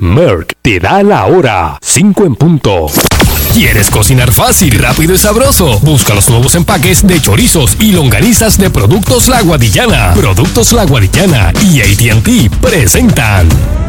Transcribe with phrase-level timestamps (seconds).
[0.00, 1.78] Merck te da la hora.
[1.82, 2.86] 5 en punto.
[3.52, 5.78] ¿Quieres cocinar fácil, rápido y sabroso?
[5.80, 10.14] Busca los nuevos empaques de chorizos y longanizas de Productos La Guadillana.
[10.14, 13.79] Productos La Guadillana y ATT presentan.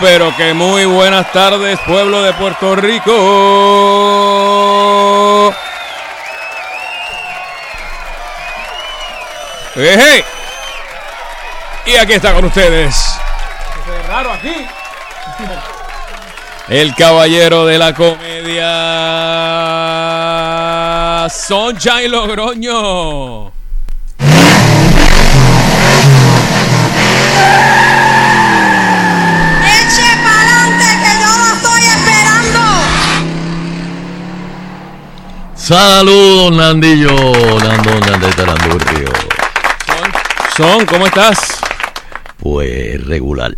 [0.00, 3.12] Pero que muy buenas tardes, pueblo de Puerto Rico.
[9.76, 10.24] ¡Eje!
[11.86, 13.18] Y aquí está con ustedes.
[14.08, 14.66] raro aquí.
[16.68, 18.66] El caballero de la comedia.
[21.30, 23.52] Sunshine Logroño.
[35.68, 37.14] Saludos, Nandillo.
[37.58, 39.12] Nando, Nandeta, Nandurrio.
[40.56, 41.60] Son, ¿cómo estás?
[42.38, 43.54] Pues regular.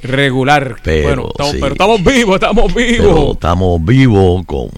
[0.00, 0.76] Regular.
[0.84, 1.58] Pero, bueno, estamos, sí.
[1.60, 3.30] pero estamos vivos, estamos Pero vivos.
[3.34, 4.68] estamos vivos con,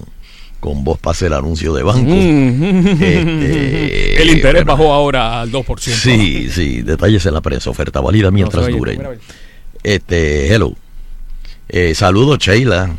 [0.58, 2.10] con vos para hacer anuncio de banco.
[2.10, 2.86] Mm.
[2.86, 5.78] Este, El interés bueno, bajó ahora al 2%.
[5.78, 8.98] Sí, sí, detalles en la prensa, oferta válida mientras No dure.
[9.82, 10.72] Este, hello.
[11.68, 12.96] Eh, saludos, Sheila.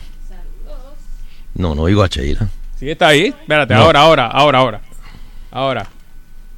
[1.55, 2.49] No, no digo a Sheila.
[2.79, 3.27] Sí, está ahí.
[3.27, 3.81] Espérate, No.
[3.83, 4.81] ahora, ahora, ahora, ahora.
[5.51, 5.87] Ahora.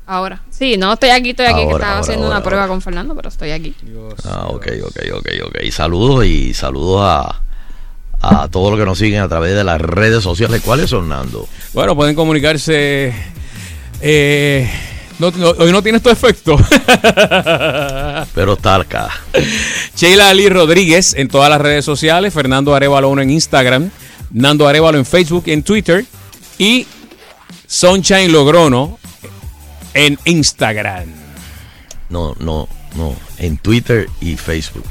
[0.05, 0.41] Ahora.
[0.49, 3.15] Sí, no estoy aquí, estoy aquí, que estaba ahora, haciendo ahora, una prueba con Fernando,
[3.15, 3.75] pero estoy aquí.
[3.83, 5.57] Dios, Ah, ok, ok, ok, ok.
[5.63, 7.41] Y saludos y saludos a,
[8.21, 10.61] a todos los que nos siguen a través de las redes sociales.
[10.65, 11.47] ¿Cuáles son, Nando?
[11.73, 13.13] Bueno, pueden comunicarse.
[14.01, 14.69] Eh,
[15.19, 16.57] no- no- hoy no tienes tu efecto.
[18.33, 19.09] Pero está acá.
[19.95, 22.33] Sheila Ali Rodríguez en todas las redes sociales.
[22.33, 23.91] Fernando Arevalo 1 en Instagram.
[24.31, 26.05] Nando Arevalo en Facebook en Twitter.
[26.57, 26.85] Y
[27.67, 28.99] Sunshine Logrono
[29.93, 31.05] en Instagram.
[32.09, 33.15] No, no, no.
[33.37, 34.85] En Twitter y Facebook.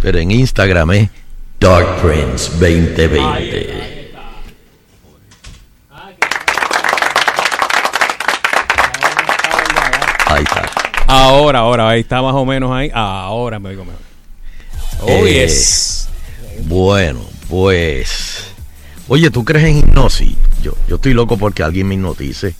[0.00, 1.08] Pero en Instagram es
[1.58, 4.10] Dark Prince 2020.
[10.26, 10.70] Ahí está.
[11.06, 12.90] Ahora, ahora, ahí está más o menos ahí.
[12.94, 14.00] Ahora me digo mejor.
[15.02, 16.08] Oh, Eh, yes.
[16.64, 18.49] Bueno, pues.
[19.12, 20.36] Oye, ¿tú crees en hipnosis?
[20.62, 22.54] Yo, yo estoy loco porque alguien me hipnotice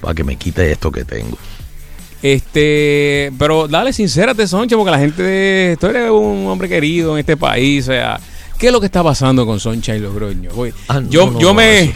[0.00, 1.36] para que me quite esto que tengo.
[2.22, 7.36] Este, pero dale, sincérate, Soncha, porque la gente, tú eres un hombre querido en este
[7.36, 8.18] país, o sea,
[8.58, 10.50] ¿qué es lo que está pasando con Soncha y Logroño?
[10.54, 11.92] Voy- Ah, no, yo, no, yo no, me, eso-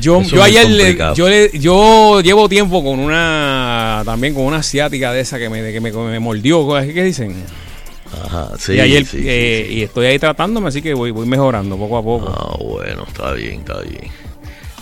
[0.00, 4.58] yo, eso yo ayer, le- yo, le- yo llevo tiempo con una, también con una
[4.58, 7.34] asiática de esa que me, que me, me mordió, ¿qué dicen?
[8.24, 8.74] Ajá, sí.
[8.74, 9.74] y ayer, sí, sí, eh, sí.
[9.74, 12.28] y estoy ahí tratándome, así que voy, voy mejorando poco a poco.
[12.28, 14.10] Ah, bueno, está bien, está bien.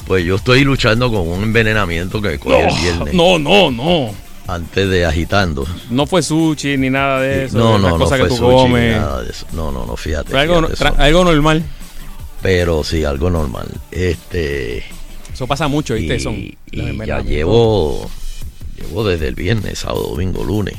[0.06, 4.12] Pues yo estoy luchando con un envenenamiento que cogí el viernes no, no, no.
[4.48, 5.64] antes de agitando.
[5.90, 7.56] No fue sushi ni nada de eso.
[7.58, 9.46] no, no, no fue que tú sushi ni nada de eso.
[9.52, 10.36] No, no, no, fíjate.
[10.36, 11.02] Algo, fíjate, tra- eso.
[11.02, 11.62] algo normal.
[12.42, 13.68] Pero sí, algo normal.
[13.92, 14.84] Este.
[15.32, 16.16] Eso pasa mucho, ¿viste?
[16.16, 16.58] Y, Son y
[17.06, 18.10] ya llevo.
[18.76, 20.74] Llevo desde el viernes, sábado, domingo, lunes,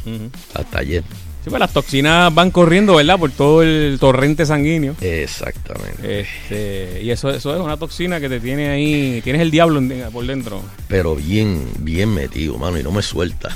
[0.54, 1.04] hasta ayer.
[1.44, 3.20] Sí, pues las toxinas van corriendo, ¿verdad?
[3.20, 4.96] Por todo el torrente sanguíneo.
[5.02, 6.22] Exactamente.
[6.22, 9.20] Este, y eso, eso es una toxina que te tiene ahí.
[9.24, 9.82] Tienes el diablo
[10.14, 10.62] por dentro.
[10.88, 13.50] Pero bien, bien metido, mano, y no me suelta.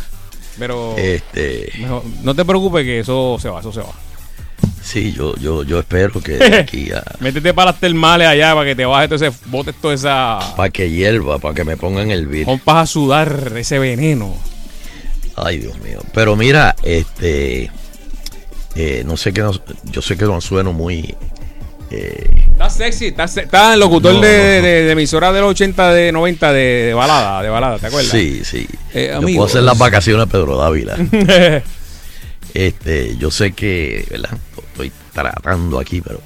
[0.59, 1.71] Pero Este.
[1.79, 3.91] mejor- no te preocupes que eso se va, eso se va.
[4.83, 7.03] Sí, yo, yo, yo espero que de aquí a.
[7.19, 10.39] Métete para las termales allá para que te bajes todo ese, botes toda esa.
[10.57, 12.45] Para que hierva, para que me pongan el virus.
[12.47, 14.35] Pompas a sudar ese veneno.
[15.35, 15.99] Ay, Dios mío.
[16.13, 17.69] Pero mira, este.
[18.79, 19.41] Eh, no sé qué.
[19.41, 19.51] no-
[19.91, 21.15] yo sé que no sueno muy.
[21.91, 25.93] eh, Está sexy, está, está el locutor No, de, de- de emisora de los 80,
[25.93, 28.11] de 90 de, de balada, de balada, ¿te acuerdas?
[28.11, 28.67] sí, sí.
[28.93, 30.95] Eh, yo puedo hacer las vacaciones a Pedro Dávila.
[32.53, 34.31] Este, yo sé que, ¿verdad?
[34.71, 36.21] Estoy tratando aquí, pero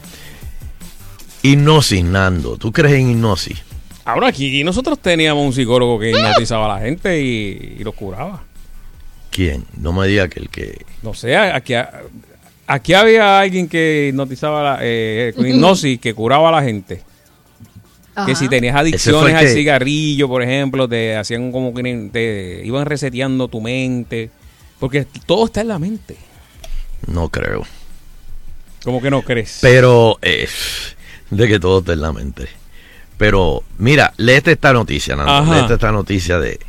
[1.42, 2.57] Hipnosis, Nando.
[2.57, 3.57] ¿Tú crees en hipnosis?
[4.06, 8.44] Ahora aquí nosotros teníamos un psicólogo que hipnotizaba a la gente y, y los curaba.
[9.30, 9.65] ¿Quién?
[9.77, 10.86] No me diga que el que...
[11.03, 11.74] No sé, aquí,
[12.74, 17.04] aquí había alguien que hipnotizaba, la- eh, con hipnosis, que curaba a la gente.
[18.26, 22.86] Que si tenías adicciones al que- cigarrillo, por ejemplo, te hacían como que te iban
[22.86, 24.30] reseteando tu mente.
[24.80, 26.18] Porque todo está en la mente.
[27.08, 27.64] No creo.
[28.84, 29.60] Como que no crees.
[29.62, 30.48] Pero, eh,
[31.30, 32.48] de que todo está en la mente.
[33.18, 35.54] Pero, mira, léete esta noticia, Nando.
[35.54, 36.60] Léete esta noticia de,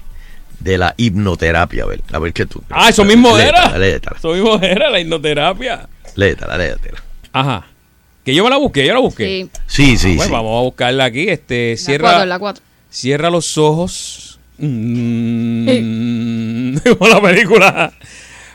[0.60, 1.84] de la hipnoterapia.
[1.84, 3.74] A ver, a ver qué tú ah, eso mismo era.
[4.16, 5.88] Eso mismo era la hipnoterapia.
[6.16, 7.02] Léetela, léetela.
[7.32, 7.66] Ajá.
[8.24, 9.48] Que yo me la busqué, yo la busqué.
[9.66, 9.66] Sí.
[9.66, 10.30] Sí, sí, sí.
[10.30, 11.28] vamos a buscarla aquí.
[11.28, 12.64] Este, La cierra, cuatro, la cuatro.
[12.90, 14.38] cierra los ojos.
[14.58, 15.66] Mm,
[17.00, 17.92] la película.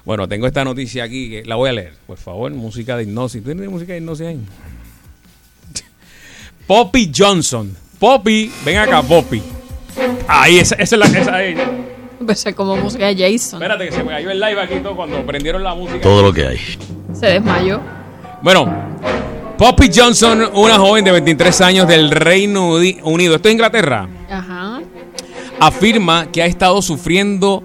[0.05, 1.93] Bueno, tengo esta noticia aquí que la voy a leer.
[2.07, 3.43] Por favor, música de hipnosis.
[3.43, 4.39] ¿Tú tienes música de hipnosis ahí?
[6.67, 7.75] Poppy Johnson.
[7.99, 9.41] Poppy, ven acá, Poppy.
[10.27, 11.55] Ahí, esa, esa es la esa ahí.
[12.27, 13.61] Empecé como música de Jason.
[13.63, 16.01] Espérate que se me cayó el live aquí todo cuando prendieron la música.
[16.01, 16.57] Todo lo que hay.
[17.13, 17.79] Se desmayó.
[18.41, 18.69] Bueno,
[19.57, 24.81] Poppy Johnson, una joven de 23 años del Reino Uni- Unido, esto es Inglaterra, Ajá.
[25.61, 27.63] afirma que ha estado sufriendo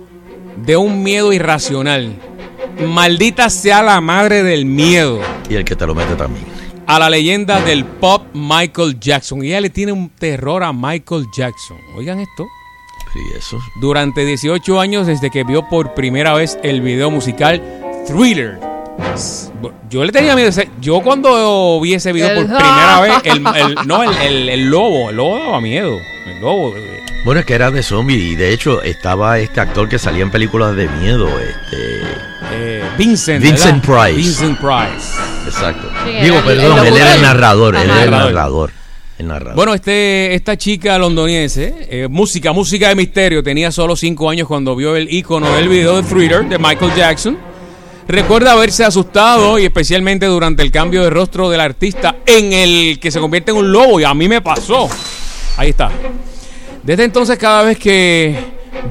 [0.65, 2.13] de un miedo irracional.
[2.87, 5.19] Maldita sea la madre del miedo
[5.51, 6.45] Y el que te lo mete también.
[6.87, 9.43] a la leyenda del pop Michael Jackson.
[9.45, 11.79] Y ella le tiene un terror a Michael Jackson.
[11.97, 12.47] Oigan esto.
[13.13, 13.59] Sí, eso.
[13.81, 17.63] Durante 18 años desde que vio por primera vez el video musical
[18.07, 18.59] Thriller.
[19.91, 20.51] Yo le tenía miedo.
[20.81, 25.11] Yo cuando vi ese video por primera vez, el, el- no, el, el- el lobo,
[25.11, 25.99] el lobo daba miedo.
[26.27, 26.75] El lobo.
[26.77, 30.23] eh, Bueno, es que era de zombie y de hecho estaba este actor que salía
[30.23, 31.29] en películas de miedo.
[31.29, 32.03] Este,
[32.53, 33.43] eh, Vincent.
[33.43, 34.05] Vincent ¿verdad?
[34.07, 34.17] Price.
[34.45, 35.19] Vincent Price.
[35.47, 35.91] exacto.
[36.05, 37.23] Sí, Digo, el- perdón, el él era el locutor.
[37.23, 37.77] narrador.
[37.77, 38.73] Él era el Narrador.
[39.23, 39.55] El.
[39.55, 44.75] Bueno, este, esta chica londoniense, eh, música, música de misterio, tenía solo 5 años cuando
[44.75, 47.39] vio el icono del video de Thriller de Michael Jackson.
[48.09, 53.11] Recuerda haberse asustado y especialmente durante el cambio de rostro del artista en el que
[53.11, 54.89] se convierte en un lobo y a mí me pasó.
[55.57, 55.91] Ahí está.
[56.83, 58.37] Desde entonces cada vez que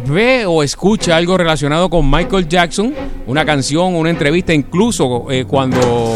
[0.08, 2.94] ve o escucha algo relacionado con Michael Jackson,
[3.28, 6.16] una canción, una entrevista, incluso eh, cuando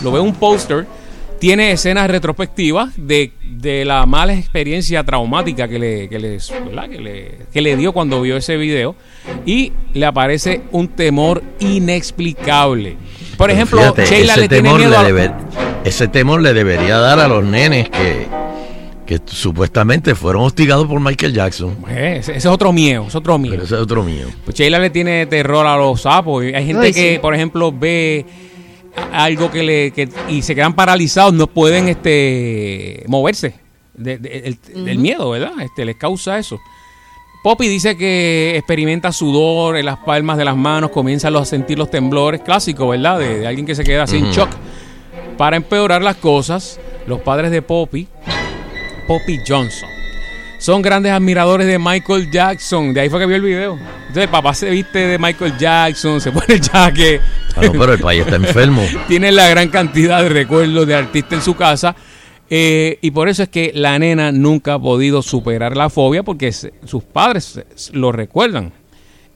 [0.00, 0.86] lo ve un póster,
[1.40, 6.52] tiene escenas retrospectivas de, de la mala experiencia traumática que le, que, les-
[6.90, 8.94] que, le, que le dio cuando vio ese video
[9.46, 12.96] y le aparece un temor inexplicable.
[13.36, 15.08] Por ejemplo, fíjate, Sheila ese le tiene temor miedo le a...
[15.08, 15.34] deber-
[15.84, 18.26] ese temor le debería dar a los nenes que,
[19.06, 21.74] que supuestamente fueron hostigados por Michael Jackson.
[21.88, 23.54] Eh, ese, es otro miedo, es otro miedo.
[23.54, 24.26] Pero ese es otro mío.
[24.44, 26.44] Pues Sheila le tiene terror a los sapos.
[26.44, 27.18] Hay gente Ay, que, sí.
[27.18, 28.26] por ejemplo, ve
[29.12, 33.54] algo que le que- y se quedan paralizados, no pueden este moverse
[33.94, 34.38] de- de-
[34.74, 35.52] el- del miedo, ¿verdad?
[35.60, 36.58] Este les causa eso.
[37.42, 41.90] Poppy dice que experimenta sudor en las palmas de las manos, comienza a sentir los
[41.90, 43.18] temblores, clásico, ¿verdad?
[43.18, 44.50] De, de alguien que se queda así en shock.
[45.38, 48.06] Para empeorar las cosas, los padres de Poppy,
[49.08, 49.88] Poppy Johnson,
[50.60, 52.94] son grandes admiradores de Michael Jackson.
[52.94, 53.72] De ahí fue que vio el video.
[53.76, 57.20] Entonces el papá se viste de Michael Jackson, se pone el jaque.
[57.56, 58.82] Ah, no, pero el país está enfermo.
[59.08, 61.96] Tiene la gran cantidad de recuerdos de artista en su casa.
[62.48, 66.52] eh, y por eso es que la nena nunca ha podido superar la fobia porque
[66.52, 67.60] se- sus padres
[67.92, 68.72] lo recuerdan.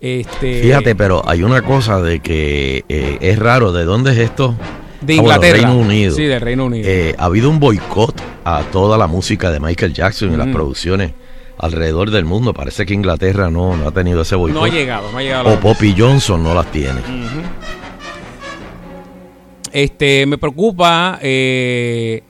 [0.01, 3.73] Este, Fíjate, pero hay una cosa de que eh, es raro.
[3.73, 4.55] ¿De dónde es esto?
[5.07, 5.57] De Ah, bueno, Inglaterra.
[5.69, 6.15] Reino Unido.
[6.17, 6.89] Sí, del Reino Unido.
[6.89, 10.53] Eh, ha habido un boicot a toda la música de Michael Jackson y las Mm.
[10.53, 11.13] producciones
[11.59, 12.53] alrededor del mundo.
[12.55, 14.61] Parece que Inglaterra no, no ha tenido ese boicot.
[14.61, 15.51] no ha llegado, no ha llegado.
[15.53, 17.01] O Poppy Johnson no las tiene.
[19.73, 21.19] Este, me preocupa.
[21.21, 22.23] eh,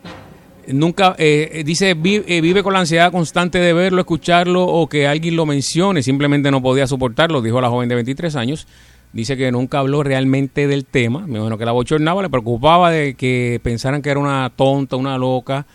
[0.69, 5.07] nunca eh, dice vi- eh, vive con la ansiedad constante de verlo, escucharlo o que
[5.07, 6.03] alguien lo mencione.
[6.03, 8.67] Simplemente no podía soportarlo, dijo la joven de 23 años.
[9.15, 11.21] Dice que nunca habló realmente del tema.
[11.21, 15.17] Me imagino que la bochornaba, le preocupaba de que pensaran que era una tonta, una
[15.17, 15.67] loca.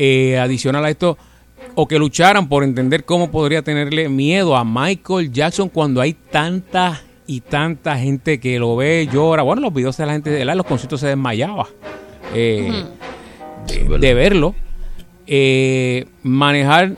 [0.00, 1.18] Eh, adicional a esto,
[1.74, 7.02] o que lucharan por entender cómo podría tenerle miedo a Michael Jackson cuando hay tanta
[7.26, 9.42] y tanta gente que lo ve, llora.
[9.42, 10.54] Bueno, los videos de la gente, ¿verdad?
[10.54, 11.66] los conciertos se desmayaba
[12.32, 12.84] eh,
[13.66, 14.54] de, de verlo.
[15.26, 16.94] Eh, manejar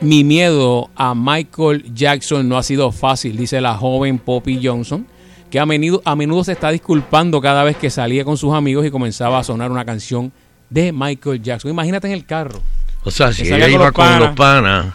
[0.00, 5.04] mi miedo a Michael Jackson no ha sido fácil, dice la joven Poppy Johnson,
[5.50, 8.84] que a menudo, a menudo se está disculpando cada vez que salía con sus amigos
[8.86, 10.32] y comenzaba a sonar una canción
[10.70, 11.70] de Michael Jackson.
[11.70, 12.60] Imagínate en el carro.
[13.04, 14.20] O sea, si ella con iba los con panas.
[14.20, 14.86] los panas,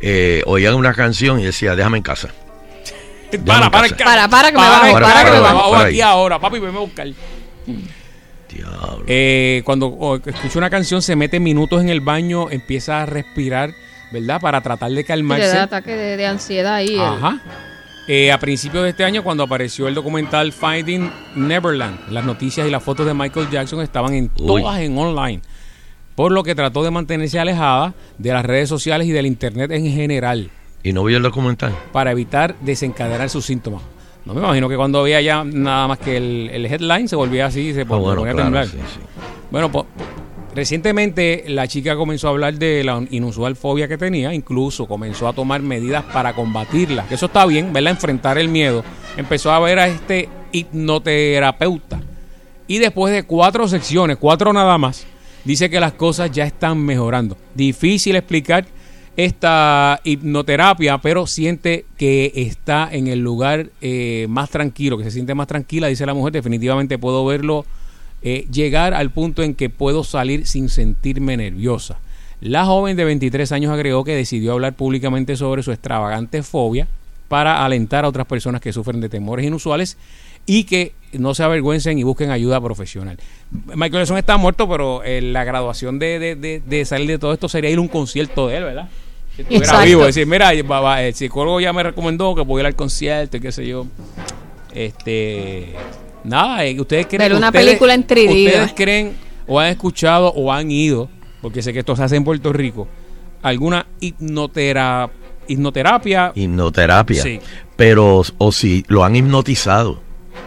[0.00, 2.28] eh, oían una canción y decía, déjame en casa.
[3.44, 4.04] Para, para, casa.
[4.04, 6.76] Para, para, que me bajo, para, para, para, que me para aquí ahora, papi, venme
[6.78, 7.08] a buscar.
[8.48, 9.04] Diablo.
[9.06, 13.72] Eh, cuando oh, escucha una canción, se mete minutos en el baño, empieza a respirar,
[14.12, 14.40] ¿verdad?
[14.40, 15.58] Para tratar de Y le da calmarse.
[15.58, 16.94] ataque de, de ansiedad ahí.
[16.94, 17.40] el- Ajá.
[18.08, 22.70] Eh, a principios de este año, cuando apareció el documental Finding Neverland, las noticias y
[22.70, 24.62] las fotos de Michael Jackson estaban en Uy.
[24.62, 25.42] todas en online.
[26.14, 29.90] Por lo que trató de mantenerse alejada de las redes sociales y del internet en
[29.90, 30.50] general
[30.82, 31.74] ¿Y no vio el documental?
[31.92, 33.82] para evitar desencadenar sus síntomas.
[34.24, 37.46] No me imagino que cuando veía ya nada más que el, el headline se volvía
[37.46, 38.66] así y se Ah, bueno, ponía a claro, temblar.
[38.66, 39.00] sí, sí.
[39.50, 39.86] Bueno, po-
[40.56, 45.34] recientemente la chica comenzó a hablar de la inusual fobia que tenía, incluso comenzó a
[45.34, 48.82] tomar medidas para combatirla, eso está bien, verla enfrentar el miedo.
[49.18, 52.00] Empezó a ver a este hipnoterapeuta
[52.66, 55.06] y después de cuatro secciones, cuatro nada más,
[55.44, 57.36] dice que las cosas ya están mejorando.
[57.54, 58.64] Difícil explicar
[59.18, 65.34] esta hipnoterapia, pero siente que está en el lugar eh, más tranquilo, que se siente
[65.34, 67.66] más tranquila, dice la mujer, definitivamente puedo verlo
[68.22, 71.98] eh, llegar al punto en que puedo salir sin sentirme nerviosa.
[72.40, 76.86] La joven de 23 años agregó que decidió hablar públicamente sobre su extravagante fobia
[77.28, 79.96] para alentar a otras personas que sufren de temores inusuales
[80.44, 83.18] y que no se avergüencen y busquen ayuda profesional.
[83.74, 87.32] Michael Jackson está muerto, pero eh, la graduación de, de- de- de salir de todo
[87.32, 88.88] esto sería ir a un concierto de él, ¿verdad?
[89.34, 89.86] Si estuviera Exacto.
[89.86, 93.50] vivo, decir, mira, el psicólogo ya me recomendó que pudiera ir al concierto y qué
[93.50, 93.86] sé yo.
[94.74, 95.72] Este,
[96.26, 99.16] nada, ustedes creen Ver una ustedes- película en 3D, Ustedes creen
[99.46, 101.08] o han escuchado o han ido,
[101.40, 102.88] porque sé que esto se hace en Puerto Rico,
[103.42, 105.08] alguna hipnotera,
[105.48, 106.32] hipnoterapia.
[106.34, 107.22] Hipnoterapia.
[107.22, 107.40] Sí.
[107.76, 110.00] Pero, o si lo han hipnotizado.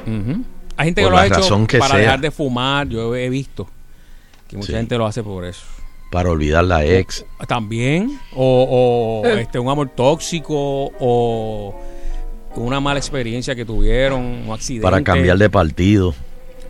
[0.05, 0.43] Ujú.
[0.77, 1.99] Hay gente que lo ha hecho que para sea.
[1.99, 3.67] dejar de fumar, yo he visto
[4.47, 4.73] que mucha Sí.
[4.73, 5.61] gente lo hace por eso.
[6.11, 7.23] para olvidar la ex.
[7.47, 9.41] También, o, o, Eh.
[9.41, 11.79] este, un amor tóxico, o
[12.55, 14.83] una mala experiencia que tuvieron, un accidente.
[14.83, 16.13] Para cambiar de partido.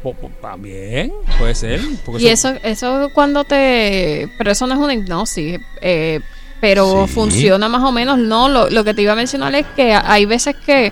[0.04, 1.82] Po- po- También, puede ser.
[2.06, 4.30] porque Y eso, eso cuando te...
[4.38, 5.60] Pero eso no es una hipnosis.
[5.82, 6.20] eh,
[6.62, 7.14] pero Sí.
[7.14, 8.50] funciona más o menos, ¿no?
[8.50, 10.92] Lo, lo que te iba a mencionar es que hay veces que,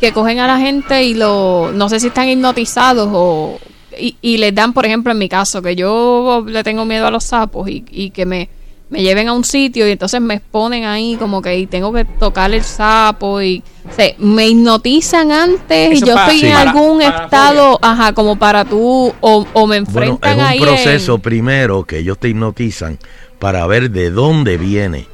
[0.00, 1.70] que cogen a la gente y lo...
[1.72, 3.58] No sé si están hipnotizados o...
[3.98, 7.10] Y, y les dan, por ejemplo, en mi caso, que yo le tengo miedo a
[7.10, 8.48] los sapos y, y que me,
[8.90, 12.04] me lleven a un sitio y entonces me exponen ahí como que y tengo que
[12.04, 16.46] tocar el sapo y o sea, me hipnotizan antes Eso y yo estoy sí.
[16.46, 20.58] en algún para estado, ajá, como para tú o, o me Bueno, enfrentan es ahí
[20.58, 22.98] un proceso en- primero que ellos te hipnotizan
[23.38, 25.06] para ver de dónde viene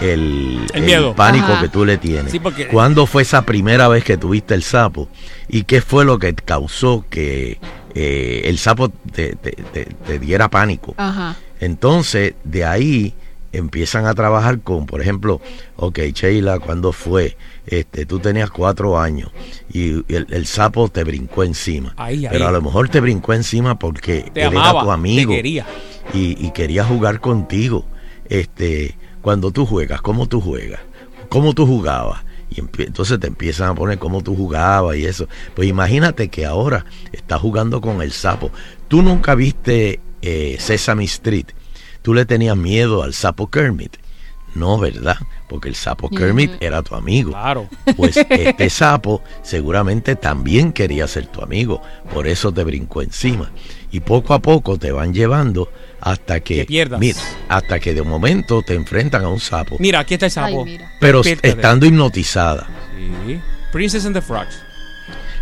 [0.00, 1.14] el, El miedo.
[1.14, 1.60] pánico Ajá.
[1.62, 2.32] que tú le tienes.
[2.32, 5.08] Sí, porque- ¿Cuándo fue esa primera vez que tuviste el sapo?
[5.48, 7.58] ¿Y qué fue lo que causó que
[7.94, 10.94] eh, el sapo te, te- te- te diera pánico?
[10.96, 11.36] Ajá.
[11.60, 13.14] Entonces, de ahí
[13.52, 15.40] empiezan a trabajar con, por ejemplo,
[15.76, 17.36] ok, Sheila, ¿cuándo fue?
[17.66, 19.30] Este, tú tenías cuatro años
[19.72, 21.94] y el, el sapo te brincó encima.
[21.96, 22.28] Ahí, ahí.
[22.32, 25.36] Pero a lo mejor te brincó encima porque Te él amaba, era tu amigo te
[25.36, 25.66] quería.
[26.14, 27.84] y, y quería jugar contigo.
[28.28, 30.80] Este, cuando tú juegas, ¿cómo tú juegas?
[31.28, 32.22] ¿Cómo tú jugabas?
[32.50, 35.28] Y entonces te empiezan a poner cómo tú jugabas y eso.
[35.54, 38.50] Pues imagínate que ahora estás jugando con el sapo.
[38.88, 41.46] Tú nunca viste eh, Sesame Street.
[42.02, 43.96] Tú le tenías miedo al sapo Kermit.
[44.54, 45.16] No, ¿verdad?
[45.48, 47.30] Porque el sapo Kermit era tu amigo.
[47.30, 47.68] Claro.
[47.96, 51.80] Pues este sapo seguramente también quería ser tu amigo,
[52.12, 53.50] por eso te brincó encima.
[53.92, 56.98] Y poco a poco te van llevando hasta que, Que pierdas.
[56.98, 60.64] mira, hasta que de momento te enfrentan a un sapo, Mira, aquí está el sapo.
[60.64, 60.92] Ay, mira.
[60.98, 61.48] pero Despiértate.
[61.50, 62.66] estando hipnotizada.
[63.26, 63.40] Sí.
[63.72, 64.62] Princess and the Frogs.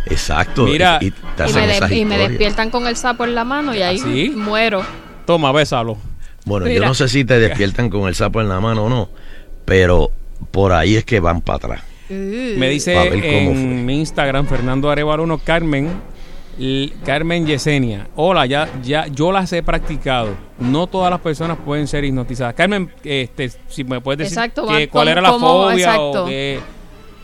[0.05, 0.63] Exacto.
[0.65, 0.97] Mira.
[1.01, 3.35] y, y te Y hacen me, de- esas y me despiertan con el sapo en
[3.35, 4.33] la mano y ahí ¿Ah, sí?
[4.35, 4.81] muero.
[5.25, 5.97] Toma, bésalo.
[6.45, 9.09] Bueno, yo no sé si te despiertan con el sapo en la mano o no,
[9.65, 10.09] pero
[10.51, 11.83] por ahí es que van para atrás.
[12.09, 15.89] Me dice en mi Instagram, Fernando Arevalo 1, Carmen,
[17.05, 18.07] Carmen Yesenia.
[18.15, 20.29] Hola, ya, ya, yo las he practicado.
[20.57, 22.55] No todas las personas pueden ser hipnotizadas.
[22.55, 25.47] Carmen, este, si me puedes decir Exacto, que- cuál ¿cómo- era la cómo?
[25.69, 26.23] fobia Exacto.
[26.23, 26.59] o qué.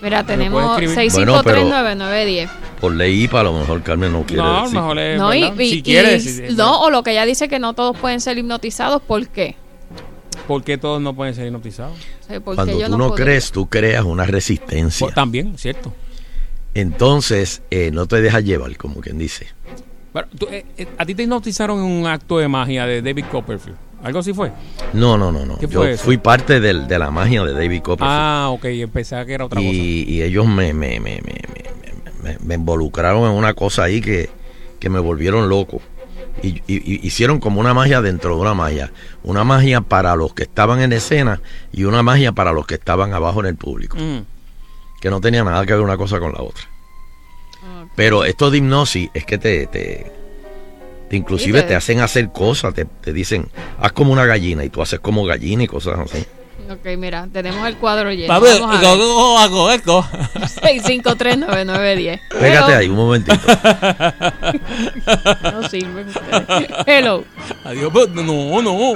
[0.06, 1.12] Mira, tenemos escribir?
[1.12, 2.50] Bueno, pero- 6539910.
[2.80, 4.76] Por ley IPA a lo mejor Carmen no quiere No, decir.
[4.80, 6.24] mejor es, No, y, y- si y- quieres.
[6.24, 9.56] si- no, o lo que ella dice que no todos pueden ser hipnotizados, ¿por qué?
[10.48, 11.98] ¿Por qué todos no pueden ser hipnotizados?
[12.24, 13.26] O sea, ¿por qué Cuando tú no podría?
[13.26, 15.06] crees, tú creas una resistencia.
[15.08, 15.92] Pues, también, cierto.
[16.76, 19.48] Entonces, eh, no te dejas llevar, como quien dice.
[20.14, 23.26] Pero, tú, eh, eh, a ti te hipnotizaron en un acto de magia de David
[23.32, 23.78] Copperfield.
[24.06, 24.52] ¿Algo así fue?
[24.94, 25.58] No, no, no, no.
[25.58, 26.04] ¿Qué Yo fue eso?
[26.04, 28.12] fui parte del- de la magia de David Copperfield.
[28.16, 29.68] Ah, ok, pensaba que era otra cosa.
[29.74, 31.40] y, y ellos me, me, me, me,
[32.24, 34.30] me- me- me involucraron en una cosa ahí que,
[34.80, 35.82] que me volvieron loco.
[36.44, 38.92] Y, y- y hicieron como una magia dentro de una magia.
[39.24, 41.42] Una magia para los que estaban en escena
[41.74, 43.98] y una magia para los que estaban abajo en el público.
[43.98, 44.20] Mm.
[45.02, 46.64] Que no tenía nada que ver una cosa con la otra.
[47.64, 50.12] Ah, Pero esto de hipnosis es que te
[51.16, 53.48] Inclusive te- te hacen hacer cosas, te, te dicen,
[53.80, 56.26] haz como una gallina y tú haces como gallina y cosas así.
[56.68, 58.28] Ok, mira, tenemos el cuadro lleno.
[58.34, 58.90] Papi, Vamos a ver.
[59.00, 60.02] ¿cómo hago esto?
[60.02, 62.20] 6539910.
[62.40, 63.38] Pégate ahí un momentito.
[65.52, 65.86] No ustedes.
[66.88, 67.24] Hello.
[67.66, 68.94] Adiós, pues, no, no.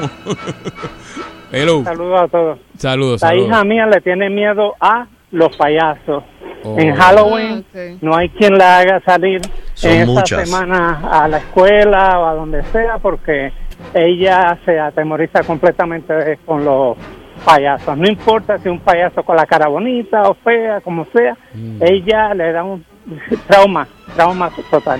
[1.51, 1.83] Hello.
[1.83, 2.59] Saludos a todos.
[2.77, 3.47] Saludos, La saludos.
[3.49, 6.23] hija mía le tiene miedo a los payasos.
[6.63, 6.75] Oh.
[6.77, 8.01] En Halloween Ah, ok.
[8.01, 9.41] no hay quien la haga salir
[9.81, 10.49] Son en esta muchas.
[10.49, 13.51] semana a la escuela o a donde sea porque
[13.93, 16.97] ella se atemoriza completamente con los
[17.45, 17.97] payasos.
[17.97, 21.81] No importa si un payaso con la cara bonita o fea, como sea, Mm.
[21.81, 22.83] ella le da un
[23.47, 24.99] trauma, trauma total.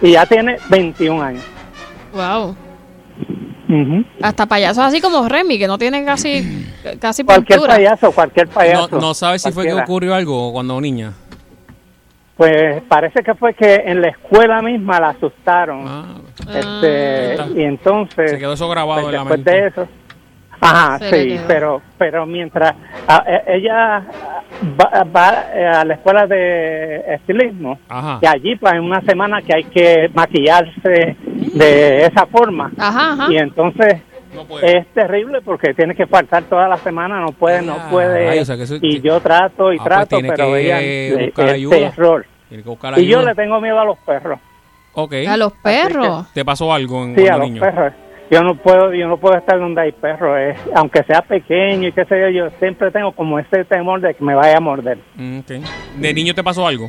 [0.00, 1.44] Y ya tiene 21 años.
[2.14, 2.56] Wow.
[4.22, 6.66] Hasta payasos así como Remy, que no tienen casi,
[7.00, 7.74] casi Cualquier pintura.
[7.76, 8.88] payaso, cualquier payaso.
[8.92, 11.12] No, no sabes si fue que ocurrió algo cuando niña.
[12.36, 15.84] Pues parece que fue que en la escuela misma la asustaron.
[15.86, 16.04] Ah,
[16.48, 17.46] este, Ah.
[17.54, 19.50] y entonces se quedó eso grabado pues, en la después mente.
[19.50, 19.88] de eso
[20.60, 22.74] ajá Se sí pero pero mientras
[23.26, 24.02] eh, ella
[24.80, 28.18] va, va, eh, a la escuela de estilismo Ajá.
[28.22, 31.16] y allí pues en una semana que hay que maquillarse
[31.54, 33.26] de esa forma Ajá, ajá.
[33.32, 34.02] y entonces
[34.34, 34.78] No puede.
[34.78, 38.38] es terrible porque tiene que faltar toda la semana no puede no Ah, puede ay,
[38.38, 41.38] o sea que eso- y yo trato y Ah, pues trato tiene pero ella es
[41.38, 41.76] ayuda.
[41.90, 44.38] terror Tiene que buscar y yo le tengo miedo a los perros
[44.94, 45.14] Ok.
[45.26, 46.30] A los perros.
[46.34, 47.62] ¿Te pasó algo en Sí, a los niño?
[47.62, 47.94] perros.
[48.30, 50.36] Yo no puedo, yo no puedo estar donde hay perros.
[50.38, 50.54] eh.
[50.74, 54.22] Aunque sea pequeño y qué sé yo, yo siempre tengo como ese temor de que
[54.22, 54.98] me vaya a morder.
[55.14, 55.40] Mm.
[55.96, 56.88] ¿De niño te pasó algo?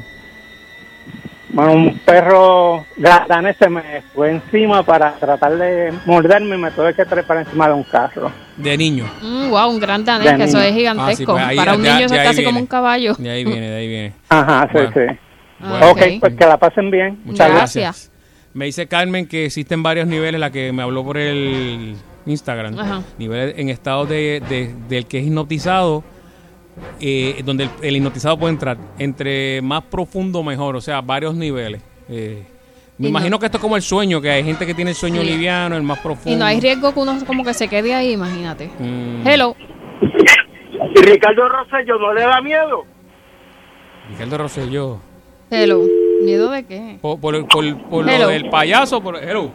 [1.54, 6.94] Bueno, un perro danés se me fue encima para tratar de morderme y me tuve
[6.96, 8.32] que trepar encima de un carro.
[8.58, 9.06] De niño.
[9.22, 11.12] Mm, wow, un gran danés, que eso es gigantesco.
[11.12, 13.14] Ah, sí, pues ahí- Para un de- niño eso es casi como un caballo.
[13.20, 14.14] De ahí viene, de ahí viene.
[14.30, 14.92] Ajá, sí, Bueno.
[14.96, 15.18] sí.
[15.62, 17.20] Ah, ok, pues que la pasen bien.
[17.24, 17.52] Muchas.
[17.52, 18.12] Gracias.
[18.54, 21.96] Me dice Carmen que existen varios niveles, la que me habló por el
[22.26, 22.78] Instagram.
[22.80, 23.02] Ajá.
[23.18, 26.04] Niveles en estado de, de- del que es hipnotizado,
[27.00, 28.78] eh, donde el, el hipnotizado puede entrar.
[29.00, 30.76] Entre más profundo, mejor.
[30.76, 31.82] O sea, varios niveles.
[32.10, 32.44] Eh,
[32.98, 34.92] me Y no- imagino que esto es como el sueño, que hay gente que tiene
[34.92, 35.28] el sueño Sí.
[35.28, 36.32] liviano, el más profundo.
[36.32, 38.70] Y no hay riesgo que uno como que se quede ahí, imagínate.
[38.80, 39.56] Mm, Hello.
[40.02, 42.84] ¿Y Ricardo Rosselló no le da miedo?
[44.10, 45.00] Ricardo Rosselló.
[45.50, 45.82] Hello.
[46.24, 46.98] ¿Miedo de qué?
[47.02, 49.52] Por, por, por- por lo del payaso, por, hello.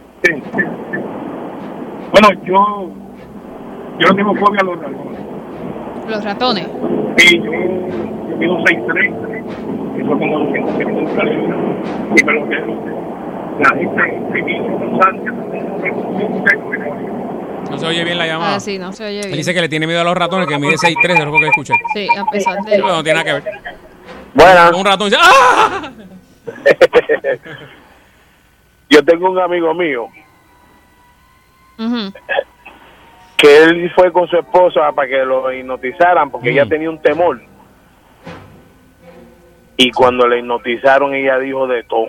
[2.11, 2.91] Bueno, yo,
[3.99, 5.19] yo no tengo fobia a los dragones.
[6.09, 6.67] Los ratones.
[7.19, 11.59] Sí, yo, mido 6'3", eso como 270 libras,
[12.15, 12.65] y me lo veo.
[13.59, 14.03] La gente
[14.33, 15.33] que vive en Los Ángeles,
[17.69, 18.55] No se oye bien la llamada.
[18.55, 19.37] Ah, sí, no se oye Él bien.
[19.37, 21.73] dice que le tiene miedo a los ratones, que mide 6'3", es lo que escuché.
[21.93, 22.77] Sí, a pesar de...
[22.77, 23.43] No tiene nada que ver.
[24.33, 24.71] Buenas.
[24.71, 25.91] Un ratón dice, ¡ah!
[28.89, 30.07] yo tengo un amigo mío
[31.77, 32.13] Ujú.
[33.41, 36.53] Que él fue con su esposa para que lo hipnotizaran porque Mm.
[36.53, 37.41] ella tenía un temor.
[39.77, 42.07] Y cuando le hipnotizaron, ella dijo de todo.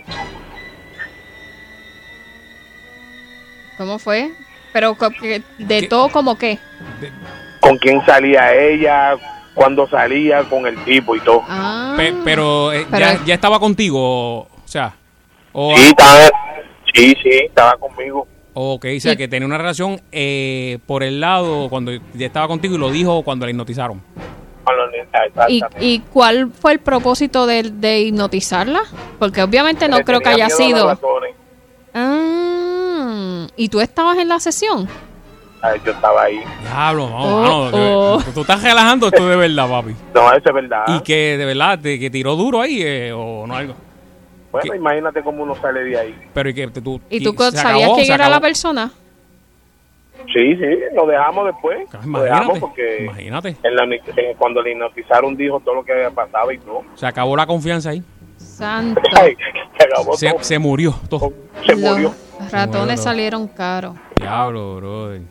[3.78, 4.30] ¿Cómo fue?
[4.72, 5.42] Pero de
[5.80, 5.86] ¿Qué?
[5.88, 6.58] todo como qué.
[7.60, 9.14] Con quién salía ella,
[9.54, 11.42] cuándo salía con el tipo y todo.
[11.48, 11.94] Ah.
[11.96, 14.94] Pe- pero, eh, Pero- ya, ya estaba contigo, o sea,
[15.52, 16.18] o, Sí, estaba,
[16.94, 18.26] sí, sí, estaba conmigo.
[18.54, 22.26] O ok, o sea, Y- que tenía una relación eh, por el lado cuando ya
[22.26, 24.02] estaba contigo y lo dijo cuando la hipnotizaron.
[24.66, 25.84] ¿Y, exactamente.
[25.84, 28.82] ¿Y cuál fue el propósito de, de hipnotizarla?
[29.18, 30.96] Porque obviamente no Le creo que haya sido...
[31.94, 34.88] Ah, ¿Y tú estabas en la sesión?
[35.62, 36.40] Ay, yo estaba ahí.
[36.62, 37.70] Diablo, no, Oh,
[38.18, 38.22] oh.
[38.32, 39.94] tú estás relajando esto de verdad, papi.
[40.14, 40.84] No, eso es verdad.
[40.88, 43.74] Y que de verdad, te, que tiró duro ahí eh, o no algo.
[44.52, 44.76] Bueno, ¿qué?
[44.78, 46.18] imagínate cómo uno sale de ahí.
[46.34, 47.00] Pero y que te- tú...
[47.10, 48.90] ¿Y tú se sabías acabó, quién era la persona?
[50.32, 51.78] Sí, sí, lo dejamos después.
[52.04, 53.56] Lo dejamos Imagínate, porque imagínate.
[53.62, 56.82] en la, en- cuando le hipnotizaron dijo todo lo que había pasado y todo.
[56.94, 58.02] Se acabó la confianza ahí.
[58.36, 59.00] Santo.
[59.78, 60.42] Se acabó Se, todo.
[60.44, 61.32] se murió todo.
[61.66, 62.14] Se murió.
[62.38, 63.02] Los ratones Murió.
[63.02, 63.96] salieron caros.
[64.16, 65.22] Diablo, brother.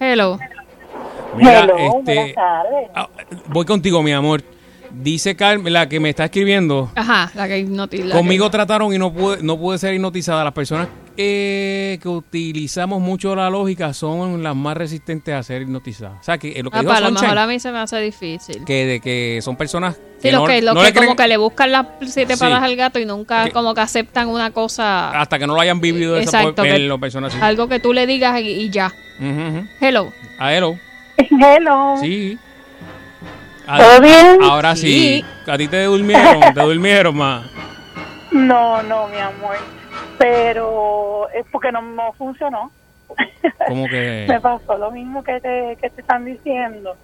[0.00, 0.38] Hello.
[1.36, 2.90] Mira, Hello, este, buenas tardes.
[2.94, 3.08] ah,
[3.46, 4.42] voy contigo, mi amor.
[4.94, 8.10] Dice Carmen, la que me está escribiendo, Ajá, la que hipnotiza.
[8.14, 10.44] conmigo trataron y no pude, no pude ser hipnotizada.
[10.44, 16.20] Las personas eh, que utilizamos mucho la lógica son las más resistentes a ser hipnotizadas.
[16.20, 17.78] O sea, que eh, lo que Ah, dijo para lo mejor a mí se me
[17.78, 18.64] hace difícil.
[18.64, 21.16] que, de que son personas Sí, los no, que, los no que le creen como
[21.16, 22.40] que le buscan las siete Sí.
[22.40, 25.60] patas al gato y nunca Que- como que aceptan una cosa, hasta que no lo
[25.60, 27.30] hayan vivido esa Exacto, por- que- en lo personal.
[27.30, 27.38] Sí.
[27.40, 28.92] algo que tú le digas y, y ya.
[29.18, 29.66] Ujú.
[29.80, 30.12] Hello.
[30.38, 30.78] A hello.
[31.18, 31.96] Hello.
[32.00, 32.38] Sí.
[33.66, 34.38] ¿Todo bien?
[34.42, 35.24] Ahora sí.
[35.44, 35.50] Sí.
[35.50, 37.44] A ti te durmieron, te durmieron más.
[38.30, 39.56] No, no, mi amor.
[40.18, 42.70] pero es porque no, no funcionó.
[43.68, 44.24] Como que...
[44.28, 46.96] Me pasó lo mismo que te, que te están diciendo.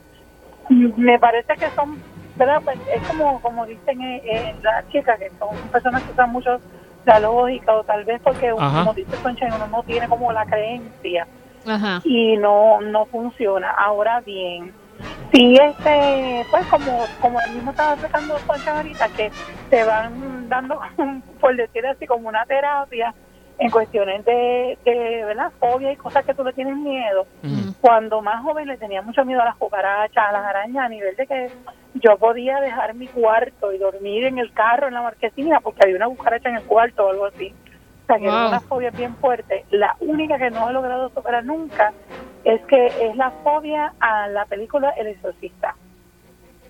[0.68, 1.98] Me parece que son,
[2.36, 2.60] ¿verdad?
[2.64, 6.60] Pues es como, como dicen eh, eh, las chicas, que son personas que usan mucho
[7.04, 8.80] la lógica o tal vez porque, Ajá.
[8.80, 11.26] como dice Concha, uno no tiene como la creencia
[11.66, 12.00] Ajá.
[12.04, 13.70] y no no funciona.
[13.70, 14.72] Ahora bien,
[15.32, 19.30] sí este, pues como como el mismo estaba explicando Concha ahorita, que
[19.70, 20.80] te van dando,
[21.40, 23.14] por decir así, como una terapia
[23.58, 25.50] en cuestiones de, de ¿verdad?
[25.58, 27.26] fobia y cosas que tú le tienes miedo.
[27.80, 31.16] Cuando más joven le tenía mucho miedo a las cucarachas, a las arañas, a nivel
[31.16, 31.50] de que
[31.94, 35.96] yo podía dejar mi cuarto y dormir en el carro, en la marquesina, porque había
[35.96, 37.52] una cucaracha en el cuarto o algo así.
[38.08, 38.48] O sea, que Wow.
[38.48, 39.66] una fobia bien fuerte.
[39.70, 41.92] La única que no he logrado superar nunca
[42.42, 45.74] es que es la fobia a la película El Exorcista.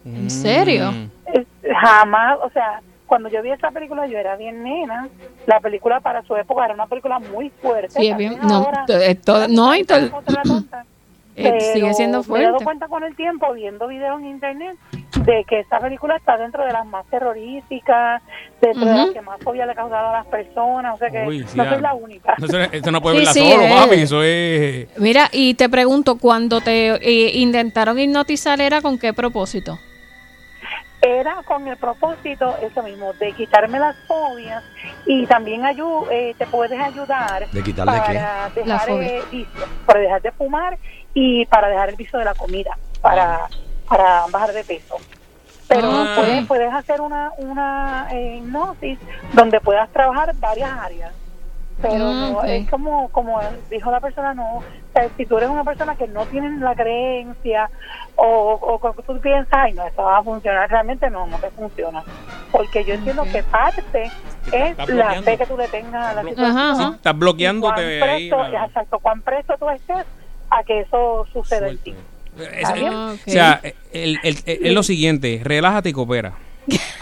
[0.05, 0.91] ¿En serio?
[0.91, 1.11] Mm.
[1.33, 1.47] Es-
[1.81, 5.09] jamás, o sea, cuando yo vi esa película yo era bien nena.
[5.47, 7.91] La película para su época era una película muy fuerte.
[8.01, 9.95] Sí, es bien- no, ahora- es todo- no, y to-
[11.41, 12.65] Eh, sigue siendo Me he dado fuerte.
[12.65, 14.77] cuenta con el tiempo, viendo videos en internet,
[15.25, 18.23] de que esa película está dentro de las más terroríficas,
[18.61, 20.95] dentro de las que más fobia le ha causado a las personas.
[20.95, 22.35] O sea que Uy, sí, no soy la única.
[22.39, 23.75] No, no puede Sí, verla sí, solo, eh.
[23.77, 23.95] papi.
[24.01, 24.99] Eso es...
[24.99, 29.79] Mira, y te pregunto, cuando te eh, intentaron hipnotizar, ¿era con qué propósito?
[31.01, 34.65] Era con el propósito, eso mismo, de quitarme las fobias
[35.07, 38.15] y también ayu- eh, te puedes ayudar ¿De quitarle para qué?
[38.15, 39.07] La dejar fobia.
[39.19, 40.77] eh, vicio, para dejar de fumar
[41.15, 43.49] y para dejar el vicio de la comida, para,
[43.89, 44.97] para bajar de peso.
[45.67, 46.13] Pero Ah.
[46.17, 48.99] puedes, puedes hacer una, una eh, hipnosis
[49.35, 51.13] donde puedas trabajar varias áreas.
[51.81, 53.41] Pero Ah, no, es como, como
[53.71, 56.75] dijo la persona, no, o sea, si tú eres una persona que no tiene la
[56.75, 57.71] creencia
[58.17, 61.51] o, o que tú piensas, ay, no, esto va a funcionar, realmente no, no te
[61.51, 62.03] funciona.
[62.51, 64.05] Porque yo entiendo que parte
[64.53, 66.57] es Está la fe que tú le tengas a la situación.
[66.57, 68.29] Ajá, Sí, estás bloqueándote cuán ahí.
[68.31, 70.07] presto, la- exacto, cuán presto tú estés
[70.51, 71.95] a que eso suceda en ti.
[72.39, 72.93] Es- bien?
[72.93, 73.15] Ah.
[73.27, 73.61] O sea,
[73.93, 76.35] el- el- el- es lo siguiente, relájate y coopera.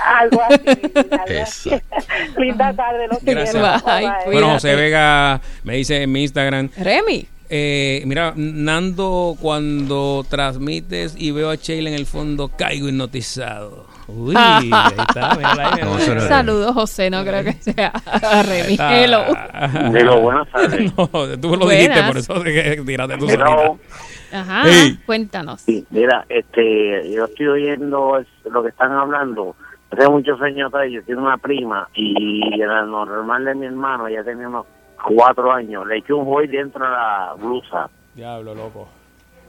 [0.04, 1.70] Algo así.
[2.38, 3.84] Linda tarde, los Gracias.
[3.84, 4.08] Bye.
[4.32, 7.26] Bueno, José Vega me dice en mi Instagram, Remy.
[7.50, 13.86] eh, mira, Nando, cuando transmites y veo a Sheila en el fondo, caigo hipnotizado.
[14.08, 17.92] Uy, ahí está, mírala ahí, No, no Saludos, José, no creo que sea
[18.42, 18.76] Remy.
[18.78, 19.24] Hello.
[19.94, 20.92] Hello, buenas tardes.
[20.96, 21.08] No,
[21.40, 22.34] tú lo dijiste, por eso
[22.84, 23.78] tiraste tú Hello.
[24.32, 24.98] Ajá, Hey.
[25.06, 25.60] cuéntanos.
[25.62, 29.54] Sí, mira, este, yo estoy oyendo lo que están hablando.
[29.90, 34.22] Hace muchos años atrás yo tengo una prima y era normal de mi hermano, ya
[34.24, 34.66] tenía unos
[35.04, 37.88] cuatro años, le echó un hoy dentro de la blusa.
[38.14, 38.88] Diablo, loco.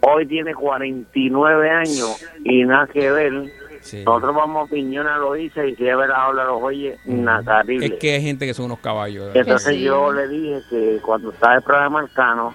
[0.02, 3.34] Hoy tiene 49 años y nada que ver.
[3.82, 4.04] Sí.
[4.06, 7.86] Nosotros vamos a Piñona lo hice y si es verdad ahora los oye, nada terrible.
[7.88, 9.28] Es que hay gente que son unos caballos.
[9.28, 9.42] verdad.
[9.42, 9.82] Entonces sí.
[9.82, 12.54] yo le dije que cuando estaba el programa Arcano,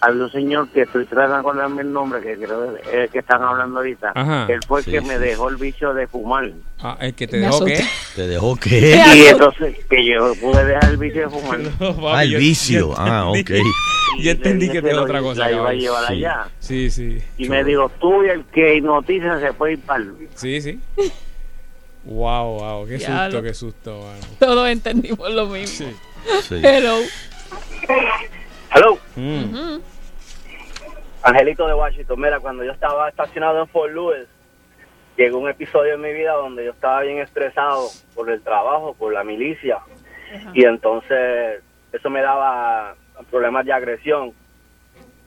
[0.00, 3.08] había un señor que estoy tratando de acordarme el nombre, que creo que es el
[3.10, 4.12] que están hablando ahorita.
[4.14, 4.46] Ajá.
[4.48, 5.20] Él fue el Sí, que sí, me sí.
[5.20, 6.50] dejó el vicio de fumar.
[6.80, 7.84] Ah, el que te Me dejó qué?
[8.14, 8.96] ¿Te dejó qué?
[9.14, 11.58] Y entonces que yo pude dejar el vicio de fumar.
[11.80, 12.80] No, papi, Ah, el yo- vicio.
[12.88, 13.50] yo Ah, ok.
[14.20, 15.42] Yo entendí que te lo- otra cosa.
[15.42, 16.12] La iba a llevar Sí.
[16.14, 16.48] allá.
[16.58, 17.22] Sí, sí.
[17.36, 20.28] Y me dijo, tú y el que hipnotiza se puede ir para el...
[20.34, 20.80] Sí, sí.
[22.04, 24.26] Wow, wow, qué susto, qué susto, mano.
[24.40, 25.88] Todos entendimos lo mismo.
[25.88, 26.42] Sí.
[26.48, 26.60] Sí.
[26.64, 26.96] Hello.
[28.78, 29.80] Hello, Mm.
[31.24, 32.20] Angelito de Washington.
[32.20, 34.28] Mira, cuando yo estaba estacionado en Fort Lewis,
[35.16, 39.12] llegó un episodio en mi vida donde yo estaba bien estresado por el trabajo, por
[39.12, 39.78] la milicia.
[40.54, 41.60] Y entonces
[41.92, 42.94] eso me daba
[43.32, 44.32] problemas de agresión.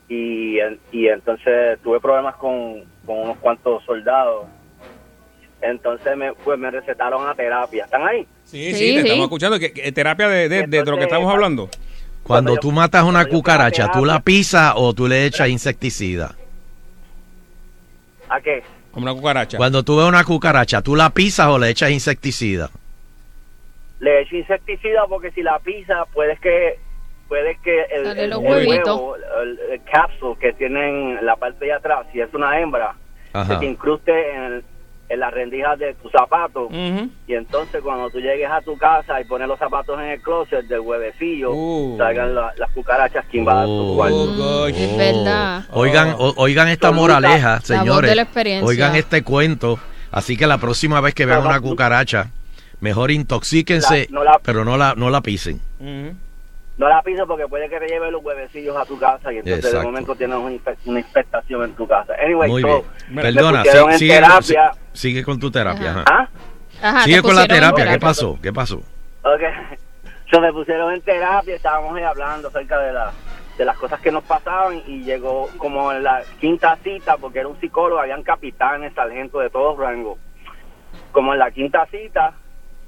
[0.08, 0.58] Y,
[0.94, 4.46] y entonces tuve problemas con, con unos cuantos soldados.
[5.62, 7.84] Entonces me, pues me recetaron a terapia.
[7.84, 8.26] ¿Están ahí?
[8.46, 9.08] Sí, sí, Sí, te sí.
[9.08, 9.60] estamos escuchando.
[9.60, 11.70] ¿Qué, qué terapia de, de, de lo que estamos hablando?
[12.24, 16.36] Cuando tú matas una cucaracha, ¿tú la pisas o tú le echas insecticida?
[18.30, 18.64] ¿A qué?
[18.92, 19.58] Como una cucaracha.
[19.58, 22.70] Cuando tú ves una cucaracha, ¿tú la pisas o le echas insecticida?
[24.00, 26.80] Le echo insecticida porque si la pisa puedes que
[27.28, 31.74] puede que el, el- el huevo, el, el capsule que tienen en la parte de
[31.74, 32.96] atrás, si es una hembra,
[33.32, 33.54] Ajá.
[33.54, 34.64] se te incruste en,
[35.12, 37.10] en las rendijas de tu zapato Ujú.
[37.28, 40.66] y entonces cuando tú llegues a tu casa y pones los zapatos en el closet
[40.68, 41.98] del huevecillo, Uh.
[41.98, 43.96] salgan la- las cucarachas que invadan tu Oh.
[43.96, 44.62] cuarto.
[44.62, 44.68] Oh.
[44.68, 45.64] Es verdad.
[45.72, 48.16] Oigan, o- oigan esta Son moraleja, La señores.
[48.16, 48.28] la.
[48.64, 49.80] Oigan este cuento.
[50.12, 52.32] Así que la próxima vez que vean una cucaracha,
[52.80, 55.60] mejor intoxíquense, La- no la- pero no la, no la pisen.
[56.78, 59.66] No la pises porque puede que te lleve los huevecillos a tu casa y entonces
[59.66, 59.80] Exacto.
[59.80, 62.14] de momento tienes una, infestación en tu casa.
[62.24, 62.82] Anyway, Muy so, bien.
[63.10, 64.42] me Perdona, en sigue, terapia.
[64.74, 65.92] sí- sigue con tu terapia.
[65.92, 66.04] Ajá.
[66.08, 66.30] ¿Ah?
[66.82, 67.88] Ajá, Sigue con la terapia.
[67.92, 68.40] ¿Qué pasó?
[68.42, 68.82] ¿Qué pasó?
[69.24, 69.42] Ok.
[70.32, 73.12] Se me pusieron en terapia, estábamos ahí hablando acerca de, la,
[73.58, 77.50] de las cosas que nos pasaban y llegó como en la quinta cita, porque era
[77.50, 80.18] un psicólogo, habían capitanes, sargentos de todos rangos.
[81.12, 82.34] Como en la quinta cita,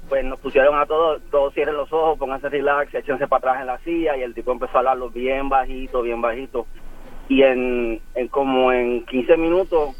[0.08, 3.66] pues nos pusieron a todos, todos cierren los ojos, pónganse relax, échense para atrás en
[3.66, 6.66] la silla y el tipo empezó a hablarlo bien bajito, bien bajito.
[7.28, 9.96] Y en, en como en 15 minutos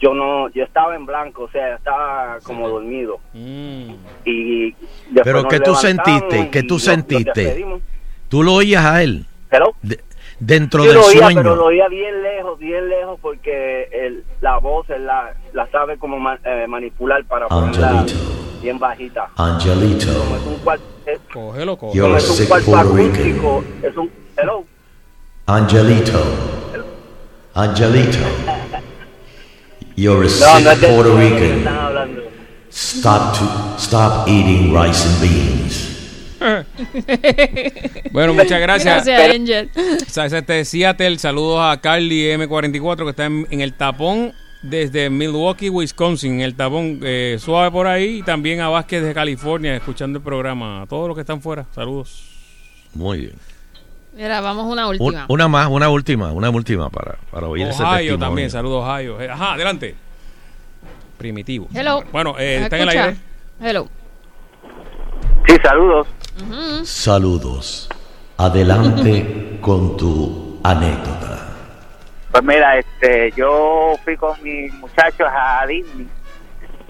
[0.00, 3.18] yo no, yo estaba en blanco, o sea, estaba como dormido.
[3.34, 4.72] Y
[5.10, 6.50] después Pero ¿qué tú sentiste?
[6.50, 7.64] ¿Qué y tú sentiste?
[8.28, 9.26] ¿Tú lo oías a él?
[9.50, 9.72] Hello.
[9.82, 10.00] De-
[10.40, 11.40] dentro Yo del lo oía, sueño.
[11.42, 15.96] pero lo oía bien lejos, bien lejos, porque el, la voz él la, la sabe
[15.98, 18.04] como ma- eh, manipular para ponerla
[18.62, 19.28] bien bajita.
[19.36, 23.96] Angelito, Como es un cuarto, es, Cógelo, como You're a es un cuarto acústico, es
[23.96, 24.64] un, hello,
[25.46, 26.22] Angelito,
[27.54, 28.18] Angelito.
[29.98, 31.64] You're a no, sick no de Puerto Rican.
[32.70, 35.88] Stop to stop eating rice and beans.
[38.12, 39.04] Bueno, muchas gracias.
[39.04, 39.70] Gracias, Angel.
[39.76, 44.32] Este Seattle, saludos a Carly M44 que está en, en el tapón
[44.62, 49.12] desde Milwaukee, Wisconsin, en el tapón eh, suave por ahí y también a Vázquez de
[49.12, 50.82] California escuchando el programa.
[50.82, 52.22] A todos los que están fuera, saludos.
[52.94, 53.57] Muy bien.
[54.18, 55.26] Mira, vamos a una Un- última.
[55.28, 58.18] una más, una última, una última para, para oír ese Ohio testimonio.
[58.26, 59.20] también, saludos Ohio.
[59.20, 59.94] Eh, Ajá, adelante.
[61.16, 61.68] Primitivo.
[61.72, 62.02] Hello.
[62.10, 63.16] Bueno, eh, ¿Me está en el aire.
[63.60, 63.88] Hello.
[65.46, 66.08] Sí, saludos.
[66.82, 67.88] Saludos.
[68.38, 71.38] Adelante con tu anécdota.
[72.32, 76.08] Pues mira, este, yo fui con mis muchachos a Disney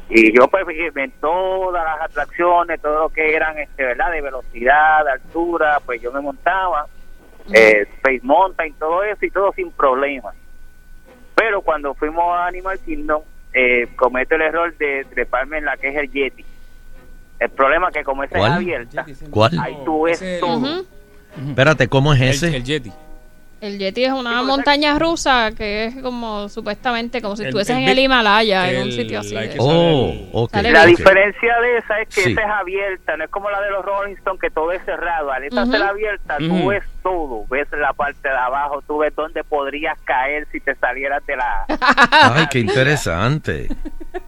[0.09, 0.65] y yo pues
[0.97, 4.13] en todas las atracciones, todo lo que eran, este, ¿verdad?
[4.13, 6.87] De velocidad, de altura, pues yo me montaba,
[7.53, 10.33] eh, Space Mountain, todo eso y todo sin problema.
[11.35, 15.89] Pero cuando fuimos a Animal Kingdom, eh, cometo el error de treparme en la que
[15.89, 16.45] es el Yeti.
[17.39, 19.59] El problema es que como esa es abierta, ¿Cuál?
[19.61, 20.57] ahí tú ves todo.
[20.57, 20.87] Ujú.
[21.49, 22.49] Espérate, ¿cómo es ese?
[22.49, 22.93] El, el Yeti.
[23.61, 27.99] El Yeti es una montaña rusa que es como supuestamente como si estuvieses en el
[27.99, 29.35] Himalaya, en un sitio así.
[29.35, 30.51] de- Oh, sale ok.
[30.53, 32.33] Sale La diferencia de esa es que Sí.
[32.33, 35.33] esa es abierta, no es como la de los Rolling Stones que todo es cerrado.
[35.33, 35.73] Al esta Ujú.
[35.73, 36.49] ser abierta, Ujú.
[36.49, 40.77] tú ves todo, ves la parte de abajo, tú ves dónde podrías caer si te
[40.77, 41.65] salieras de la...
[42.13, 43.69] Ay, qué interesante.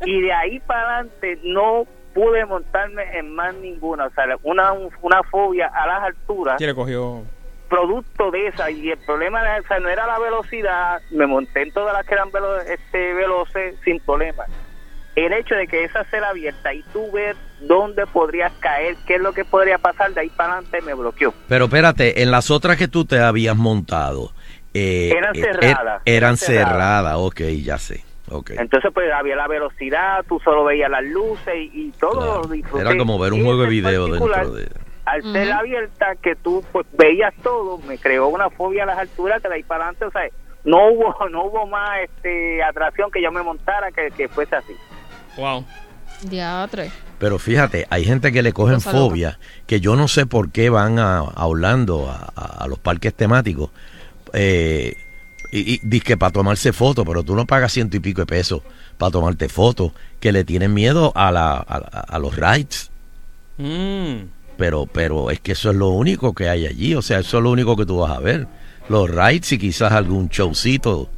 [0.05, 4.07] y de ahí para adelante no pude montarme en más ninguna.
[4.07, 7.23] O sea, una, una fobia a las alturas, ¿Quién le cogió?
[7.71, 8.71] Producto de esa.
[8.71, 12.15] Y el problema o sea, no era la velocidad, me monté en todas las que
[12.15, 14.45] eran velo- este, veloces sin problema.
[15.17, 19.21] El hecho de que esa sea abierta y tú ver dónde podrías caer, qué es
[19.21, 21.35] lo que podría pasar, de ahí para adelante me bloqueó.
[21.49, 24.31] Pero espérate, en las otras que tú te habías montado,
[24.73, 26.69] eh, Eran eh, cerradas, er- eran eran cerradas.
[26.71, 28.05] cerradas, ok, ya sé.
[28.31, 28.53] ok.
[28.57, 32.81] Entonces, pues había la velocidad, tú solo veías las luces y, y todo Claro.
[32.81, 34.69] Era como ver un juego de video dentro de...
[35.11, 39.41] Al ser abierta, que tú pues, veías todo, me creó una fobia a las alturas,
[39.43, 40.23] que de ahí para adelante, o sea,
[40.65, 44.73] no hubo, no hubo más este, atracción que yo me montara que, que fuese así.
[45.37, 45.65] Wow.
[46.23, 46.91] Diatre.
[47.19, 50.99] Pero fíjate, hay gente que le cogen fobia, que yo no sé por qué van
[50.99, 53.71] a, a Orlando, a, a- a los parques temáticos,
[54.33, 54.97] eh,
[55.53, 58.27] y, y dice que para tomarse fotos, pero tú no pagas ciento y pico de
[58.27, 58.63] pesos
[58.99, 62.91] para tomarte fotos, que le tienen miedo a, la, a, a los rides.
[63.59, 64.25] Mm.
[64.61, 67.43] Pero, pero es que eso es lo único que hay allí, o sea, eso es
[67.43, 68.47] lo único que tú vas a ver.
[68.91, 71.09] Los rides y quizás algún showcito,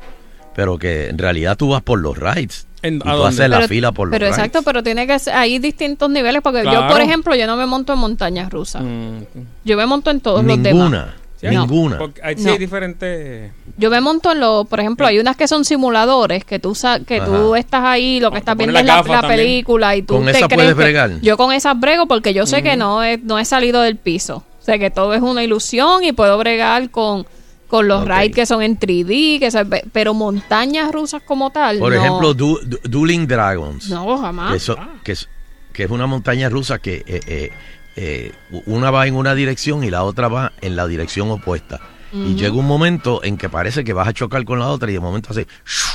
[0.55, 2.69] pero que en realidad tú vas por los rides.
[2.83, 4.39] ¿En- y tú haces la Pero- fila por los Pero rides.
[4.39, 7.67] exacto, pero tiene que ser, hay distintos niveles porque yo, por ejemplo, yo no me
[7.67, 8.83] monto en montañas rusas.
[8.85, 9.19] Mm.
[9.65, 11.07] Yo me monto en todos los demás.
[11.43, 11.99] Ninguna, Sí, ninguna.
[11.99, 12.53] Porque hay, sí No.
[12.53, 13.53] hay diferentes.
[13.77, 16.77] Yo me monto en los, por ejemplo, hay unas que son simuladores, que tú
[17.07, 20.25] que tú estás ahí, lo que estás Pones viendo es la, película y tú ¿Con
[20.27, 21.21] te esas crees puedes bregar?
[21.21, 24.45] Yo con esas brego porque yo sé que no he, no he salido del piso.
[24.61, 27.27] O sea, que todo es una ilusión y puedo bregar con,
[27.67, 28.09] con los Ok.
[28.09, 31.99] rides que son en 3D, que pero montañas rusas como tal, Por no.
[31.99, 33.89] ejemplo, Du- Du- Dueling Dragons.
[33.89, 34.51] No, jamás.
[34.53, 35.29] Que, eso- que es,
[35.73, 37.51] que es una montaña rusa que eh, eh,
[37.97, 38.33] eh,
[38.67, 41.81] una va en una dirección y la otra va en la dirección opuesta.
[42.15, 44.93] Y llega un momento en que parece que vas a chocar con la otra y
[44.93, 45.47] de momento hace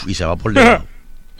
[0.07, 0.85] y se va por debajo.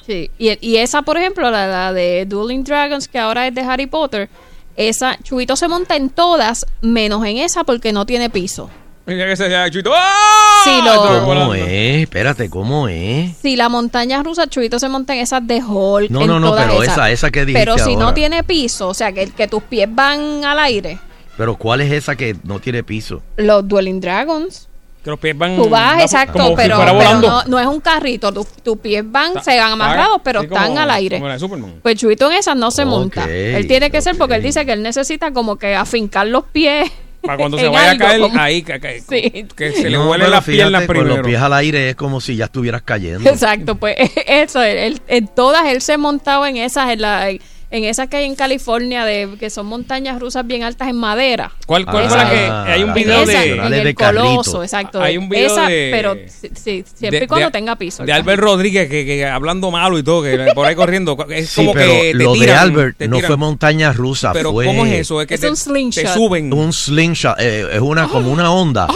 [0.05, 3.59] Sí, y, y esa, por ejemplo, la, la de Dueling Dragons, que ahora es de
[3.59, 4.29] Harry Potter,
[4.77, 8.69] esa, Chubito se monta en todas, menos en esa porque no tiene piso.
[9.07, 9.91] Mira que se llama Chuito.
[9.95, 10.61] ¡Ah!
[10.65, 12.01] Sí, lo- Estoy ¿Cómo es?
[12.03, 13.37] Espérate, ¿cómo es?
[13.41, 16.09] Si la montaña rusa, Chubito se monta en esas de Hulk.
[16.09, 16.93] No, en no, no, todas pero esas.
[16.97, 19.87] esa- esa que dijiste Pero si no tiene piso, o sea, que, que tus pies
[19.89, 20.99] van al aire,
[21.37, 23.21] Pero ¿cuál es esa que no tiene piso?
[23.37, 24.67] los Dueling Dragons.
[25.05, 25.55] Que los pies van.
[25.55, 27.29] Tú vas, va- exacto, como si pero, fuera pero volando.
[27.29, 28.33] no, no es un carrito.
[28.33, 31.15] tu- Tus pies van, se van amarrados, pero sí, están como- al aire.
[31.17, 31.75] como la de Superman.
[31.81, 33.23] Pues Chuito en esas no se Ok, monta.
[33.29, 36.91] Él tiene que ser porque él dice que él necesita como que afincar los pies.
[37.27, 39.45] Para cuando se vaya algo, a caer, como- ahí que, que- Sí.
[39.55, 41.17] que se le No, huelen pero las piernas fíjate, Con primero.
[41.17, 43.29] los pies al aire es como si ya estuvieras cayendo.
[43.29, 43.95] Exacto, pues
[44.27, 47.29] eso, él, él- en todas él se montaba en esas, en, la,
[47.69, 51.51] en, esas que hay en California, de que son montañas rusas bien altas en madera.
[51.65, 54.63] ¿Cuál, cuál Ah, fue la que hay un video Esa, de, en el de coloso,
[54.63, 55.01] exacto.
[55.01, 56.15] Hay un video Esa, de- pero
[56.55, 58.05] sí, siempre de- y cuando de- tenga piso.
[58.05, 61.17] de Albert Rodríguez que, que hablando malo y todo, que por ahí corriendo.
[61.29, 64.51] Es Sí, como pero que te lo de Albert te no fue montaña rusa, Pero
[64.51, 65.21] fue ¿cómo es eso?
[65.21, 66.03] Es que Es te, un slingshot.
[66.05, 66.53] te suben.
[66.53, 68.87] un slingshot, eh, es una como una onda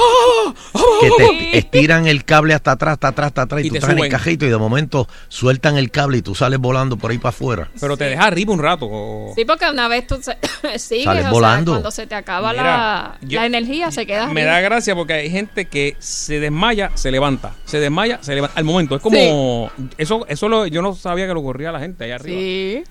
[1.01, 3.91] que te estiran el cable hasta atrás, hasta atrás, hasta atrás y, Y tú te
[3.91, 7.17] en el cajito y de momento sueltan el cable y tú sales volando por ahí
[7.17, 7.69] para afuera.
[7.79, 8.87] Pero te deja arriba un rato.
[8.89, 10.37] o- Sí, porque una vez tú se-
[10.79, 11.71] sigues, Sales o sea, volando.
[11.73, 15.13] cuando se te acaba Mira, la, yo- la energía, se queda Me da gracia porque
[15.13, 17.53] hay gente que se desmaya, se levanta.
[17.65, 18.57] Se desmaya, se levanta.
[18.57, 18.95] Al momento.
[18.95, 19.69] Es como.
[19.97, 22.39] Eso, eso lo, yo no sabía que lo ocurría a la gente allá arriba.
[22.39, 22.83] Sí.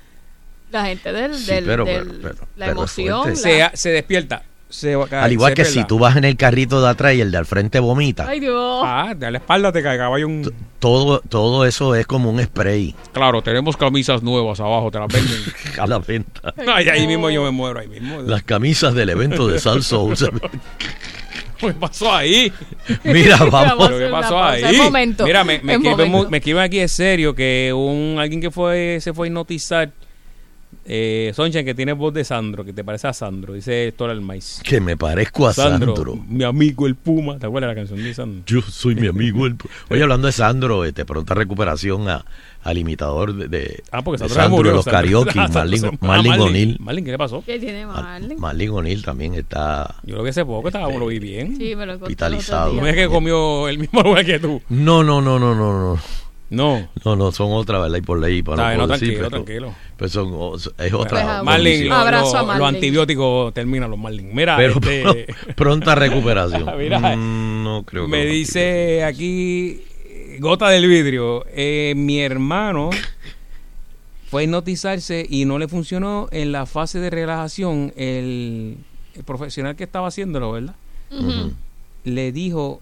[0.71, 3.29] La gente del, Sí, del, pero- del- pero- pero- la pero emoción.
[3.31, 4.43] la- Se, se despierta.
[4.71, 6.89] Se va a caer, Al igual se que si tú vas en el carrito de
[6.89, 8.81] atrás y el de al frente vomita, Ay, Dios.
[8.85, 10.53] Ah, de la espalda te cae caballo un.
[10.79, 15.41] todo, todo eso es como un spray Claro, tenemos camisas nuevas abajo, te las venden.
[15.81, 16.55] a la venta.
[16.73, 18.23] Ay, ahí mismo yo me muero, ahí mismo.
[18.23, 20.15] Las camisas del evento de Sal Soul.
[21.59, 22.51] ¿Qué pasó ahí?
[23.05, 23.89] Mira, Vamos a vamos.
[23.89, 24.51] ¿Pero qué pasó pausa.
[24.53, 24.77] ahí?
[24.77, 25.25] Es momento.
[25.25, 28.99] Mira, me, me, Es escriben, me escriben aquí es serio que un alguien que fue
[29.03, 29.91] se fue a hipnotizar
[30.85, 34.21] eh, Sonchen que tiene voz de Sandro, que te parece a Sandro, dice Héctor el
[34.21, 34.61] maíz.
[34.65, 36.17] Que me parezco a Sandro, Sandro.
[36.29, 38.43] mi amigo el Puma, ¿te acuerdas de la canción de Sandro?
[38.47, 39.47] Yo soy mi amigo.
[39.47, 39.57] El...
[39.91, 42.25] Oye, hablando de Sandro, este, pronta recuperación a,
[42.63, 45.49] al imitador de, de, Ah, porque de Sandro, Sandro murió, de los karaoke, Ah,
[46.01, 46.77] Marlin, O'Neill.
[46.81, 47.43] Marlin, ¿qué le pasó?
[47.45, 48.39] ¿Qué tiene Marlin?
[48.39, 49.97] Marlin O'Neill también está...
[50.05, 51.57] Yo lo que hace poco estaba, lo vi bien.
[51.57, 52.73] Sí, me lo encontré Hospitalizado.
[52.75, 54.61] No es que comió el mismo lugar que tú.
[54.69, 56.01] No, no, no, no, no, no.
[56.51, 56.89] No.
[57.05, 57.97] No, no, son otras, ¿verdad?
[57.99, 59.75] Y por ley, para no, no, decir, tranquilo, pero- tranquilo.
[59.97, 62.59] Pero son, o- es Pues, otra ah, Marlin, lo- Abrazo lo- a Marlin.
[62.59, 64.35] los antibióticos terminan los Marlin.
[64.35, 66.67] Mira, Pero este, pro- pronta recuperación.
[66.79, 69.83] Mira, Mm, no creo que me dice aquí
[70.41, 72.91] Gota del Vidrio, eh, mi hermano
[74.29, 77.93] fue a hipnotizarse y no le funcionó en la fase de relajación.
[77.97, 78.77] El,
[79.15, 80.75] el profesional que estaba haciéndolo, ¿verdad?
[82.05, 82.81] Le dijo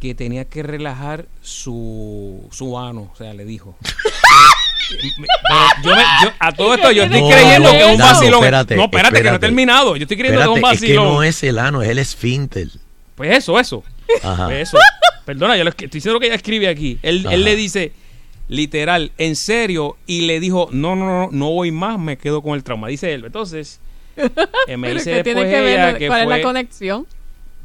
[0.00, 3.76] que tenía que relajar su, su ano, o sea, le dijo.
[4.88, 5.02] Pero
[5.82, 8.34] yo me- yo- a todo esto yo estoy No, creyendo no, que es un vacilón.
[8.40, 9.96] espérate, no, espérate, que no he terminado.
[9.96, 11.14] Yo estoy creyendo que es un Espérate, es que vacilón.
[11.14, 12.68] no es el ano, es el esfínter.
[13.16, 13.82] Pues eso, eso.
[14.22, 14.46] Ajá.
[14.46, 14.78] Pues eso.
[15.24, 16.98] Perdona, yo lo estoy diciendo lo que ella escribe aquí.
[17.02, 17.92] Él, él le dice,
[18.48, 22.54] literal, en serio, y le dijo, no, no, no, no voy más, me quedo con
[22.54, 22.86] el trauma.
[22.86, 23.24] Dice él.
[23.24, 23.80] Entonces,
[24.68, 27.06] eh, me dice que tiene después que ver ella que cuál es fue la conexión.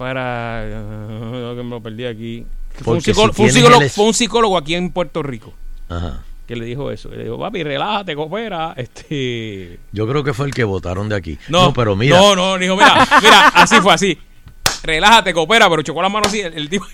[0.01, 0.63] Para...
[1.55, 2.45] que me lo perdí aquí.
[2.83, 5.21] Fue un, si psicólogo, fue, un psicólogo, el es- fue un psicólogo aquí en Puerto
[5.21, 5.53] Rico
[5.89, 6.23] Ajá.
[6.47, 7.09] que le dijo eso.
[7.09, 8.73] Le dijo, papi, relájate, coopera.
[8.77, 9.77] Este...
[9.91, 11.37] Yo creo que fue el que votaron de aquí.
[11.49, 12.17] No, pero mira.
[12.17, 14.17] No, no, dijo, mira, mira, así fue así.
[14.83, 16.39] Relájate, coopera, pero chocó la mano así.
[16.41, 16.85] El, el tipo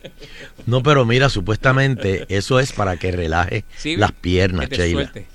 [0.66, 5.00] No, pero mira, supuestamente eso es para que relaje Sí, las piernas, que te Sheila.
[5.02, 5.26] suelte.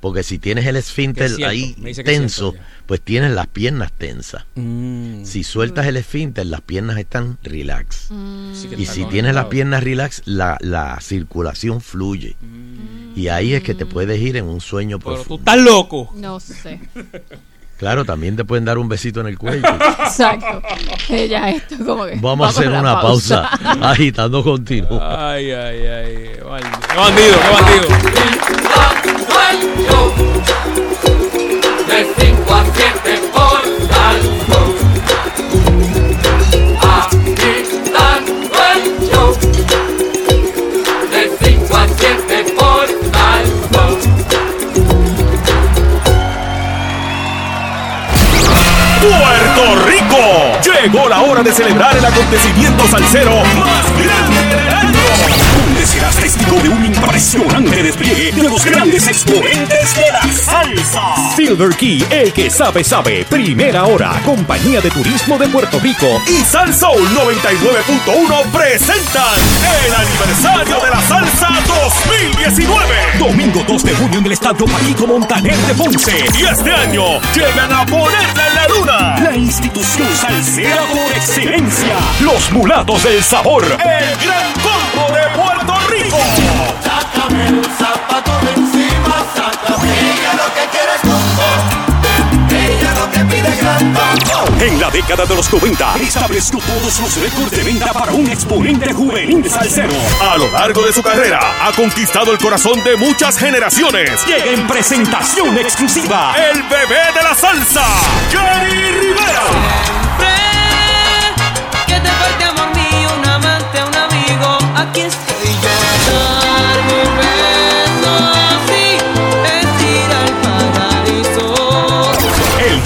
[0.00, 2.54] Porque si tienes el esfínter cierto, ahí tenso,
[2.86, 4.44] pues tienes las piernas tensas.
[4.54, 5.24] Mm.
[5.24, 8.08] Si sueltas el esfínter, las piernas están relax.
[8.54, 12.36] Sí que Y está si tienes las piernas relax, la, la circulación fluye.
[13.16, 15.00] Y ahí es que te puedes ir en un sueño Mm.
[15.00, 15.50] Pero tú profundo.
[15.50, 16.12] estás loco.
[16.14, 16.80] No sé.
[17.76, 19.62] Claro, también te pueden dar un besito en el cuello.
[20.00, 20.62] Exacto.
[21.08, 22.14] Ella esto como que.
[22.20, 23.46] Vamos a hacer una pausa.
[23.82, 25.00] Agitando continuo.
[25.02, 26.14] Ay, ay, ay.
[26.36, 29.27] Qué bandido, qué bandido.
[31.86, 34.60] De 5 a 7 por Salvo.
[36.80, 39.30] Agitando el show.
[41.10, 43.84] De 5 a 7 por Salvo.
[49.00, 50.22] Puerto Rico.
[50.62, 54.98] Llegó la hora de celebrar el acontecimiento salsero más grande del año.
[56.28, 61.34] Testigo de un impresionante despliegue de los grandes exponentes de la salsa.
[61.34, 63.24] Silver Key, el que sabe, sabe.
[63.24, 69.24] Primera hora, Compañía de Turismo de Puerto Rico y Sal Soul 99.1 presentan
[69.86, 72.94] el aniversario de la salsa 2019.
[73.18, 76.26] Domingo 2 de junio en el Estadio Paquito Montaner de Ponce.
[76.38, 79.18] Y este año llegan a ponerla en la luna.
[79.20, 81.96] La institución salsera por excelencia.
[82.20, 83.64] Los mulatos del sabor.
[83.64, 86.17] El gran combo de Puerto Rico.
[86.82, 89.88] Sácame el zapato de encima, sácame.
[89.88, 91.48] Ella lo que quiere es combo.
[92.50, 94.08] Ella lo que pide es gran combo.
[94.60, 98.92] En la década de los 90 estableció todos los récords de venta para un exponente
[98.92, 99.92] juvenil salsero.
[100.20, 104.26] A lo largo de su carrera ha conquistado el corazón de muchas generaciones.
[104.26, 107.84] Llega en presentación exclusiva el bebé de la salsa,
[108.32, 109.42] Johnny Rivera.
[111.86, 112.77] Que te falte amor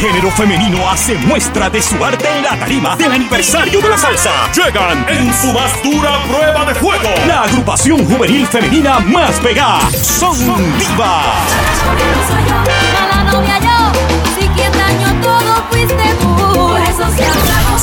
[0.03, 4.33] género femenino hace muestra de su arte en la tarima del aniversario de la salsa.
[4.53, 7.09] Llegan en su más dura prueba de fuego.
[7.29, 9.89] La agrupación juvenil femenina más pegada.
[9.93, 10.37] Son
[10.77, 12.82] divas.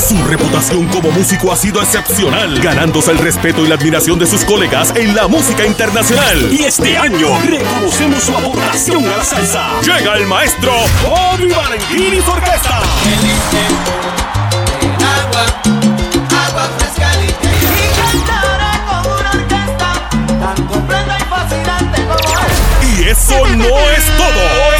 [0.07, 4.43] Su reputación como músico ha sido excepcional, ganándose el respeto y la admiración de sus
[4.43, 6.51] colegas en la música internacional.
[6.51, 9.69] Y este año reconocemos su aportación a la salsa.
[9.81, 10.71] Llega el maestro
[11.03, 12.81] Bobby Valentín y su orquesta.
[22.97, 24.78] Y eso no es todo.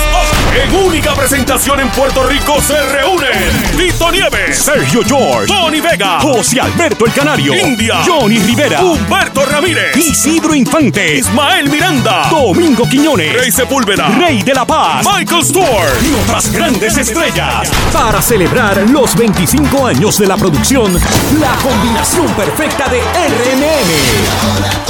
[0.52, 3.30] En única presentación en Puerto Rico se reúnen
[3.78, 9.96] Tito Nieves, Sergio George, Tony Vega, José Alberto el Canario, India, Johnny Rivera, Humberto Ramírez,
[9.96, 16.14] Isidro Infante, Ismael Miranda, Domingo Quiñones, Rey Sepúlveda, Rey de la Paz, Michael Stewart y
[16.24, 17.70] otras grandes estrellas.
[17.94, 20.94] Para celebrar los 25 años de la producción,
[21.40, 24.89] la combinación perfecta de RMM.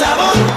[0.00, 0.49] Sabor.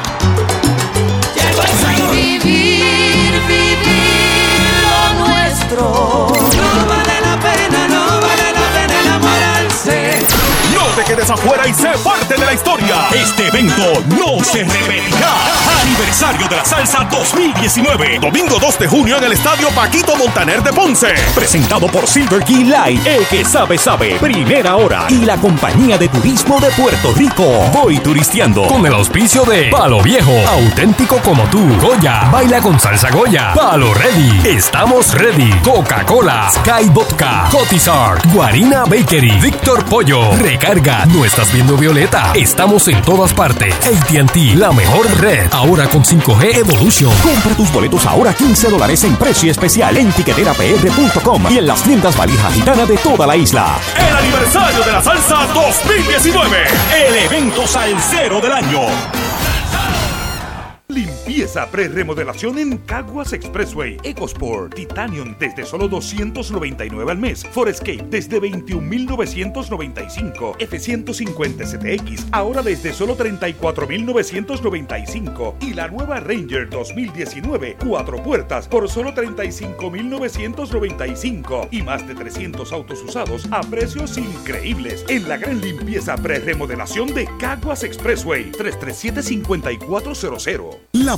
[11.33, 13.07] Afuera y sé parte de la historia.
[13.11, 15.33] Este evento no se repetirá.
[15.81, 18.19] Aniversario de la Salsa 2019.
[18.19, 21.13] Domingo 2 de junio en el Estadio Paquito Montaner de Ponce.
[21.33, 23.05] Presentado por Silver Key Light.
[23.05, 24.17] El que sabe, sabe.
[24.19, 25.05] Primera hora.
[25.09, 27.43] Y la compañía de turismo de Puerto Rico.
[27.73, 28.67] Voy turisteando.
[28.67, 31.63] Con el auspicio de Palo Viejo, auténtico como tú.
[31.81, 33.53] Goya, baila con salsa Goya.
[33.55, 35.51] Palo Ready, estamos ready.
[35.63, 40.35] Coca-Cola, Sky Vodka, Cotizar, Guarina Bakery, Víctor Pollo.
[40.37, 42.33] Recarga, no estás viendo Violeta.
[42.35, 43.73] Estamos en todas partes.
[43.75, 45.47] ATT, la mejor red.
[45.53, 47.13] Ahora con 5G Evolution.
[47.21, 52.17] Compra tus boletos ahora 15 dólares en precio especial en tiqueterapr.com y en las tiendas
[52.17, 53.79] valija gitana de toda la isla.
[53.95, 56.57] El aniversario de la salsa 2019.
[57.07, 59.22] El evento salsero del año.
[61.33, 63.97] Limpieza pre-remodelación en Caguas Expressway.
[64.03, 64.75] EcoSport.
[64.75, 67.43] Titanium desde solo 299 al mes.
[67.43, 70.57] Forescape desde 21,995.
[70.59, 75.55] F-150ZX ahora desde solo 34,995.
[75.61, 77.77] Y la nueva Ranger 2019.
[77.83, 81.69] Cuatro puertas por solo 35,995.
[81.71, 85.03] Y más de 300 autos usados a precios increíbles.
[85.07, 88.51] En la gran limpieza pre-remodelación de Caguas Expressway.
[88.51, 90.77] 337-5400.
[90.91, 91.17] La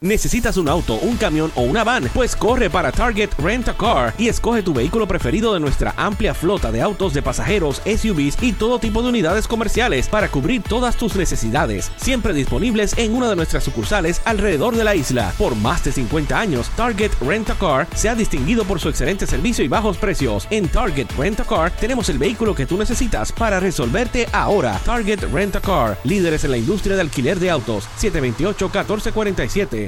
[0.00, 2.08] ¿Necesitas un auto, un camión o una van?
[2.14, 6.34] Pues corre para Target Rent a Car y escoge tu vehículo preferido de nuestra amplia
[6.34, 10.96] flota de autos de pasajeros, SUVs y todo tipo de unidades comerciales para cubrir todas
[10.96, 11.90] tus necesidades.
[11.96, 15.32] Siempre disponibles en una de nuestras sucursales alrededor de la isla.
[15.36, 19.26] Por más de 50 años, Target Rent a Car se ha distinguido por su excelente
[19.26, 20.46] servicio y bajos precios.
[20.50, 24.78] En Target Rent a Car tenemos el vehículo que tú necesitas para resolverte ahora.
[24.84, 27.88] Target Rent a Car, líderes en la industria de alquiler de autos.
[27.98, 29.87] 728-1447.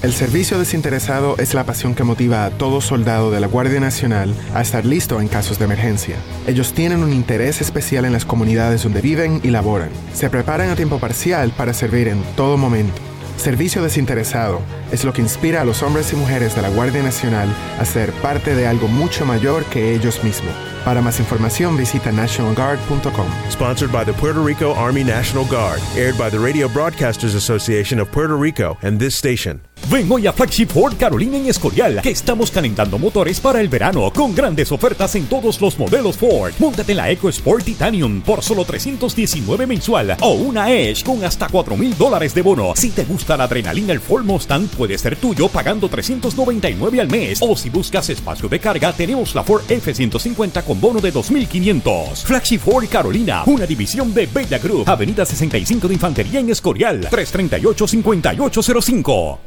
[0.00, 4.32] El servicio desinteresado es la pasión que motiva a todo soldado de la Guardia Nacional
[4.54, 6.14] a estar listo en casos de emergencia.
[6.46, 9.90] Ellos tienen un interés especial en las comunidades donde viven y laboran.
[10.14, 13.02] Se preparan a tiempo parcial para servir en todo momento.
[13.38, 14.60] Servicio desinteresado
[14.92, 17.48] es lo que inspira a los hombres y mujeres de la Guardia Nacional
[17.80, 20.54] a ser parte de algo mucho mayor que ellos mismos.
[20.88, 23.26] Para más información visita nationalguard.com.
[23.50, 25.82] Sponsored by the Puerto Rico Army National Guard.
[25.94, 29.60] Aired by the Radio Broadcasters Association of Puerto Rico and this station.
[29.90, 34.12] Ven hoy a Flagship Ford Carolina en Escorial, que estamos calentando motores para el verano
[34.14, 36.52] con grandes ofertas en todos los modelos Ford.
[36.58, 41.96] Móntate la EcoSport Titanium por solo 319 mensual o una Edge con hasta 4 mil
[41.96, 42.74] dólares de bono.
[42.76, 47.38] Si te gusta la adrenalina, el Ford Mustang puede ser tuyo pagando 399 al mes.
[47.40, 52.24] O si buscas espacio de carga, tenemos la Ford F-150 con bono de 2500.
[52.24, 54.88] Flagship Ford Carolina, una división de Bella Group.
[54.88, 59.38] Avenida 65 de Infantería en Escorial, 338-5805.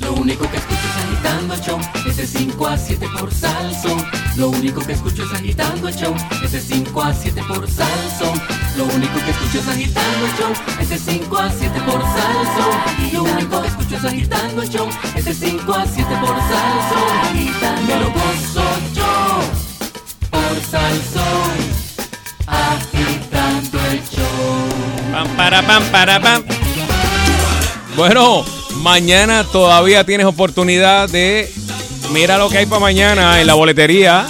[0.00, 3.30] Lo único que escucho es agitando el show, ese 5 a 7 por.
[4.36, 6.14] Lo único que escucho es agitando el show,
[6.44, 7.64] ese 5 a 7 por.
[8.76, 12.02] Lo único que escucho es agitando el show, ese 5 a 7 por.
[13.12, 16.34] Lo único que escucho es agitando el show, ese 5 a 7 por
[25.12, 26.42] Pam, para, pam, para, pam.
[27.96, 28.44] Bueno,
[28.76, 31.50] mañana todavía tienes oportunidad de.
[32.12, 34.26] Mira lo que hay para mañana en la boletería.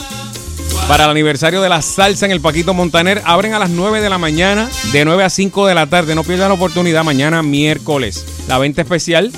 [0.89, 3.23] Para el aniversario de la salsa en el Paquito Montaner.
[3.25, 6.15] Abren a las 9 de la mañana, de 9 a 5 de la tarde.
[6.15, 8.27] No pierdan la oportunidad mañana miércoles.
[8.49, 9.33] La venta especial.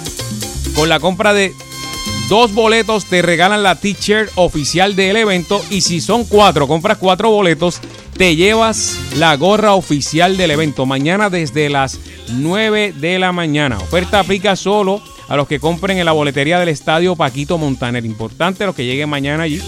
[0.75, 1.55] Con la compra de
[2.29, 5.63] dos boletos te regalan la t-shirt oficial del evento.
[5.71, 7.81] Y si son cuatro, compras cuatro boletos,
[8.17, 10.87] te llevas la gorra oficial del evento.
[10.87, 11.99] Mañana desde las
[12.29, 13.79] 9 de la mañana.
[13.79, 18.05] Oferta aplica solo a los que compren en la boletería del estadio Paquito Montaner.
[18.05, 19.61] Importante, los que lleguen mañana allí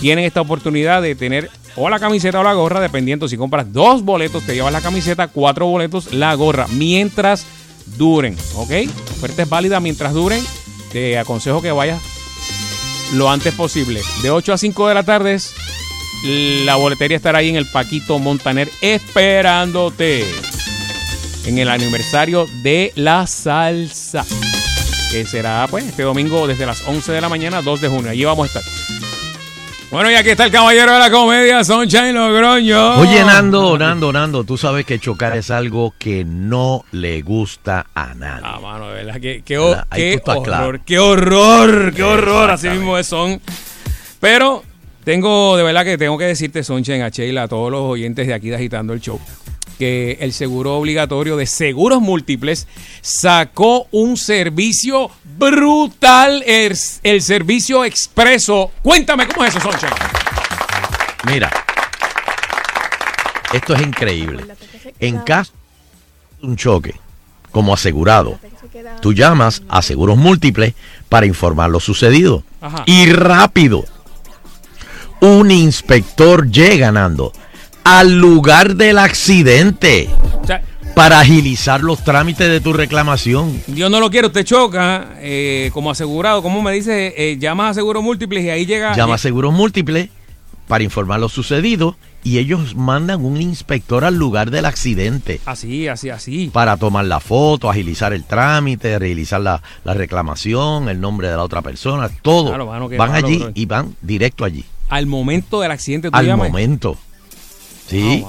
[0.00, 4.02] tienen esta oportunidad de tener o la camiseta o la gorra, dependiendo si compras dos
[4.02, 7.46] boletos, te llevas la camiseta, cuatro boletos, la gorra, mientras
[7.96, 8.70] duren, ¿ok?
[9.16, 10.42] Oferta es válida mientras duren.
[10.92, 12.00] Te aconsejo que vayas
[13.12, 14.00] lo antes posible.
[14.22, 15.38] De 8 a 5 de la tarde,
[16.64, 20.24] la boletería estará ahí en el Paquito Montaner esperándote
[21.46, 24.24] en el aniversario de la salsa.
[25.10, 28.10] Que será pues este domingo desde las 11 de la mañana, 2 de junio.
[28.10, 28.99] Allí vamos a estar.
[29.90, 33.00] Bueno, y aquí está el caballero de la comedia, Sunshine Logroño.
[33.00, 38.14] Oye, Nando, Nando, Nando, tú sabes que chocar es algo que no le gusta a
[38.14, 38.44] nadie.
[38.44, 39.88] Ah, mano, de verdad, qué, qué, ¿Verdad?
[39.90, 40.80] Qué horror, claro.
[40.86, 43.40] qué horror, qué horror, así mismo es son.
[44.20, 44.62] Pero
[45.02, 48.34] tengo, de verdad que tengo que decirte, Sonchen, a Sheila, a todos los oyentes de
[48.34, 49.18] aquí de Agitando el Show,
[49.80, 52.68] que el seguro obligatorio de seguros múltiples
[53.00, 58.72] sacó un servicio brutal, el, el servicio expreso.
[58.82, 59.88] Cuéntame cómo es eso, Sonchen.
[61.24, 61.50] Mira,
[63.54, 64.44] esto es increíble.
[64.98, 65.54] En caso
[66.42, 67.00] de un choque,
[67.50, 68.38] como asegurado,
[69.00, 70.74] tú llamas a Seguros Múltiples
[71.08, 72.44] para informar lo sucedido.
[72.60, 72.82] Ajá.
[72.84, 73.86] Y rápido,
[75.20, 77.32] un inspector llega, Nando,
[77.84, 80.08] al lugar del accidente
[80.42, 80.62] O sea,
[80.94, 83.62] para agilizar los trámites de tu reclamación.
[83.68, 87.74] Dios no lo quiere, usted choca eh, como asegurado, como me dice, eh, llamas a
[87.74, 88.94] seguros múltiples y ahí llega...
[88.94, 90.08] Llama a eh, Seguros Múltiples
[90.66, 95.40] para informar lo sucedido y ellos mandan un inspector al lugar del accidente.
[95.46, 96.50] Así, así, así.
[96.52, 101.42] Para tomar la foto, agilizar el trámite, realizar la, la reclamación, el nombre de la
[101.42, 102.48] otra persona, todo.
[102.48, 103.52] Claro, mano, Van malo, allí bro.
[103.54, 104.64] y van directo allí.
[104.90, 106.48] Al momento del accidente tú Al llamas.
[106.50, 106.96] momento.
[107.90, 108.24] Sí.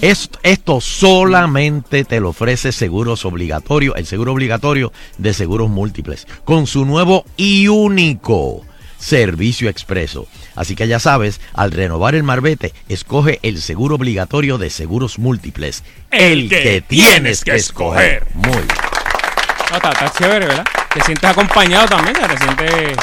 [0.00, 6.66] Esto, esto solamente te lo ofrece Seguros Obligatorio, el seguro obligatorio de seguros múltiples, con
[6.66, 8.64] su nuevo y único
[8.98, 10.26] servicio expreso.
[10.54, 15.84] Así que ya sabes, al renovar el marbete, escoge el seguro obligatorio de seguros múltiples.
[16.10, 18.26] El, que, tienes que escoger.
[18.34, 18.68] Muy bien.
[19.70, 20.64] No, está, está chévere, ¿verdad?
[20.94, 22.96] Te sientes acompañado también, ya te sientes...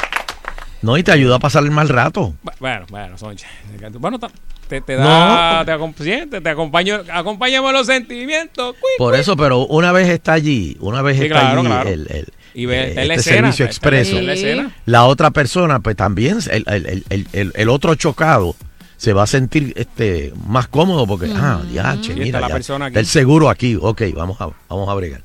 [0.83, 2.35] No, y te ayuda a pasar el mal rato.
[2.59, 3.47] Bueno, bueno, Soncha.
[3.93, 4.19] Bueno,
[4.67, 5.59] te, te da...
[5.59, 5.65] No.
[5.65, 8.75] Te, acom- siente, te acompaño, acompañamos los sentimientos.
[8.79, 11.89] Cui, Por eso, pero una vez está allí, una vez Sí, está claro, allí claro.
[11.89, 14.75] el, el- Y ve- eh, la este escena, servicio expreso, la escena.
[14.85, 18.55] la otra persona, pues también, el, el- el- el- otro chocado
[18.97, 23.05] se va a sentir este más cómodo porque, ah, ya, che, mira, ya, está el
[23.05, 25.21] seguro aquí, ok, vamos a, vamos a bregar.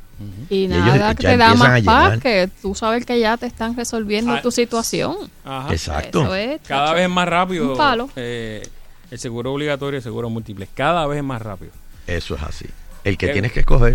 [0.50, 4.32] Y nada que te da más paz que tú sabes que ya te están resolviendo
[4.34, 5.14] Ah, tu situación.
[5.44, 5.72] Ajá.
[5.72, 6.22] Exacto.
[6.22, 7.72] Eso es, Cada vez más rápido.
[7.72, 8.10] Un palo.
[8.16, 8.66] eh,
[9.10, 10.68] el seguro obligatorio y el seguro múltiple.
[10.74, 11.70] Cada vez más rápido.
[12.06, 12.66] Eso es así.
[13.04, 13.92] El que Qué- tienes que escoger.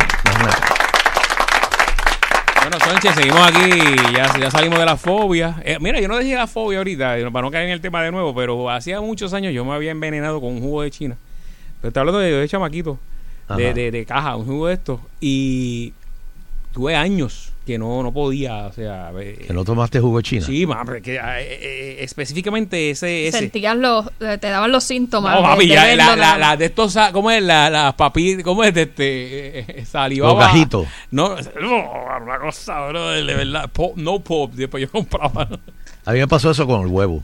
[2.62, 3.70] Bueno, Sánchez, seguimos aquí.
[4.16, 5.62] Ya, ya salimos de la fobia.
[5.66, 8.02] Eh, mira, yo no dejé la fobia ahorita, eh, para no caer en el tema
[8.02, 11.18] de nuevo, pero hacía muchos años yo me había envenenado con un jugo de China.
[11.82, 12.98] Pero estoy hablando de, de chamaquito,
[13.58, 15.00] de, de, de caja, un jugo de estos.
[15.20, 15.94] Y
[16.74, 19.12] tuve años que no, no podía, o sea...
[19.22, 20.46] eh, ¿Que no tomaste jugo de China?
[20.46, 23.28] Sí, ma, pero que, ah, eh, eh, específicamente ese...
[23.30, 23.40] ese.
[23.40, 25.34] Sentías los, eh, te daban los síntomas.
[25.36, 27.42] No, de- papi, de ya, la, la, la de estos, sa- ¿cómo es?
[27.42, 28.74] La, las papitas, ¿cómo es?
[28.74, 30.34] De este, salivaba.
[30.34, 30.88] Los gajitos.
[31.12, 33.70] No, no, una cosa, bro, de verdad.
[33.72, 35.48] Pop, no pop, después yo compraba.
[36.06, 37.24] A mí me pasó eso con el huevo.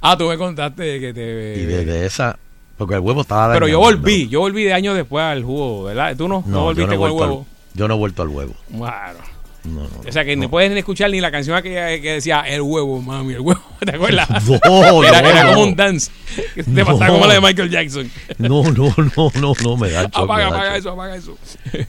[0.00, 1.54] Ah, tú me contaste que te...
[1.60, 2.38] Y desde esa...
[2.78, 6.14] Porque el huevo estaba Pero yo volví, yo volví de años después al jugo, ¿verdad?
[6.16, 6.42] ¿Tú no?
[6.46, 7.46] No, volviste no, con el huevo.
[7.50, 8.54] al, yo no he vuelto al huevo.
[8.76, 9.18] Claro.
[9.64, 9.88] No, no.
[10.08, 13.34] O sea que no puedes escuchar ni la canción que, que decía el huevo, mami,
[13.34, 13.60] el huevo.
[13.84, 14.28] ¿Te acuerdas?
[14.64, 16.10] No, era, no, era como un dance.
[16.54, 16.84] Que te No.
[16.86, 18.10] pasaba como la de Michael Jackson.
[18.38, 20.78] No, no, no, no, no, me da choque, apaga, me da apaga choque.
[20.78, 21.36] eso, apaga eso.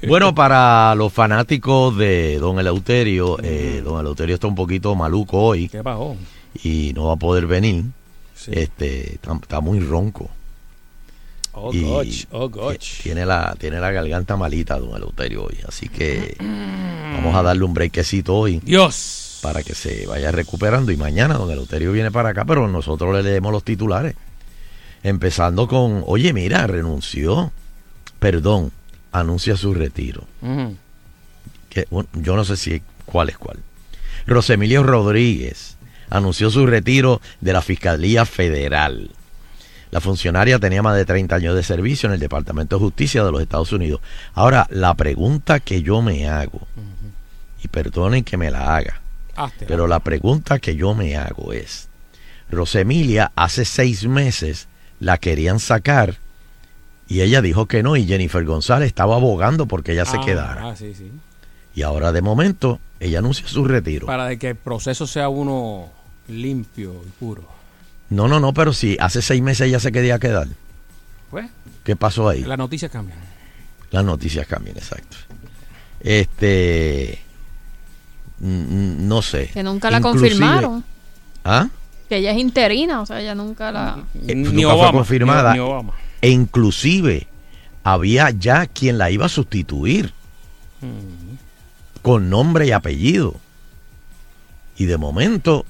[0.07, 5.69] Bueno, para los fanáticos de Don Eleuterio, eh, Don Eleuterio está un poquito maluco hoy.
[5.69, 6.15] ¿Qué pasó?
[6.63, 7.83] Y no va a poder venir.
[8.47, 10.31] Este, está, está muy ronco.
[11.59, 13.01] Oh, Y gosh, oh, gosh.
[13.01, 15.57] Tiene la, tiene la garganta malita, Don Eleuterio, hoy.
[15.67, 18.59] Así que vamos a darle un breakcito hoy.
[18.63, 19.39] Dios.
[19.41, 20.91] Para que se vaya recuperando.
[20.91, 24.15] Y mañana Don Eleuterio viene para acá, pero nosotros le leemos los titulares.
[25.03, 27.51] Empezando con, oye, mira, renunció.
[28.19, 28.71] Perdón,
[29.11, 30.23] anuncia su retiro.
[30.41, 30.75] Ujú.
[31.69, 33.57] que bueno, yo no sé si cuál es cuál.
[34.25, 35.77] Rosemilio Rodríguez
[36.09, 39.11] anunció su retiro de la Fiscalía Federal.
[39.91, 43.31] La funcionaria tenía más de 30 años de servicio en el Departamento de Justicia de
[43.31, 44.01] los Estados Unidos.
[44.33, 46.61] Ahora, la pregunta que yo me hago,
[47.63, 49.01] y perdonen que me la haga,
[49.35, 49.65] Hazte.
[49.65, 51.87] pero la pregunta que yo me hago es,
[52.49, 54.67] Rosemilia hace seis meses
[54.99, 56.15] la querían sacar
[57.07, 60.69] y ella dijo que no y Jennifer González estaba abogando porque ella se Ah, quedara.
[60.69, 61.11] Ah, sí, sí.
[61.75, 64.07] Y ahora de momento ella anuncia su retiro.
[64.07, 65.89] Para de que el proceso sea uno
[66.27, 67.43] limpio y puro.
[68.09, 70.47] No, no, no, pero si hace seis meses ella se quería quedar.
[71.29, 71.47] Pues,
[71.83, 72.43] ¿Qué pasó ahí?
[72.43, 73.17] las noticias cambian.
[73.91, 75.17] Las noticias cambian, exacto.
[75.99, 77.19] Este.
[78.39, 79.47] mm, mm, No sé.
[79.53, 80.83] Que nunca la Inclusive- confirmaron.
[81.43, 81.69] ¿Ah?
[82.09, 84.03] Que ella es interina, o sea, ella nunca la...
[84.27, 85.51] Eh, Ni nunca Obama, fue confirmada.
[85.53, 85.93] ni- ni Obama.
[86.21, 87.27] E inclusive
[87.83, 90.13] había ya quien la iba a sustituir
[92.01, 93.35] con nombre y apellido.
[94.77, 95.65] Y de momento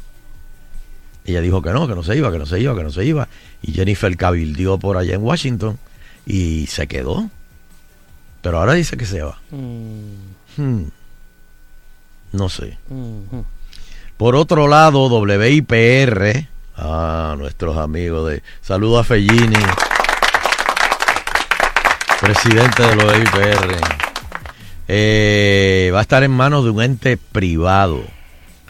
[1.27, 3.03] ella dijo que no, que no se iba, que no se iba, que no se
[3.03, 3.27] iba.
[3.61, 5.77] Y Jennifer cabildió por allá en Washington
[6.25, 7.29] y se quedó.
[8.41, 9.37] Pero ahora dice que se va.
[9.51, 10.83] Hmm.
[12.31, 12.77] No sé.
[12.89, 13.45] Ujú.
[14.15, 16.47] Por otro lado, WIPR,
[16.77, 19.57] ah, nuestros amigos de Saludos a Fellini,
[22.21, 23.77] presidente de los WIPR,
[24.87, 28.16] eh, va a estar en manos de un ente privado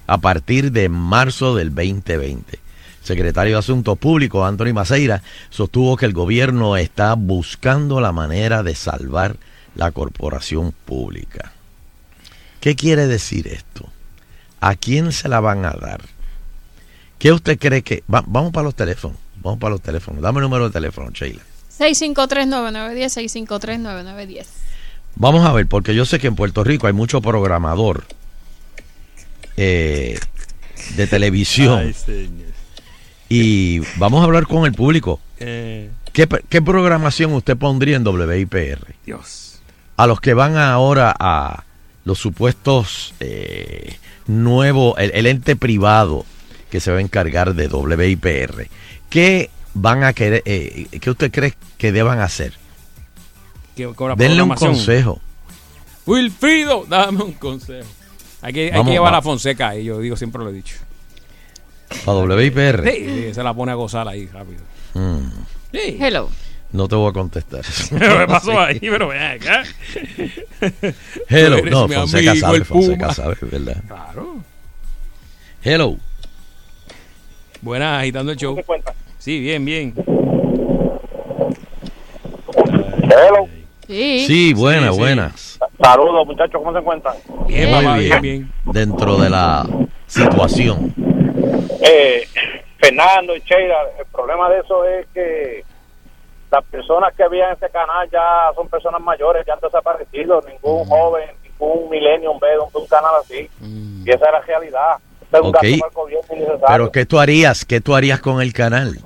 [0.08, 2.60] a partir de marzo del 2020.
[3.04, 8.76] Secretario de Asuntos Públicos, Anthony Maceira, sostuvo que el gobierno está buscando la manera de
[8.76, 9.38] salvar
[9.76, 11.54] la corporación pública.
[12.60, 13.88] ¿Qué quiere decir esto?
[14.60, 16.02] ¿A quién se la van a dar?
[17.20, 18.04] ¿Qué usted cree que...
[18.14, 19.18] va- vamos para los teléfonos.
[19.42, 20.22] Vamos para los teléfonos.
[20.22, 21.42] Dame el número de teléfono, Sheila.
[21.80, 24.46] 653-9910, 653-9910.
[25.16, 28.06] Vamos a ver, porque yo sé que en Puerto Rico hay mucho programador
[29.58, 30.18] eh,
[30.96, 31.80] de televisión.
[31.80, 32.48] Ay, señor.
[33.30, 35.20] y vamos a hablar con el público.
[35.40, 38.96] Eh, ¿Qué, qué programación usted pondría en WIPR?
[39.06, 39.60] Dios.
[39.98, 41.64] A los que van ahora a
[42.06, 43.98] los supuestos eh,
[44.28, 46.26] nuevos, el, el ente privado
[46.70, 48.68] que se va a encargar de WIPR,
[49.10, 52.54] ¿qué van a querer, eh, qué usted cree que deban hacer?
[54.18, 55.22] Denle un consejo.
[56.06, 57.88] Wilfrido, dame un consejo.
[58.42, 60.54] Hay que, hay Vamos, que llevar va- a Fonseca ahí, yo digo, siempre lo he
[60.54, 60.76] dicho.
[62.06, 62.84] Para WIPR.
[62.92, 64.62] Sí, sí, se la pone a gozar ahí rápido.
[64.94, 65.30] Mm,
[65.72, 65.98] Sí.
[66.00, 66.30] Hello.
[66.72, 67.62] no te voy a contestar.
[67.90, 68.80] ¿Qué pasó ahí?
[68.80, 69.64] Pero ven acá.
[71.30, 73.82] Hello, no, Fonseca amigo, sabe, Fonseca sabe, ¿verdad?
[73.88, 74.44] Claro.
[75.64, 75.98] Hello.
[77.62, 78.58] Buenas, agitando el show.
[79.18, 79.94] Sí, bien, bien.
[83.04, 83.48] Hello.
[83.88, 84.20] Sí.
[84.28, 85.00] Sí, buenas, Sí, sí.
[85.00, 85.60] buenas.
[85.82, 87.16] Saludos, muchachos, ¿cómo se encuentran?
[87.48, 87.98] Bien, Muy bien.
[87.98, 88.52] bien, bien.
[88.66, 89.66] Dentro de la
[90.08, 90.94] situación.
[91.82, 92.24] Eh,
[92.80, 95.64] Fernando y Sheila, el problema de eso es que
[96.52, 100.42] las personas que había en ese canal ya son personas mayores, ya han desaparecido.
[100.48, 103.50] Ningún joven, ningún millennium ve un, un canal así.
[103.62, 104.98] Y esa es la realidad.
[105.32, 105.56] Es un Ok.
[105.62, 106.66] gasto para el gobierno innecesario.
[106.68, 107.66] Pero ¿qué tú harías?
[107.66, 108.98] ¿Qué tú harías con el canal?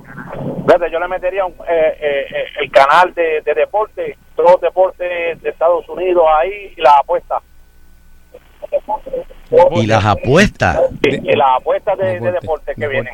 [0.91, 5.41] Yo le metería un- eh, eh, eh, el canal de, de deporte, todos los deportes
[5.41, 7.41] de Estados Unidos ahí y las apuestas.
[9.71, 10.79] Y las apuestas.
[11.03, 13.13] Y, y las apuestas de, de deporte que vienen.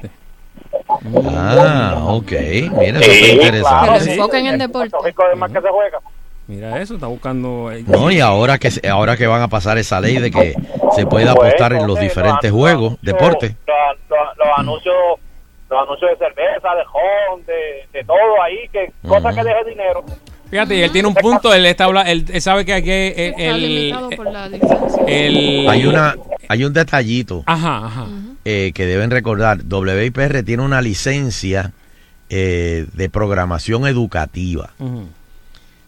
[1.36, 2.32] Ah, ok.
[2.78, 4.00] Mira, eso Sí, está interesante.
[4.00, 4.98] Que lo enfoquen en deporte.
[5.32, 6.00] Es más que se juega.
[6.48, 7.72] Mira eso, está buscando.
[7.72, 10.56] eh, No, y ahora que se- ahora que van a pasar esa ley de que
[10.96, 13.56] se puede apostar en los diferentes juegos, deportes.
[13.68, 14.96] Los, los- los anuncios
[15.70, 20.02] los anuncios de cerveza, de jón, de, de todo ahí, que cosa que deje dinero.
[20.50, 23.42] Fíjate, él tiene un punto, él está habla- él, él sabe que aquí el, Está
[23.44, 25.04] el, limitado por la licencia.
[25.08, 26.16] el- Hay una
[26.50, 28.08] hay un detallito Ajá, ajá.
[28.46, 29.60] eh, que deben recordar.
[29.70, 31.74] WIPR tiene una licencia
[32.30, 34.72] eh, de programación educativa.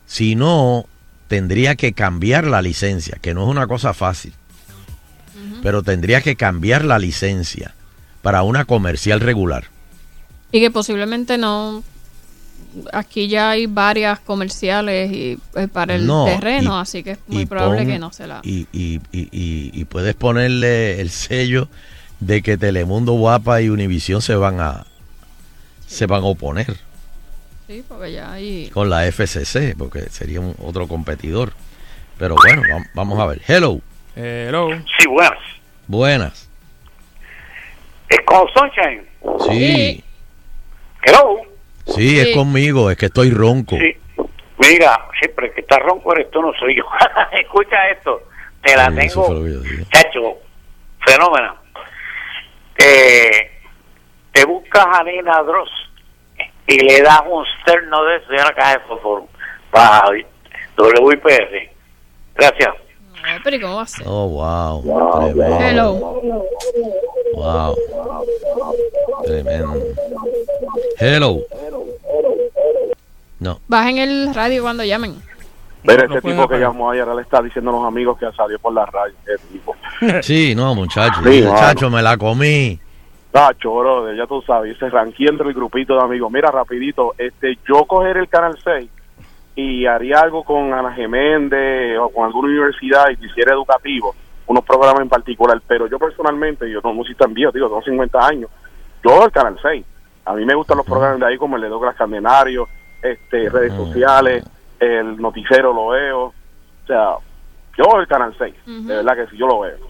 [0.05, 0.85] Si no,
[1.27, 4.33] tendría que cambiar la licencia, que no es una cosa fácil.
[5.63, 7.73] Pero tendría que cambiar la licencia
[8.21, 9.65] para una comercial regular.
[10.51, 11.83] Y que posiblemente no.
[12.93, 17.19] Aquí ya hay varias comerciales y, eh, para el No, terreno, y- así que es
[17.27, 18.39] muy probable pon- que no se la.
[18.43, 21.67] Y, y, y, y- y puedes ponerle el sello
[22.19, 24.85] de que Telemundo Guapa y Univisión se van a
[25.87, 26.75] se van a oponer
[27.67, 28.69] Sí, porque ya hay.
[28.73, 31.53] con la FCC, porque sería un, otro competidor.
[32.17, 33.41] Pero bueno, vam- vamos a ver.
[33.47, 33.79] Hello,
[34.15, 34.69] Hello.
[34.99, 35.39] Sí, buenas.
[35.87, 36.49] buenas.
[38.09, 39.07] Es con Sunshine.
[39.49, 40.03] Sí,
[41.03, 41.37] Hello.
[41.95, 43.75] Sí, es conmigo, es que estoy ronco.
[43.77, 43.95] Sí.
[44.57, 46.83] Mira, siempre que está ronco eres tú, no soy yo.
[47.31, 48.23] Escucha esto.
[48.61, 49.27] Te la tengo,
[49.89, 50.37] chacho,
[51.05, 51.55] fenómeno.
[52.77, 53.51] Eh,
[54.33, 55.69] te buscas a Nina Dross
[56.67, 59.27] y le das un cerno de eso y una caja de fósforo
[59.71, 60.03] para
[60.77, 61.69] WIPR.
[62.35, 62.88] Gracias.
[63.21, 64.05] No, pero ¿y cómo va a ser?
[64.07, 65.33] Oh, wow.
[65.33, 65.59] Tremendo.
[65.59, 66.21] Hello.
[67.35, 67.75] Wow.
[69.25, 69.83] Tremendo.
[70.97, 71.39] Hello.
[73.39, 73.59] No.
[73.67, 75.15] Bajen el radio cuando llamen.
[75.83, 78.59] Ver No ese tipo que llamó ayer, le está diciendo a los amigos que salió
[78.59, 79.15] por la radio.
[79.25, 79.75] Ese tipo.
[80.21, 81.21] Sí, no, muchacho.
[81.23, 82.79] Sí, muchacho, me la comí.
[83.31, 86.31] Tacho, brother, ya tú sabes, se ranqué entre el grupito de amigos.
[86.31, 88.89] Mira, rapidito, este, yo coger el Canal 6
[89.55, 94.15] y haría algo con Ana Geméndez o con alguna universidad y hiciera educativo,
[94.47, 98.27] unos programas en particular, pero yo personalmente, yo no soy tan viejo, digo, tengo 50
[98.27, 98.49] años,
[99.03, 99.85] yo el Canal 6.
[100.25, 102.67] A mí me gustan los programas de ahí como el de Douglas Candenario,
[103.01, 104.43] este, redes sociales,
[104.79, 106.33] el noticiero lo veo, o
[106.87, 107.15] sea,
[107.77, 109.89] yo el Canal 6, de verdad que sí, yo lo veo.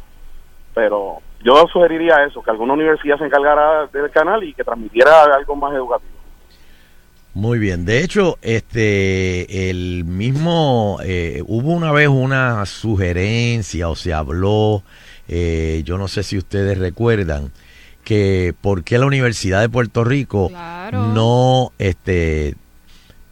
[0.73, 5.55] Pero yo sugeriría eso, que alguna universidad se encargara del canal y que transmitiera algo
[5.55, 6.18] más educativo.
[7.39, 7.85] Muy bien.
[7.85, 14.83] De hecho, este, el mismo, eh, hubo una vez una sugerencia o se habló,
[15.29, 17.53] eh, yo no sé si ustedes recuerdan,
[18.03, 20.51] que por qué la Universidad de Puerto Rico
[20.91, 22.55] no, este,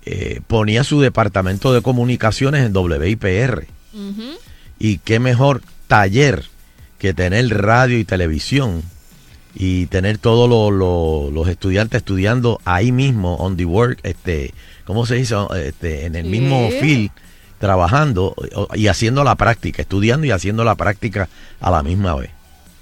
[0.06, 3.68] eh, ponía su departamento de comunicaciones en WIPR.
[4.80, 6.46] Y qué mejor taller
[6.98, 8.84] que tener radio y televisión
[9.60, 14.54] y tener todos lo- lo- los estudiantes estudiando ahí mismo, on the work, este,
[14.86, 15.36] ¿cómo se dice?
[15.66, 16.30] Este, en el Sí.
[16.30, 17.10] mismo field,
[17.58, 18.36] trabajando
[18.76, 21.28] y haciendo la práctica, estudiando y haciendo la práctica
[21.60, 22.30] a la misma vez.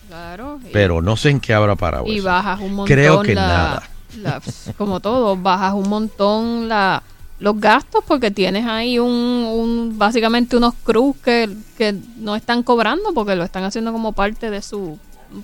[0.09, 0.59] Claro.
[0.73, 2.25] Pero no sé en qué habrá parado y eso.
[2.25, 3.83] bajas un montón Creo que la- nada.
[4.21, 4.41] la-
[4.77, 7.01] como todo bajas un montón la
[7.37, 13.13] los gastos porque tienes ahí un, un básicamente unos crews que, que no están cobrando
[13.13, 14.97] porque lo están haciendo como parte de su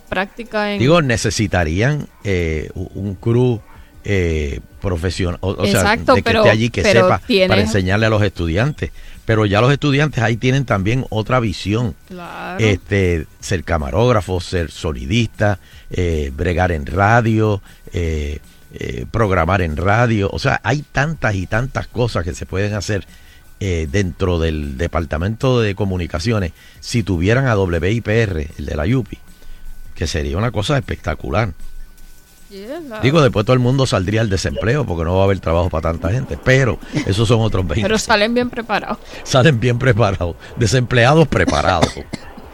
[0.09, 3.59] práctica en Digo, necesitarían eh, un crew
[4.03, 7.61] eh, profesional, o, o sea, Exacto, de que pero- esté allí, que sepa tienes- para
[7.61, 8.91] enseñarle a los estudiantes.
[9.25, 11.95] Pero ya los estudiantes ahí tienen también otra visión.
[12.07, 12.57] Claro.
[12.59, 15.59] Este, ser camarógrafo, ser sonidista,
[15.91, 17.61] eh, bregar en radio,
[17.93, 18.39] eh,
[18.73, 20.29] eh, programar en radio.
[20.33, 23.05] O sea, hay tantas y tantas cosas que se pueden hacer
[23.59, 29.19] eh, dentro del departamento de comunicaciones si tuvieran a WIPR, el de la UPI,
[30.01, 31.49] que sería una cosa espectacular.
[32.49, 35.69] Yeah, Digo, después todo el mundo saldría al desempleo porque no va a haber trabajo
[35.69, 37.83] para tanta gente, pero esos son otros 20.
[37.83, 41.93] pero salen bien preparados Salen bien preparados, desempleados preparados.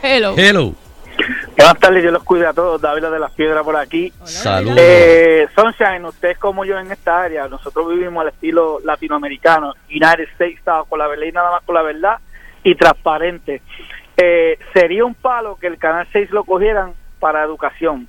[0.03, 0.75] hello Hello.
[1.55, 2.81] Buenas tardes, yo los cuido a todos.
[2.81, 4.11] David de las Piedras por aquí.
[4.25, 4.77] Saludos.
[4.77, 10.59] Eh, Sunshine, usted como yo en esta área, nosotros vivimos al estilo latinoamericano, United States
[10.89, 12.17] con la verdad y nada más con la verdad
[12.65, 13.61] y transparente.
[14.17, 18.07] Eh, sería un palo que el Canal 6 lo cogieran para educación.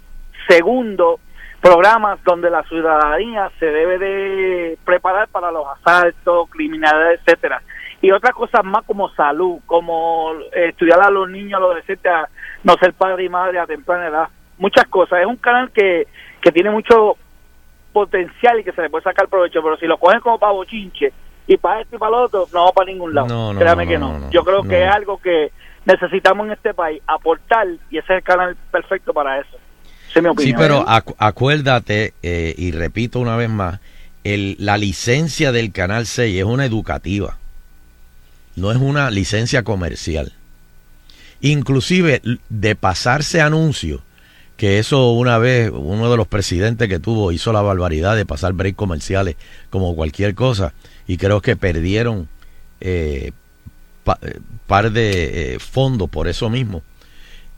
[0.49, 1.21] Segundo,
[1.61, 7.63] programas donde la ciudadanía se debe de preparar para los asaltos, criminalidad, etcétera.
[8.01, 12.29] Y otras cosas más como salud, como estudiar a los niños, a los adolescentes, a
[12.63, 14.29] no ser padre y madre a temprana edad.
[14.59, 15.21] Muchas cosas.
[15.21, 16.07] Es un canal que,
[16.41, 17.17] que tiene mucho
[17.93, 21.13] potencial y que se le puede sacar provecho, pero si lo cogen como para bochinche
[21.49, 23.27] y para esto y para lo otro, no va para ningún lado.
[23.27, 24.31] No, no, Créame no, que no.
[24.31, 25.51] Yo creo que es algo que
[25.89, 29.57] necesitamos en este país, aportar, y ese es el canal perfecto para eso.
[30.11, 33.81] Esa es mi Sí, pero acu- acuérdate, eh, y repito una vez más,
[34.25, 37.37] el, la licencia del Canal 6 es una educativa.
[38.57, 40.33] no es una licencia comercial.
[41.41, 44.03] Inclusive de pasarse anuncio,
[44.57, 48.55] que eso una vez uno de los presidentes que tuvo hizo la barbaridad de pasar
[48.55, 49.37] break comerciales
[49.71, 50.73] como cualquier cosa
[51.07, 52.29] y creo que perdieron
[52.81, 53.31] eh,
[54.09, 56.83] pa- eh, par de eh, fondos por eso mismo.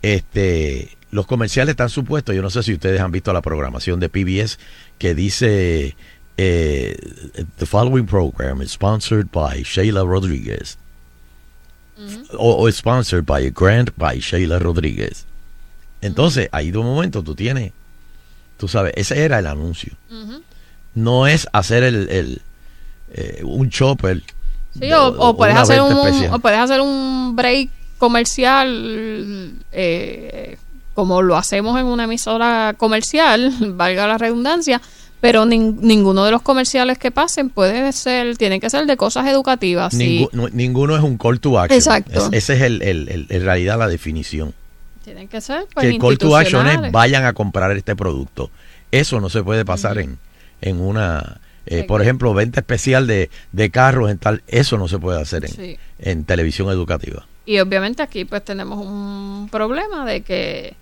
[0.03, 4.09] Este, los comerciales están supuestos, yo no sé si ustedes han visto la programación de
[4.09, 4.59] PBS
[4.99, 5.95] que dice
[6.37, 6.97] eh,
[7.59, 10.77] The following program is sponsored by Sheila Rodriguez.
[12.39, 15.27] O, o sponsored by a grant by Sheila Rodríguez.
[16.01, 17.73] Entonces, ahí de un momento tú tienes,
[18.57, 19.93] tú sabes, ese era el anuncio.
[20.95, 22.43] No es hacer el, el,
[23.13, 24.23] eh, un chopper.
[24.79, 26.35] Sí, o, o puedes hacer un, especial.
[26.35, 30.57] o puedes hacer un break comercial eh,
[30.95, 34.81] como lo hacemos en una emisora comercial, valga la redundancia,
[35.21, 39.27] pero nin- ninguno de los comerciales que pasen puede ser, tienen que ser de cosas
[39.27, 39.93] educativas.
[40.33, 41.77] no- ninguno es un call to action.
[41.79, 42.27] Exacto.
[42.33, 44.55] Es- ese es el, el- el- en realidad la definición.
[45.05, 48.51] Tienen que ser pues, que el call to action es vayan a comprar este producto.
[48.93, 50.19] Eso no se puede pasar en,
[50.61, 51.39] en una,
[51.71, 54.43] eh, por ejemplo, venta especial de, de carros en tal.
[54.49, 55.79] Eso no se puede hacer en, Sí.
[56.01, 57.27] en televisión educativa.
[57.47, 60.75] Y obviamente aquí pues tenemos un problema de que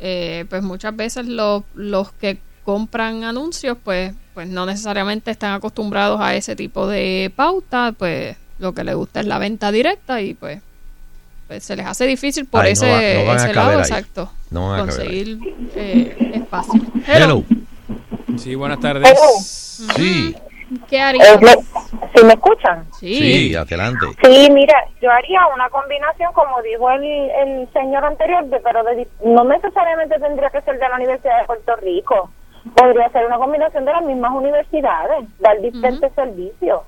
[0.00, 6.18] eh, pues muchas veces los, los que compran anuncios pues pues no necesariamente están acostumbrados
[6.20, 10.32] a ese tipo de pauta, pues lo que les gusta es la venta directa y
[10.32, 10.62] pues,
[11.48, 13.78] pues se les hace difícil por Ay, no ese, va- no lado, ahí.
[13.80, 15.38] exacto, No conseguir
[15.76, 16.80] eh, espacio.
[17.06, 17.44] Hello.
[18.36, 19.18] Sí, buenas tardes.
[19.96, 20.36] Sí,
[20.88, 21.40] ¿Qué Eh, harías?
[21.42, 21.52] me-
[22.14, 22.86] ¿Sí me escuchan?
[22.98, 24.06] sí, adelante.
[24.24, 29.06] Sí, mira, yo haría una combinación, como dijo el, el señor anterior, de- pero de-
[29.24, 32.30] no necesariamente tendría que ser de la Universidad de Puerto Rico.
[32.74, 36.80] Podría ser una combinación de las mismas universidades, dar diferentes servicios.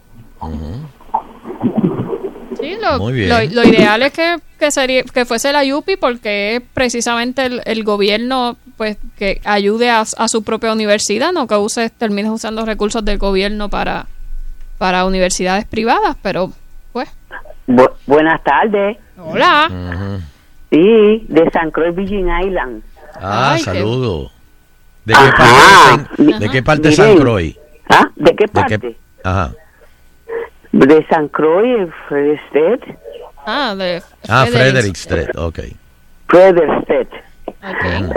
[2.61, 3.29] Sí, lo, Muy bien.
[3.29, 7.63] lo- lo ideal es que, que, sería, que fuese la UPI porque es precisamente el,
[7.65, 12.65] el gobierno pues que ayude a, a su propia universidad, no que use, termines usando
[12.67, 14.07] recursos del gobierno para,
[14.79, 16.53] para universidades privadas, pero
[16.93, 17.09] pues,
[17.67, 18.99] Bu- buenas tardes.
[19.19, 20.21] hola.
[20.71, 22.83] Sí, de San Croix Virgin Island.
[23.21, 24.31] Ah, Ay, qué- saludo.
[25.05, 27.17] ¿De qué parte, de, San- de qué parte de San.
[27.17, 27.57] Croix?
[27.91, 28.09] ¿Ah?
[28.17, 28.79] ¿De qué ¿De parte?
[28.81, 29.53] qué- Ajá.
[30.75, 32.41] De San Croix, Frederick
[33.47, 34.55] Ah, de Ah, Fredericks.
[34.57, 35.59] Frederick Street, ok.
[36.27, 37.11] Frederick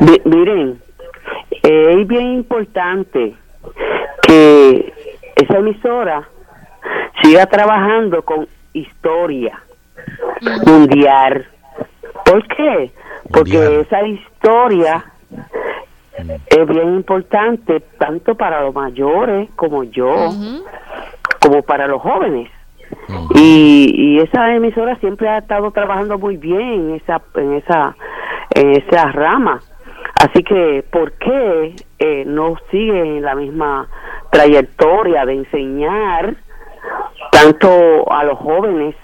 [0.01, 0.81] Mi- miren,
[1.63, 3.35] eh, es bien importante
[4.23, 4.93] que
[5.35, 6.27] esa emisora
[7.21, 9.61] siga trabajando con historia
[10.65, 11.45] mundial.
[12.25, 12.91] ¿Por qué?
[13.31, 15.03] Porque esa historia
[16.47, 20.31] es bien importante tanto para los mayores como yo,
[21.47, 22.49] como para los jóvenes.
[23.35, 27.95] Y, y esa emisora siempre ha estado trabajando muy bien en esa en esa
[28.53, 29.61] en esa rama.
[30.15, 33.87] Así que, ¿por qué eh, no sigue en la misma
[34.31, 36.35] trayectoria de enseñar
[37.31, 38.95] tanto a los jóvenes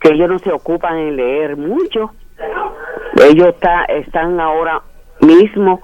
[0.00, 2.10] que ellos no se ocupan en leer mucho?
[3.28, 4.82] Ellos está, están ahora
[5.20, 5.80] mismo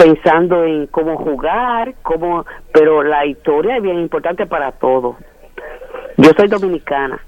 [0.00, 5.16] pensando en cómo jugar, cómo, pero la historia es bien importante para todos.
[6.16, 7.20] Yo soy dominicana.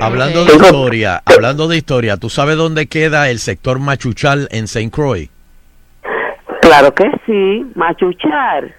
[0.00, 4.94] Hablando de historia, hablando de historia, ¿tú sabes dónde queda el sector Machuchal en Saint
[4.94, 5.28] Croix?
[6.60, 8.72] Claro que sí, Machuchar.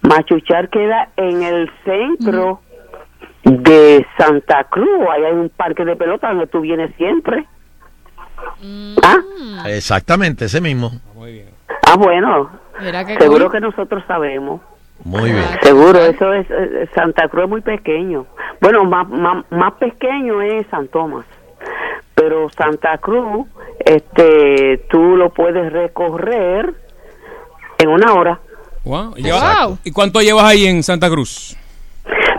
[0.00, 2.62] Machuchar queda en el centro
[3.44, 5.06] de Santa Cruz.
[5.12, 7.44] Ahí hay un parque de pelota donde tú vienes siempre.
[9.02, 9.18] ¿Ah?
[9.66, 10.92] Exactamente, ese mismo.
[11.90, 12.50] Ah, bueno.
[13.18, 13.52] Seguro cool.
[13.52, 14.60] que nosotros sabemos.
[15.04, 15.44] Muy bien.
[15.62, 18.26] Seguro, eso es, eh, Santa Cruz es muy pequeño.
[18.60, 21.24] Bueno, más, más, más pequeño es San Tomás.
[22.14, 23.46] Pero Santa Cruz,
[23.84, 26.74] este, tú lo puedes recorrer
[27.78, 28.40] en una hora.
[28.84, 29.14] Wow.
[29.16, 31.56] ¿Y, lleva- ¿Y cuánto llevas ahí en Santa Cruz?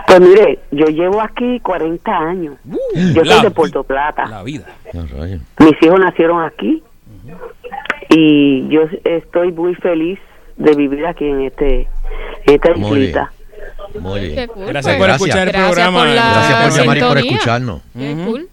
[0.06, 2.56] Pues mire, yo llevo aquí 40 años.
[2.64, 4.26] yo la soy de Puerto Plata.
[4.26, 4.66] La vida.
[4.92, 6.82] Mis hijos nacieron aquí.
[8.10, 10.18] Y yo estoy muy feliz
[10.56, 11.88] de vivir aquí en este
[12.46, 13.02] en esta Muy bien.
[13.02, 13.32] islita.
[14.00, 14.50] Muy bien.
[14.56, 14.98] Gracias pues.
[14.98, 15.98] por escuchar el Gracias programa.
[15.98, 17.82] por la Gracias por llamar y por escucharnos.
[17.96, 18.48] Qué cool.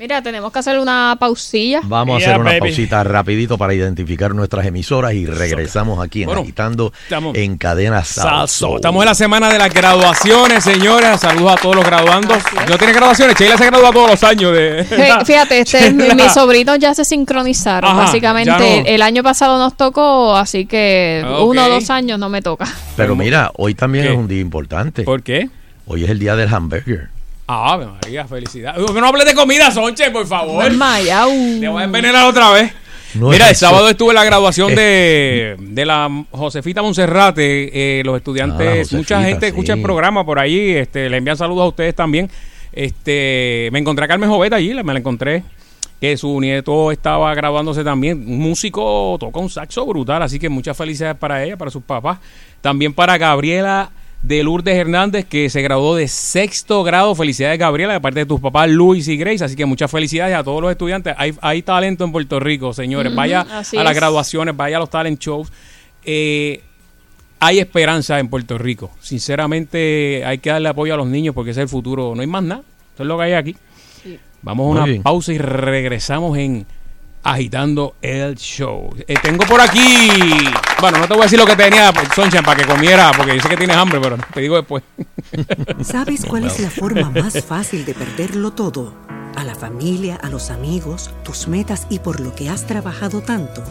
[0.00, 1.80] Mira, tenemos que hacer una pausilla.
[1.84, 2.60] Vamos a hacer una baby.
[2.60, 8.02] pausita rapidito para identificar nuestras emisoras y regresamos aquí en Bueno, Agitando estamos- en Cadena
[8.02, 8.76] Salso.
[8.76, 11.20] Estamos en la semana de las graduaciones, señoras.
[11.20, 12.38] Saludos a todos los graduandos.
[12.66, 13.36] ¿No tiene graduaciones?
[13.38, 14.84] Sheila se gradúa todos los años de...
[15.26, 17.90] Fíjate, este, mi- mis sobrinos ya se sincronizaron.
[17.90, 18.50] Ajá, Básicamente,
[18.82, 18.86] no.
[18.86, 22.66] el año pasado nos tocó, así que Ah, uno o dos años no me toca.
[22.96, 24.12] Pero mira, hoy también ¿Qué?
[24.12, 25.02] es un día importante.
[25.02, 25.50] ¿Por qué?
[25.86, 27.10] Hoy es el día del hamburger.
[27.52, 28.84] Ave María, felicidades.
[28.92, 30.64] Que no hables de comida, Sonche, por favor.
[30.64, 31.30] Desmayado.
[31.60, 32.72] Te voy a envenenar otra vez.
[33.14, 33.66] No Mira, el eso.
[33.66, 37.98] sábado estuve en la graduación de, de la Josefita Monserrate.
[37.98, 40.70] eh, los estudiantes, Ah, mucha gente escucha el programa por ahí.
[40.76, 42.30] Este, le envían saludos a ustedes también.
[42.72, 45.42] Este, me encontré a Carmen Joveta allí, me la encontré.
[46.00, 48.24] Que su nieto estaba graduándose también.
[48.26, 52.18] Un músico toca un saxo brutal, así que muchas felicidades para ella, para sus papás.
[52.62, 53.90] También para Gabriela
[54.22, 57.14] de Lourdes Hernández, que se graduó de sexto grado.
[57.14, 59.44] Felicidades, Gabriela, de parte de tus papás Luis y Grace.
[59.44, 61.14] Así que muchas felicidades a todos los estudiantes.
[61.16, 63.14] Hay, hay talento en Puerto Rico, señores.
[63.14, 63.94] Vaya a las es.
[63.94, 65.50] graduaciones, vaya a los talent shows.
[66.04, 66.62] Eh,
[67.38, 68.90] hay esperanza en Puerto Rico.
[69.00, 72.14] Sinceramente, hay que darle apoyo a los niños porque ese es el futuro.
[72.14, 72.62] No hay más nada.
[72.94, 73.56] Eso es lo que hay aquí.
[74.42, 75.02] Vamos a Muy una bien.
[75.02, 76.66] pausa y regresamos en
[77.22, 78.94] Agitando el Show.
[79.06, 80.08] Eh, tengo por aquí.
[80.80, 83.42] Bueno, no te voy a decir lo que tenía, Soncha, para que comiera, porque yo
[83.42, 84.82] sé que tienes hambre, pero te digo después.
[85.82, 88.94] ¿Sabes cuál es la forma más fácil de perderlo todo?
[89.36, 93.62] A la familia, a los amigos, tus metas y por lo que has trabajado tanto.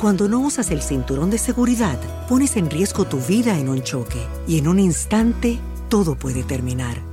[0.00, 1.98] Cuando no usas el cinturón de seguridad,
[2.28, 7.07] pones en riesgo tu vida en un choque y en un instante todo puede terminar.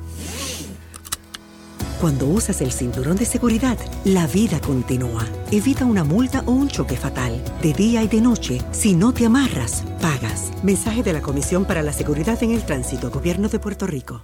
[2.00, 5.26] Cuando usas el cinturón de seguridad, la vida continúa.
[5.52, 7.42] Evita una multa o un choque fatal.
[7.62, 10.52] De día y de noche, si no te amarras, pagas.
[10.62, 14.24] Mensaje de la Comisión para la Seguridad en el Tránsito, Gobierno de Puerto Rico.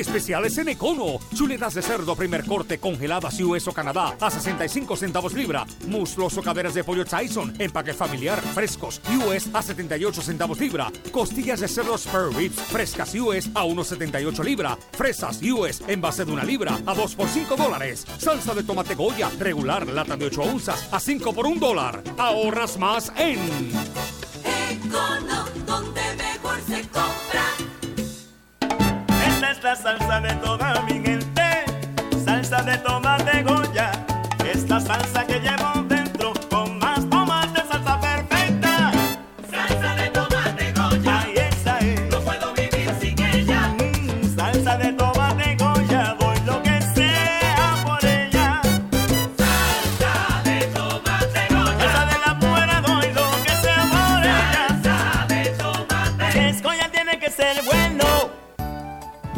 [0.00, 1.18] Especiales en Econo.
[1.34, 5.66] Chuletas de cerdo primer corte congeladas US o Canadá a 65 centavos libra.
[5.88, 7.54] Muslos o caderas de pollo Tyson.
[7.58, 10.90] Empaque familiar frescos US a 78 centavos libra.
[11.12, 14.78] Costillas de cerdo spare ribs frescas US a 1.78 libra.
[14.92, 18.06] Fresas US en base de una libra a 2 por 5 dólares.
[18.16, 22.02] Salsa de tomate Goya regular lata de 8 onzas a 5 por 1 dólar.
[22.16, 24.19] Ahorras más en...
[29.62, 31.64] la salsa de toda mi gente,
[32.24, 33.90] salsa de tomate Goya.
[34.44, 35.49] Esta salsa que llevo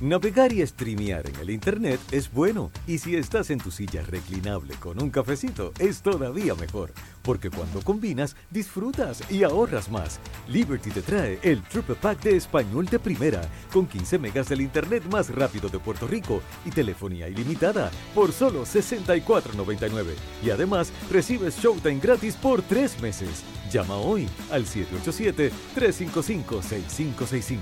[0.00, 4.74] Navegar y streamear en el Internet es bueno y si estás en tu silla reclinable
[4.74, 6.92] con un cafecito es todavía mejor,
[7.24, 10.20] porque cuando combinas disfrutas y ahorras más.
[10.48, 13.40] Liberty te trae el Triple Pack de español de primera
[13.72, 18.64] con 15 megas del Internet más rápido de Puerto Rico y telefonía ilimitada por solo
[18.64, 20.14] $64.99
[20.44, 23.42] y además recibes Showtime gratis por tres meses.
[23.70, 27.60] Llama hoy al 787-355-6565.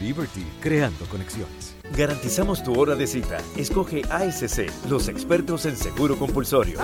[0.00, 1.76] Liberty, creando conexiones.
[1.96, 3.38] Garantizamos tu hora de cita.
[3.56, 6.80] Escoge ASC, los expertos en seguro compulsorio.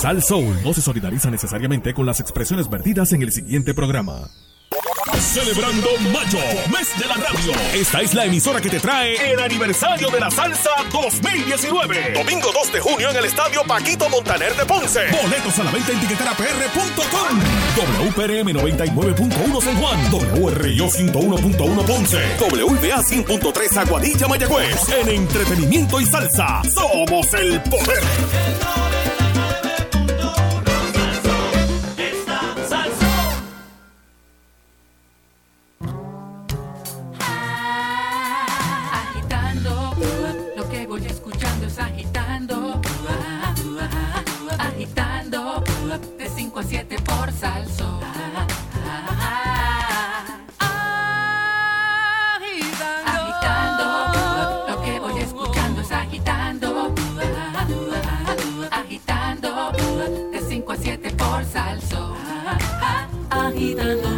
[0.00, 4.30] Sal Soul no se solidariza necesariamente con las expresiones vertidas en el siguiente programa.
[5.18, 6.38] Celebrando Mayo,
[6.72, 7.52] mes de la radio.
[7.74, 12.14] Esta es la emisora que te trae el aniversario de la salsa 2019.
[12.14, 15.00] Domingo 2 de junio en el estadio Paquito Montaner de Ponce.
[15.22, 17.38] Boletos a la venta en tiqueterapr.com.
[18.06, 20.10] WPRM 99.1 San Juan.
[20.40, 22.18] WRIO 101.1 Ponce.
[22.38, 24.88] WBA 100.3 Aguadilla Mayagüez.
[24.98, 28.89] En entretenimiento y salsa, somos el poder.
[47.40, 47.98] Salso.
[50.58, 52.60] Ahí.
[53.06, 53.84] Agitando.
[54.68, 56.94] Lo que voy escuchando es agitando.
[58.70, 59.72] Agitando.
[60.30, 62.14] De 5 a 7 por salso.
[62.28, 63.08] Ahí va.
[63.48, 64.10] Agitando.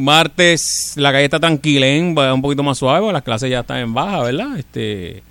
[0.00, 0.92] Martes.
[0.94, 1.86] La calle está tranquila.
[2.16, 3.12] Va un poquito más suave.
[3.12, 4.56] Las clases ya están en baja, ¿verdad?
[4.56, 5.24] Este.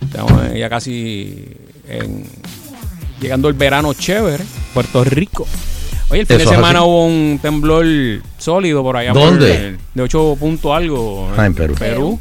[0.00, 1.48] Estamos ya casi
[1.86, 2.24] en
[3.20, 4.44] llegando el verano chévere,
[4.74, 5.46] Puerto Rico.
[6.08, 6.88] Oye, el fin Eso de semana así.
[6.88, 7.84] hubo un temblor
[8.38, 9.12] sólido por allá.
[9.12, 9.56] por ¿Dónde?
[9.70, 11.28] el- de 8 punto algo.
[11.36, 12.20] Ah, en Perú.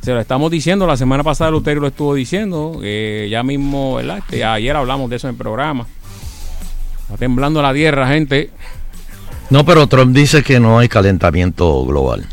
[0.00, 4.18] Se lo estamos diciendo, la semana pasada Lutero lo estuvo diciendo, eh, ya mismo, ¿verdad?
[4.18, 5.86] Este, ayer hablamos de eso en el programa.
[7.02, 8.50] Está temblando la tierra, gente.
[9.50, 12.24] No, pero Trump dice que no hay calentamiento global.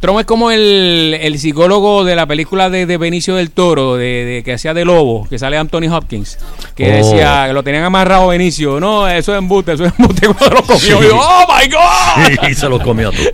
[0.00, 4.24] Trump es como el, el psicólogo de la película de, de Benicio del Toro, de,
[4.24, 6.38] de- que hacía de lobo, que sale Anthony Hopkins,
[6.74, 6.94] que Oh.
[6.96, 8.80] decía que lo tenían amarrado Benicio.
[8.80, 10.78] No, eso es embuste, eso es embuste cuando lo comió.
[10.80, 10.88] Sí.
[10.88, 12.48] Y yo, ¡Oh my God!
[12.50, 13.24] y se lo comió todo.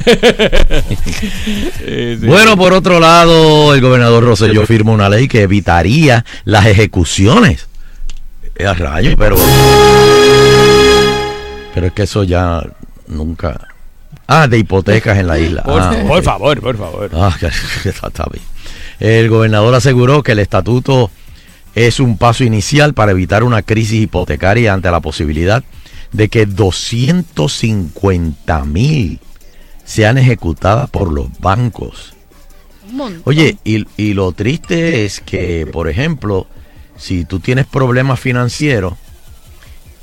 [1.89, 2.27] Eh, sí.
[2.27, 7.69] Bueno, por otro lado, el gobernador Rosselló firma una ley que evitaría las ejecuciones.
[8.57, 9.37] Es a rayo, pero.
[11.75, 12.62] Pero es que eso ya
[13.07, 13.69] nunca.
[14.29, 15.62] Ah, de hipotecas en la isla.
[15.62, 17.11] Por, Ah, por favor, por favor.
[17.14, 17.49] Ah, que-
[17.83, 18.45] que está, está bien.
[18.99, 21.11] El gobernador aseguró que el estatuto
[21.74, 25.62] es un paso inicial para evitar una crisis hipotecaria ante la posibilidad
[26.12, 29.20] de que 250 mil
[29.85, 32.14] sean ejecutadas por los bancos.
[32.89, 33.22] Un montón.
[33.24, 36.47] Oye, y, y lo triste es que, por ejemplo,
[36.97, 38.95] si tú tienes problemas financieros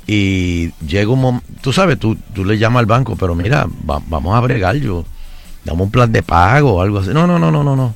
[0.06, 4.02] y llega un momento, tú sabes, tú, tú le llamas al banco, pero mira, va-
[4.06, 5.04] vamos a bregar yo,
[5.64, 7.10] damos un plan de pago o algo así.
[7.10, 7.94] No, no, no, no, no, no.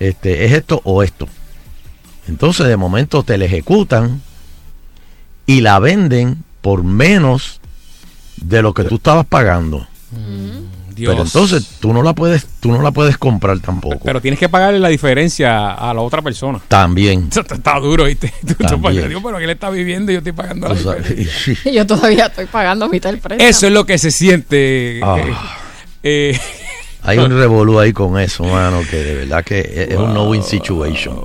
[0.00, 1.28] Este, es esto o esto.
[2.28, 4.20] Entonces, de momento te la ejecutan
[5.46, 7.60] y la venden por menos
[8.36, 9.86] de lo que tú estabas pagando.
[11.02, 11.12] Dios.
[11.14, 14.00] Pero entonces tú no la puedes, tú no la puedes comprar tampoco.
[14.04, 16.60] Pero tienes que pagarle la diferencia a la otra persona.
[16.68, 17.28] También.
[17.30, 18.32] Eso está- está duro, ¿viste?
[18.46, 18.82] Tú- También.
[18.82, 20.74] pagas, Dios, pero que él está viviendo y yo estoy pagando la.
[21.72, 23.46] Yo todavía estoy pagando mitad del precio.
[23.46, 25.00] Eso es lo que se siente.
[25.02, 25.16] Ah.
[26.02, 26.40] eh, eh,
[27.02, 30.42] Hay un revolú ahí con eso, mano, que de verdad que es, es un no-win
[30.42, 31.16] situation.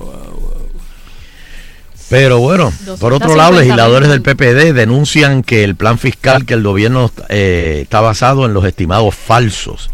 [2.10, 6.54] Pero bueno, por otro lado, 250 legisladores del PPD denuncian que el plan fiscal que
[6.54, 9.90] el gobierno eh, está basado en los estimados falsos.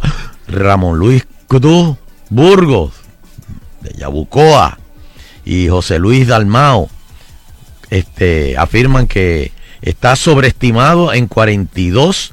[0.46, 1.96] Ramón Luis Cruz
[2.30, 2.92] Burgos,
[3.80, 4.78] de Yabucoa,
[5.44, 6.88] y José Luis Dalmao
[7.90, 9.52] este, afirman que
[9.82, 12.32] está sobreestimado en 42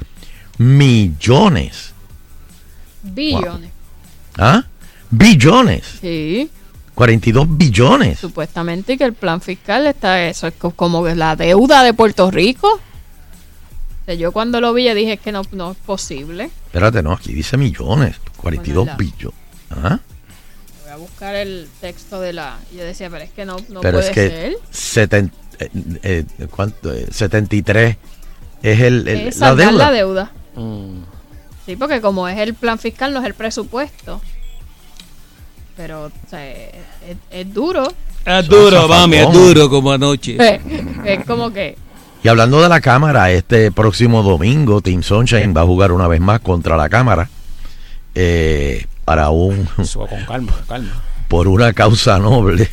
[0.57, 1.93] millones.
[3.03, 3.71] Billones.
[4.38, 4.63] ¿Ah?
[5.09, 5.84] Billones.
[6.01, 6.49] Sí.
[7.01, 8.19] 42 billones.
[8.19, 12.29] Supuestamente que el plan fiscal está eso es co- como que la deuda de Puerto
[12.29, 12.67] Rico.
[12.73, 16.51] O sea, yo cuando lo vi yo dije que no, no es posible.
[16.67, 18.17] Espérate, no, aquí dice millones.
[18.37, 19.39] 42 Bueno, billones.
[19.71, 19.99] ¿Ah?
[20.83, 22.59] Voy a buscar el texto de la.
[22.71, 25.09] Yo decía, pero es que no, no Pero puede es que ser.
[25.09, 26.93] seten- eh, eh, ¿cuánto?
[26.93, 27.97] Eh, 73
[28.61, 29.71] es el, el- es la deuda.
[29.71, 30.31] la deuda.
[31.65, 34.21] Sí, porque como es el plan fiscal, no es el presupuesto.
[35.82, 37.91] Pero o sea, es, es duro.
[38.23, 40.38] es duro, mami, es duro como anoche.
[41.05, 41.75] es como que.
[42.23, 46.21] Y hablando de la Cámara, este próximo domingo Team Sunshine va a jugar una vez
[46.21, 47.32] más contra la Cámara
[48.13, 51.01] eh, para un con calma, con calma.
[51.27, 52.69] por una causa noble.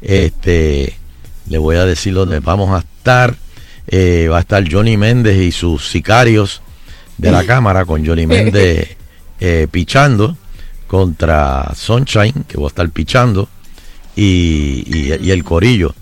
[0.00, 0.96] Este
[1.48, 3.34] le voy a decir dónde vamos a estar.
[3.88, 6.62] Eh, va a estar Johnny Méndez y sus sicarios
[7.18, 8.96] de la Cámara con Johnny Méndez
[9.40, 10.36] eh, pichando
[10.92, 13.48] contra Sunshine, que va a estar pichando,
[14.14, 15.94] y, y- y el Corillo.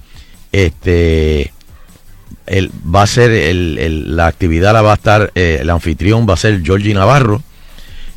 [0.51, 1.53] Este
[2.47, 6.27] el, va a ser el, el- la actividad la va a estar eh, el anfitrión
[6.29, 7.41] va a ser Georgie Navarro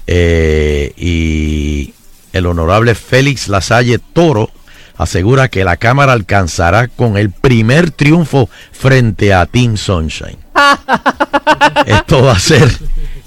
[0.07, 1.93] eh, y
[2.33, 4.49] el honorable Félix Lasalle Toro
[4.97, 10.39] asegura que la cámara alcanzará con el primer triunfo frente a Team Sunshine
[11.85, 12.67] esto va a ser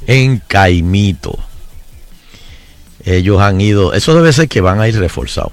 [0.09, 1.39] en Caimito
[3.07, 5.53] ellos han ido eso debe ser que van a ir reforzados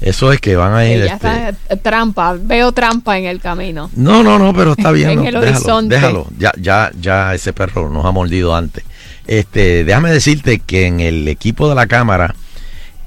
[0.00, 2.36] eso es que van a ir ya este, está eh, trampa.
[2.40, 3.90] Veo trampa en el camino.
[3.96, 5.10] no, no, no, pero está bien.
[5.10, 5.94] En no, el déjalo, horizonte.
[5.96, 6.26] déjalo.
[6.38, 8.84] Ya, ya, ya ese perro nos ha mordido antes.
[9.26, 12.34] Este, déjame decirte que en el equipo de la cámara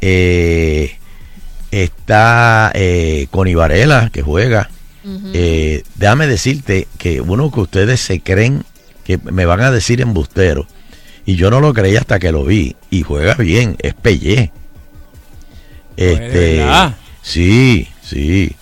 [0.02, 0.98] eh,
[1.72, 4.70] está eh, Connie Varela, que juega.
[5.34, 8.64] Eh, déjame decirte que uno que ustedes se creen
[9.04, 10.68] que me van a decir embustero.
[11.26, 12.76] Y yo no lo creí hasta que lo vi.
[12.90, 14.52] Y juega bien, es Pellé.
[15.98, 16.96] Este, ¿verdad?
[17.22, 18.56] sí, sí.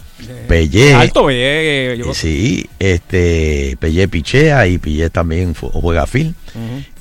[0.48, 0.94] Pellé.
[0.94, 6.04] Alto, Pellé, yo- Eh, Sí, este Pellé pichea y Pellé también juega.
[6.04, 6.24] Ujú.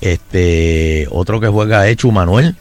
[0.01, 2.55] Este otro que juega es Chu Manuel.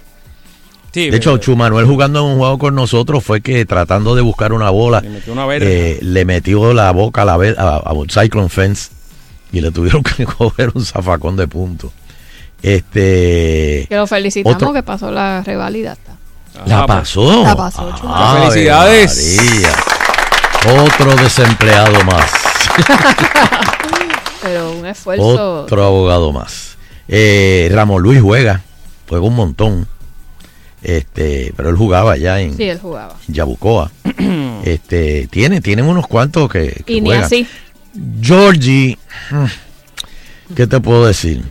[0.93, 3.65] Sí, Sí, de hecho, pero- Chu Manuel jugando en un juego con nosotros fue que
[3.66, 7.35] tratando de buscar una bola, Le metió una eh, le metió la boca a la
[7.35, 8.91] a, a Cyclone Fence
[9.53, 11.93] y le tuvieron que coger un zafacón de punto.
[12.62, 13.86] Este.
[13.89, 15.98] Que lo felicitamos otro- que pasó la rivalidad.
[16.66, 17.44] La pasó.
[17.44, 17.93] La pasó.
[18.02, 19.36] Ave Felicidades.
[19.36, 20.82] María.
[20.85, 22.30] Otro desempleado más.
[24.43, 25.62] Pero un esfuerzo.
[25.62, 26.76] Otro abogado más.
[27.06, 28.62] Eh, Ramón Luis juega,
[29.09, 29.86] juega un montón.
[30.80, 33.16] Este, pero él jugaba allá en Sí, él jugaba.
[33.26, 33.90] Yabucoa.
[34.64, 37.47] este, tiene, tienen unos cuantos que, que Y ni así.
[38.22, 38.97] Georgie,
[39.30, 41.43] mm, ¿qué te puedo decir?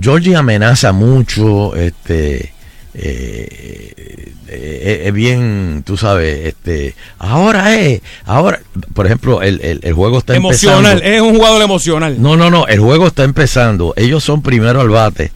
[0.00, 2.52] Georgie amenaza mucho, este,
[2.94, 8.60] eh, eh, es bien, tú sabes, este, ahora es, ahora,
[8.94, 11.14] por ejemplo, el, el- el juego está Emocional, empezando.
[11.16, 12.20] es un jugador emocional.
[12.20, 13.94] No, no, no, el juego está empezando.
[13.96, 15.32] Ellos son primero al bate.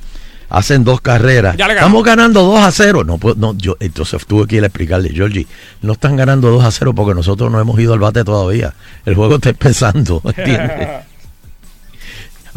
[0.49, 1.57] Hacen dos carreras.
[1.59, 3.03] Estamos ganando 2 a 0.
[3.05, 5.45] No, puedo- no, yo, entonces tuve que ir a explicarle, Georgie,
[5.83, 8.73] no están ganando 2 a 0 porque nosotros no hemos ido al bate todavía.
[9.05, 10.89] El juego está empezando, ¿entiendes?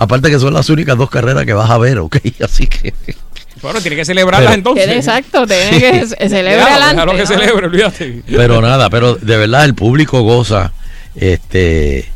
[0.01, 2.17] Aparte que son las únicas dos carreras que vas a ver, ¿ok?
[2.43, 2.93] Así que...
[3.61, 4.87] Bueno, tiene que celebrarlas Pero- entonces.
[4.87, 7.25] Exacto, tiene que adelante, déjalo que ¿no?
[7.27, 8.23] celebre, olvídate.
[8.25, 10.71] Pero nada, pero de verdad el público goza,
[11.15, 12.09] este,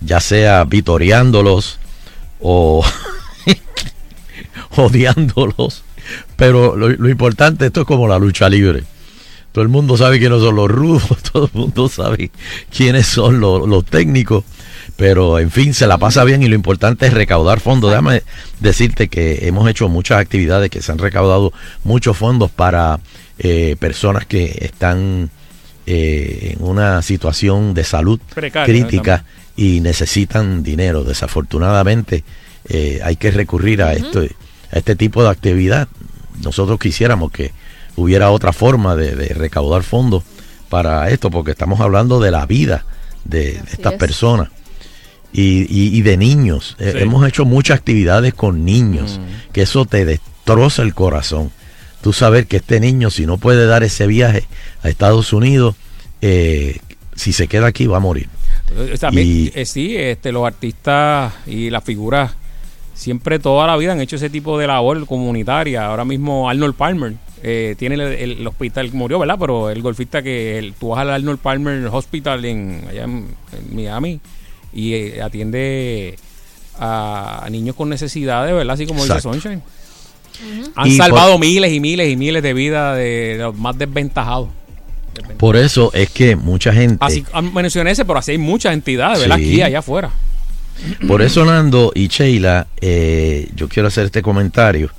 [0.00, 1.78] ya sea vitoreándolos
[2.40, 2.84] o
[4.76, 5.84] odiándolos.
[6.34, 8.82] Pero lo, lo importante, esto es como la lucha libre.
[9.52, 12.32] Todo el mundo sabe quiénes son los rudos, todo el mundo sabe
[12.76, 14.42] quiénes son los, los técnicos.
[15.00, 17.90] Pero en fin, se la pasa bien y lo importante es recaudar fondos.
[17.90, 18.22] Déjame
[18.60, 21.54] decirte que hemos hecho muchas actividades que se han recaudado
[21.84, 23.00] muchos fondos para
[23.38, 25.30] eh, personas que están
[25.86, 29.24] eh, en una situación de salud Precaria, crítica
[29.56, 31.02] y necesitan dinero.
[31.02, 32.22] Desafortunadamente
[32.68, 35.88] eh, hay que recurrir a, esto, a este tipo de actividad.
[36.44, 37.52] Nosotros quisiéramos que
[37.96, 40.24] hubiera otra forma de, de recaudar fondos
[40.68, 42.84] para esto, porque estamos hablando de la vida
[43.24, 43.98] de, de estas es.
[43.98, 44.50] personas
[45.32, 46.76] y, y- y de niños.
[46.78, 46.98] Eh, Sí.
[47.02, 49.20] hemos hecho muchas actividades con niños,
[49.52, 51.50] que eso te destroza el corazón.
[52.02, 54.44] Tú saber que este niño, si no puede dar ese viaje
[54.82, 55.76] a Estados Unidos,
[56.22, 56.78] eh,
[57.14, 58.28] si se queda aquí va a morir.
[58.76, 62.32] Eh, También, Y- eh, sí, este, los artistas y las figuras
[62.94, 65.86] siempre toda la vida han hecho ese tipo de labor comunitaria.
[65.86, 69.36] Ahora mismo Arnold Palmer eh, tiene el, el- el hospital, murió, ¿verdad?
[69.40, 73.28] Pero el golfista que el- tú vas al Arnold Palmer Hospital en, allá en,
[73.58, 74.20] en Miami
[74.72, 76.16] y eh, atiende
[76.78, 78.74] a, a niños con necesidades, ¿verdad?
[78.74, 79.32] Así como Exacto.
[79.32, 79.62] dice Sunshine.
[80.74, 84.48] Han Y salvado por- miles y miles y miles de vidas de los más desventajados.
[85.38, 86.96] Por eso es que mucha gente...
[87.00, 89.36] Así ah, mencioné ese, pero así hay muchas entidades, ¿verdad?
[89.36, 89.42] Sí.
[89.44, 90.10] Aquí y allá afuera.
[91.06, 94.90] Por eso, Nando y Sheila, eh, yo quiero hacer este comentario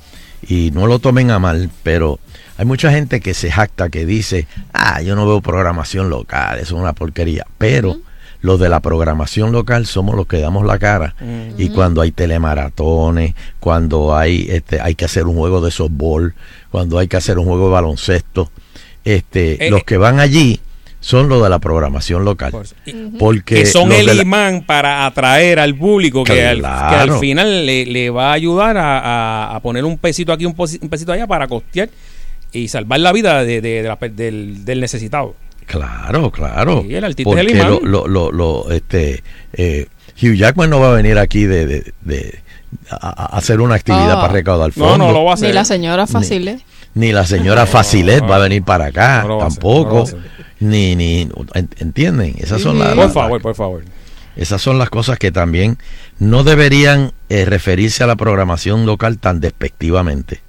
[0.48, 2.20] y no lo tomen a mal, pero
[2.58, 6.76] hay mucha gente que se jacta, que dice, ah, yo no veo programación local, eso
[6.76, 7.48] es una porquería.
[7.58, 7.98] Pero
[8.42, 11.16] los de la programación local somos los que damos la cara.
[11.58, 16.34] Y cuando hay telemaratones, cuando hay, este, hay que hacer un juego de softball,
[16.72, 18.52] cuando hay que hacer un juego de baloncesto,
[19.04, 19.84] este, Eh, los eh.
[19.86, 20.60] que van allí
[21.00, 22.52] son los de la programación local.
[23.18, 27.20] Porque que son el la- imán para atraer al público que, al, que al Claro.
[27.20, 30.80] final le, le va a ayudar a, a- a poner un pesito aquí, un, posi-
[30.82, 31.90] un pesito allá para costear
[32.54, 35.36] y salvar la vida de, de- de la pe- del, del necesitado.
[35.72, 36.84] Claro, claro.
[36.86, 37.70] Sí, el artista es el Porque imán.
[37.72, 39.24] lo, lo, lo, lo, este,
[39.54, 39.88] eh,
[40.22, 42.40] Hugh Jackman no va a venir aquí de, de- de-
[42.90, 42.98] a,
[43.36, 44.22] a hacer una actividad Ah.
[44.22, 44.98] para recaudar No, fondos.
[45.08, 45.48] no lo va a hacer.
[45.50, 46.60] Ni la señora Facile.
[46.94, 50.10] Ni la señora Facilet va a venir para acá, No hacer, no tampoco.
[50.60, 51.22] ni, ni,
[51.54, 52.36] en- ¿entienden?
[52.38, 53.84] Esas son las, Por favor, por favor.
[54.36, 55.78] esas son las cosas que también
[56.20, 60.42] no deberían eh, referirse a la programación local tan despectivamente.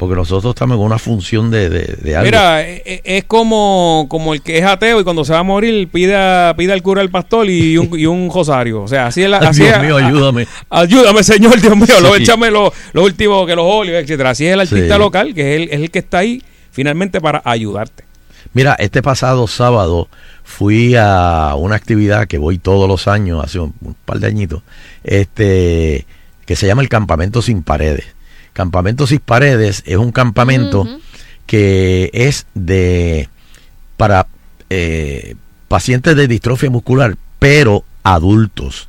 [0.00, 2.24] Porque nosotros estamos en una función de, de, de algo.
[2.24, 5.42] Mira, e- e- es como, como el que es ateo y cuando se va a
[5.42, 8.82] morir pide, a- pide al cura el pastor y un, y un rosario.
[8.82, 9.36] O sea, así es la.
[9.36, 10.46] Así Dios es- mío, ayúdame.
[10.70, 12.00] Ayúdame, Señor, Dios mío.
[12.00, 12.22] Lo, Sí.
[12.22, 14.30] échame lo, lo último que los óleos, etcétera.
[14.30, 14.98] Así es el artista Sí.
[14.98, 18.04] local, que es el, es el que está ahí finalmente para ayudarte.
[18.54, 20.08] Mira, este pasado sábado
[20.44, 24.62] fui a una actividad que voy todos los años, hace un, un par de añitos,
[25.04, 26.06] este,
[26.46, 28.06] que se llama el Campamento Sin Paredes.
[28.60, 30.86] Campamento Sin Paredes es un campamento
[31.46, 33.30] que es de
[33.96, 34.26] para
[34.68, 35.34] eh,
[35.66, 38.88] pacientes de distrofia muscular, pero adultos.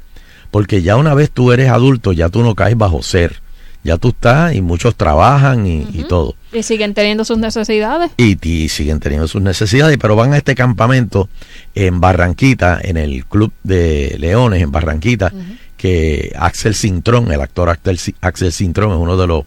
[0.52, 3.40] Porque ya una vez tú eres adulto, ya tú no caes bajo ser.
[3.84, 8.12] Ya tú estás y muchos trabajan y, y todo Y siguen teniendo sus necesidades.
[8.18, 11.30] y, y siguen teniendo sus necesidades, pero van a este campamento
[11.76, 15.32] en Barranquita, en el Club de Leones en Barranquita,
[15.82, 19.46] que Axel Cintrón, el actor Axel, Ci- Axel Cintrón es uno de los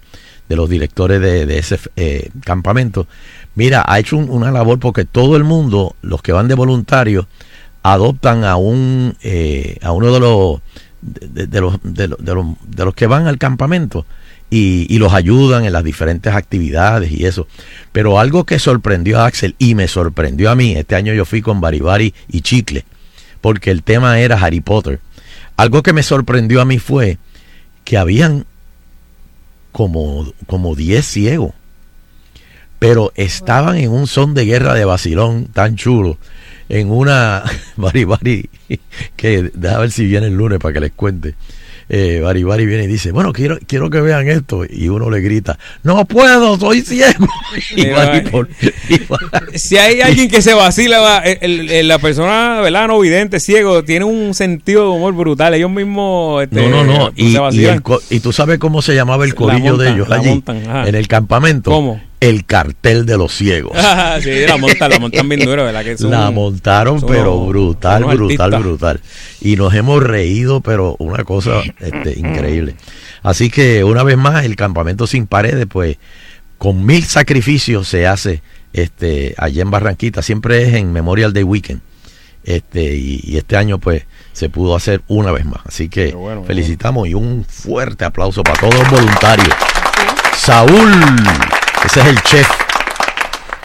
[0.48, 3.06] de los directores de, ese eh, campamento,
[3.54, 7.26] mira, ha hecho un- una labor porque todo el mundo, los que van de voluntarios,
[7.82, 10.60] adoptan a un eh, a uno de los
[11.00, 14.04] de, de los, de, los, de los de los que van al campamento
[14.50, 17.46] y, y los ayudan en las diferentes actividades y eso.
[17.92, 21.42] Pero algo que sorprendió a Axel y me sorprendió a mí, este año yo fui
[21.42, 22.84] con Baribari y Chicle,
[23.40, 24.98] porque el tema era Harry Potter.
[25.56, 27.18] Algo que me sorprendió a mí fue
[27.84, 28.46] que habían
[29.72, 31.52] como, como 10 ciegos,
[32.78, 36.18] pero estaban en un son de guerra de vacilón tan chulo,
[36.68, 37.44] en una
[37.76, 38.48] Baribari,
[39.16, 41.34] que déjame ver si viene el lunes para que les cuente.
[41.88, 44.64] Eh, Baribari viene y dice, bueno, quiero, quiero que vean esto.
[44.68, 47.26] Y uno le grita, no puedo, soy ciego.
[47.76, 52.88] Y Si hay alguien que se vacila, va, el- el- la persona, ¿verdad?
[52.88, 55.54] No vidente, ciego, tiene un sentido de humor brutal.
[55.54, 57.12] Ellos mismos este, No, no, no.
[57.16, 60.62] Y, y, el y tú sabes cómo se llamaba el corillo de ellos allí, montan,
[60.86, 61.70] en el campamento.
[61.70, 62.00] ¿Cómo?
[62.28, 63.72] El cartel de los ciegos.
[63.78, 65.82] Ah, sí, la montan, la montan bien dura, ¿verdad?
[65.84, 68.20] Que son- la montaron, son pero brutal, brutal,
[68.54, 68.60] artistas.
[68.60, 69.00] brutal.
[69.40, 72.76] Y nos hemos reído, pero una cosa este, increíble.
[73.22, 75.96] Así que una vez más, el campamento sin paredes, pues
[76.58, 78.42] con mil sacrificios se hace
[78.72, 80.22] este allá en Barranquita.
[80.22, 81.80] Siempre es en Memorial Day Weekend.
[82.44, 85.60] Este, y, y este año, pues, se pudo hacer una vez más.
[85.64, 86.14] Así que
[86.46, 89.48] felicitamos y un fuerte aplauso para todos los voluntarios.
[90.36, 90.92] Saúl,
[91.84, 92.48] ese es el chef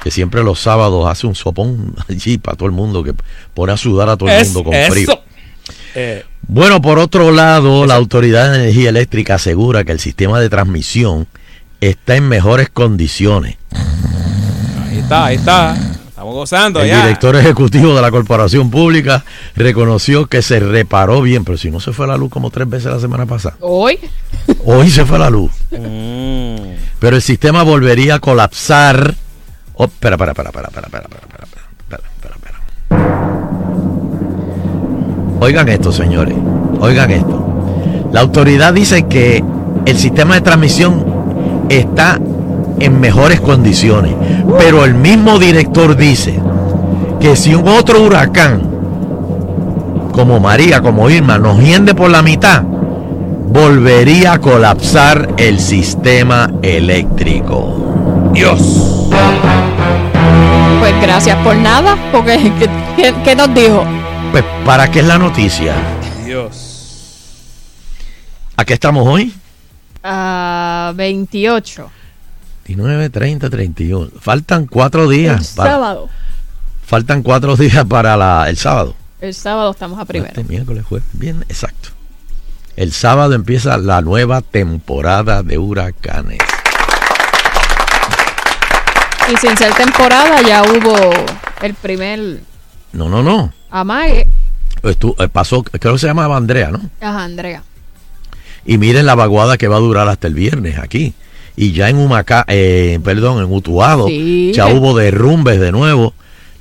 [0.04, 3.14] que siempre los sábados hace un sopón allí para todo el mundo, que
[3.54, 4.92] pone a sudar a todo el mundo con eso.
[4.92, 5.22] frío.
[5.96, 10.50] Eh, Bueno, por otro lado, la Autoridad de Energía Eléctrica asegura que el sistema de
[10.50, 11.28] transmisión
[11.82, 13.58] está en mejores condiciones.
[13.72, 15.78] ahí está, ahí está.
[16.20, 17.04] Estamos gozando El ya.
[17.06, 19.24] director ejecutivo de la corporación pública
[19.56, 22.92] reconoció que se reparó bien, pero si no se fue la luz como tres veces
[22.92, 23.56] la semana pasada.
[23.62, 23.98] Hoy.
[24.66, 25.50] Hoy se fue la luz.
[25.72, 26.76] Mm.
[27.00, 29.16] Pero el sistema volvería a colapsar.
[29.76, 32.60] Oh, espera, espera, espera, espera, espera, espera, espera, espera, espera, espera, espera.
[35.40, 36.36] Oigan esto, señores.
[36.82, 38.10] Oigan esto.
[38.12, 39.42] La autoridad dice que
[39.86, 42.20] el sistema de transmisión está
[42.80, 44.14] en mejores condiciones.
[44.58, 46.40] Pero el mismo director dice
[47.20, 48.62] que si un otro huracán,
[50.14, 58.30] como María, como Irma, nos hiende por la mitad, volvería a colapsar el sistema eléctrico.
[58.34, 59.08] Dios.
[60.80, 63.84] Pues gracias por nada, porque ¿qué, qué- qué nos dijo?
[64.32, 65.74] Pues, ¿para qué es la noticia?
[66.26, 66.66] Dios.
[68.56, 69.34] ¿A qué estamos hoy?
[70.04, 71.90] Ah, 28.
[72.76, 74.12] 19, 30, 31.
[74.22, 75.54] Faltan cuatro El días.
[75.56, 76.10] para- sábado.
[76.86, 78.96] faltan cuatro días para la- el sábado.
[79.22, 80.30] El sábado estamos a primero.
[80.30, 81.08] Este miércoles, jueves.
[81.14, 81.90] Bien, exacto.
[82.76, 86.38] El sábado empieza la nueva temporada de huracanes.
[89.32, 90.96] Y sin ser temporada ya hubo
[91.62, 92.40] el primer
[92.94, 93.52] No, no, no.
[93.70, 94.28] amague.
[94.84, 96.82] Eh, pasó, creo que se llamaba Andrea, ¿no?
[97.02, 97.64] Ajá, Andrea.
[98.66, 101.14] Y miren la vaguada que va a durar hasta el viernes aquí.
[101.62, 104.54] Y ya en Humacá, eh, perdón, en Utuado, Sí.
[104.56, 106.14] ya hubo derrumbes de nuevo.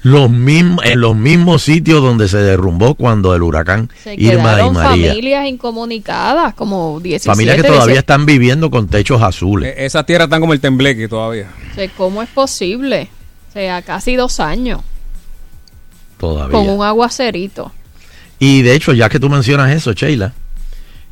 [0.02, 4.70] Los mismos, en los mismos sitios donde se derrumbó cuando el huracán Se Irma y
[4.70, 5.08] María.
[5.10, 7.30] familias incomunicadas, como 17.
[7.32, 7.98] Familias que todavía 17.
[8.00, 9.74] están viviendo con techos azules.
[9.76, 11.48] Eh, Esas tierras están como el tembleque todavía.
[11.70, 13.08] O sea, ¿Cómo es posible?
[13.50, 14.80] O sea, casi dos años
[16.18, 16.58] todavía.
[16.58, 17.72] con un aguacerito.
[18.38, 20.32] Y de hecho, ya que tú mencionas eso, Sheila,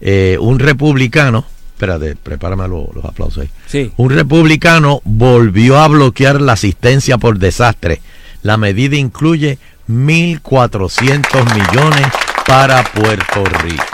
[0.00, 1.44] eh, un republicano,
[1.76, 3.50] espérate, prepárame lo- los aplausos ahí.
[3.66, 3.92] Sí.
[3.98, 8.00] Un republicano volvió a bloquear la asistencia por desastre.
[8.42, 9.58] La medida incluye
[9.88, 12.06] 1.400 millones
[12.46, 13.84] para Puerto Rico.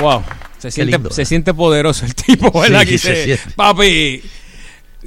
[0.00, 0.24] Wow.
[0.58, 2.84] Se siente, lindo, se siente poderoso el tipo, ¿verdad?
[2.86, 3.38] Sí, se.
[3.56, 4.22] Papi,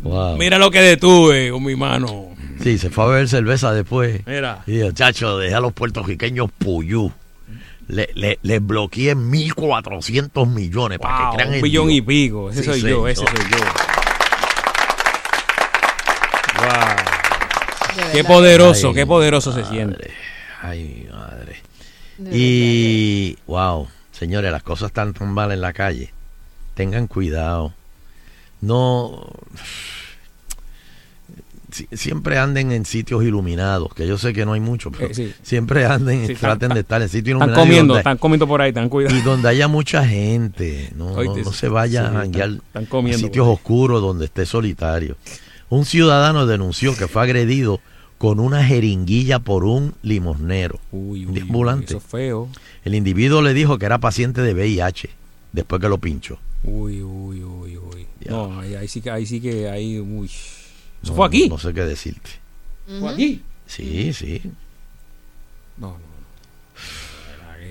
[0.01, 0.38] Wow.
[0.38, 2.27] mira lo que detuve con mi mano.
[2.61, 4.22] Sí, se fue a beber cerveza después.
[4.26, 4.63] Mira.
[4.67, 7.11] Y dijo, chacho, deja a los puertorriqueños puyú.
[7.88, 11.98] Le, le, le bloqueé 1.400 millones para que crean un en billón Dios.
[11.98, 12.49] y pico.
[12.49, 13.57] Ese Sí, soy yo, ese soy yo.
[16.57, 18.12] Wow.
[18.12, 20.12] Qué poderoso, Ay, qué poderoso se siente.
[20.62, 21.62] Ay, madre.
[22.32, 26.12] Y, wow, señores, las cosas están tan mal en la calle.
[26.74, 27.74] Tengan cuidado.
[28.62, 29.28] No.
[31.76, 35.14] Si- Siempre anden en sitios iluminados, que yo sé que no hay mucho, pero Eh,
[35.14, 35.34] sí.
[35.43, 37.65] siempre anden, Sí, traten están- de estar en sitios Están iluminados.
[37.65, 39.18] y comiendo, están comiendo por ahí, están cuidando.
[39.18, 42.22] y donde haya mucha gente, no, no- Oíste, no sí, se vaya sí, a están-
[42.22, 45.18] janguear están sitios oscuros donde esté solitario.
[45.69, 47.80] Un ciudadano denunció que fue agredido
[48.18, 51.85] con una jeringuilla por un limosnero, Uy, uy, ambulante.
[51.88, 52.47] Eso feo.
[52.85, 55.10] El individuo le dijo que era paciente de VIH
[55.52, 56.38] después que lo pinchó.
[56.64, 58.07] Uy, uy, uy, uy.
[58.27, 60.30] No, ahí, ahí sí que, ahí sí que, ahí, uy.
[61.06, 61.48] Eso No, fue aquí.
[61.48, 62.30] No, no sé qué decirte.
[62.99, 63.41] ¿Fue aquí?
[63.68, 64.41] Sí, sí.
[65.77, 65.98] No, no.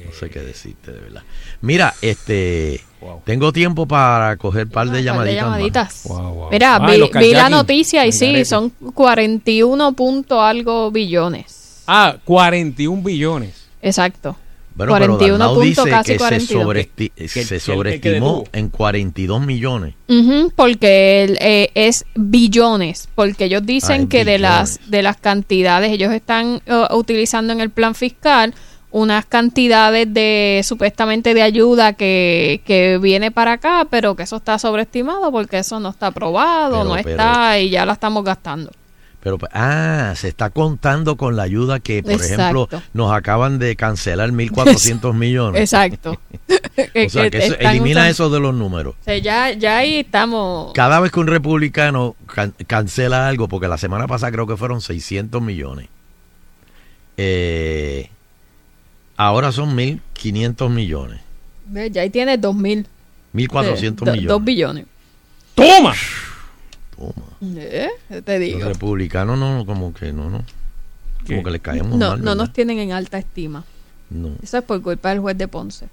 [0.07, 1.23] No sé qué decirte, de verdad.
[1.61, 2.81] Mira, este.
[3.25, 6.07] Tengo tiempo para coger par de Un par de llamaditas.
[6.09, 6.17] más.
[6.19, 6.51] llamaditas.
[6.51, 11.83] Mira, Ah, vi, la noticia y sí, son 41 punto algo billones.
[11.87, 13.65] Ah, 41 billones.
[13.83, 14.37] Exacto.
[14.77, 16.65] Bueno, pero 41 Dalmau punto dice casi que se, 42.
[16.67, 19.95] sobresti- Que- que- se que- que sobreestimó en 42 millones.
[20.09, 25.17] Ujú, porque el, eh, es billones, porque ellos dicen Ah, que de las de las
[25.19, 28.53] cantidades ellos están eh, utilizando en el plan fiscal
[28.91, 34.57] unas cantidades de supuestamente de ayuda que, que viene para acá, pero que eso está
[34.59, 38.71] sobreestimado porque eso no está aprobado, Pero- no pero- está y ya la estamos gastando.
[39.25, 42.35] Pero, pues, ah, se está contando con la ayuda que, por Exacto.
[42.69, 45.61] ejemplo, nos acaban de cancelar 1.400 millones.
[45.61, 46.21] Exacto.
[46.77, 48.95] O sea, que eso- elimina usando- eso de los números.
[49.01, 50.73] O sea, ya, ya ahí estamos.
[50.75, 54.81] Cada vez que un republicano can- cancela algo, porque la semana pasada creo que fueron
[54.81, 55.89] 600 millones,
[57.17, 58.11] eh,
[59.17, 61.21] ahora son 1.500 millones,
[61.67, 62.87] Ve, Ya ahí tiene 2.000.
[63.35, 64.27] 1.400 Eh, millones.
[64.29, 64.87] Dos billones.
[65.55, 65.95] ¡Toma!
[67.43, 67.89] Eh,
[68.25, 68.59] Te digo.
[68.61, 70.45] Los republicanos no, como que no, no.
[71.27, 73.65] Como que le caemos No, mal, no nos tienen en alta estima.
[74.11, 74.31] No.
[74.43, 75.89] Eso es por culpa del juez de Ponce.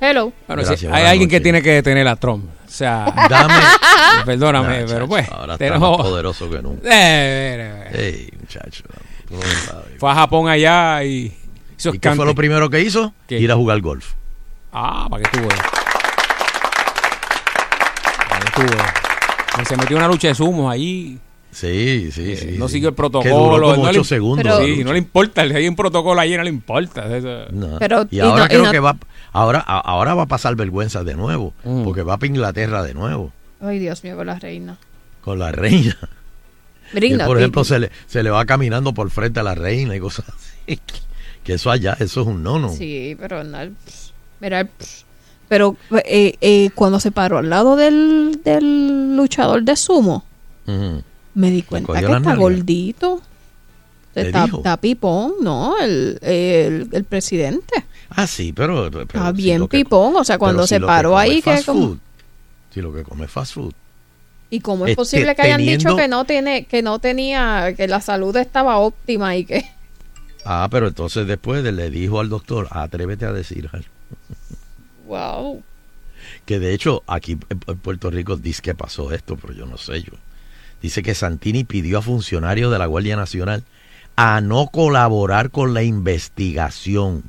[0.00, 0.32] Hello.
[0.46, 2.44] Bueno, sí, Gracias, hay alguien que tiene que detener a Trump.
[2.66, 3.54] O sea, Dame.
[4.26, 5.28] perdóname, Nah, pero pues.
[5.30, 6.88] Ahora está tenemos- más poderoso que nunca.
[6.88, 8.28] Eh, eh, eh.
[8.30, 8.84] Ey, muchacho.
[9.30, 9.38] no.
[9.98, 11.32] Fue a Japón allá y
[11.78, 13.14] hizo ¿Y qué fue lo primero que hizo?
[13.26, 13.38] ¿Qué?
[13.38, 14.12] Ir a jugar golf.
[14.72, 15.60] Ah, para que tú veas.
[18.28, 18.62] Para que.
[18.62, 19.03] Y
[19.66, 21.18] Se metió una lucha de sumos ahí.
[21.50, 22.56] Sí, sí, sí.
[22.58, 22.74] no sí.
[22.74, 23.36] siguió el Que protocolo.
[23.54, 24.42] duró como no le- segundos.
[24.44, 25.46] Pero- Sí, no le importa.
[25.46, 27.16] Si hay un protocolo allí, no le importa.
[27.16, 27.78] Eso- No.
[27.78, 28.96] Pero- y y ahora no- y creo no- que va
[29.32, 31.84] ahora a- ahora va a pasar vergüenza de nuevo, Mm.
[31.84, 34.76] porque va para Inglaterra de nuevo Ay, Dios mío, con la reina.
[35.22, 35.96] con la reina.
[36.92, 40.00] Él, por ejemplo, se le, se le va caminando por frente a la reina y
[40.00, 40.78] cosas así.
[41.44, 42.70] Que eso allá, eso es un nono.
[42.70, 43.58] Sí, pero no.
[44.40, 44.66] Mira.
[45.48, 50.24] Pero eh, eh, cuando se paró al lado del, del luchador de sumo,
[51.34, 53.20] me di cuenta que está gordito.
[54.14, 55.76] ¿Le Está, está pipón, ¿no?
[55.80, 57.84] El, el, el presidente.
[58.10, 60.14] Ah, sí, pero, pero Está si bien que- pipón.
[60.14, 61.80] O sea, cuando se paró ahí, que fast como...
[61.88, 61.98] food,
[62.72, 63.72] Si lo que come es fast food.
[64.50, 67.88] ¿Y cómo es Este, posible que hayan dicho que no tiene, que no tenía, que
[67.88, 69.64] la salud estaba óptima y que
[70.44, 73.88] Ah, pero entonces después le dijo al doctor, atrévete a decir algo.
[75.06, 75.62] Wow.
[76.46, 80.02] Que de hecho aquí en Puerto Rico dice que pasó esto, pero yo no sé
[80.02, 80.12] yo.
[80.80, 83.64] Dice que Santini pidió a funcionarios de la Guardia Nacional
[84.16, 87.24] a no colaborar con la investigación.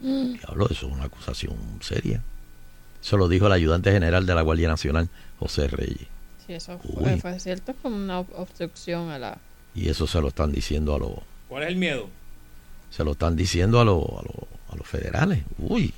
[0.00, 0.34] Mm.
[0.34, 2.22] Diablo, eso es una acusación seria.
[3.02, 5.08] Eso lo dijo el ayudante general de la Guardia Nacional,
[5.38, 6.06] José Reyes.
[6.46, 9.38] Sí, eso fue, fue cierto, es como una ob- obstrucción a la...
[9.74, 11.12] Y eso se lo están diciendo a los,
[11.48, 12.08] ¿Cuál es el miedo?
[12.90, 15.44] se lo están diciendo a los, a los, a los federales.
[15.58, 15.92] Uy.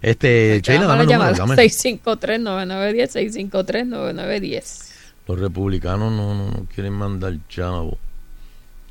[0.00, 1.56] Este, Sheila, dame el número, dame.
[1.56, 3.10] 653-9910,
[3.52, 4.88] 653-9910.
[5.26, 7.96] Los republicanos no, no, no quieren mandar chavos.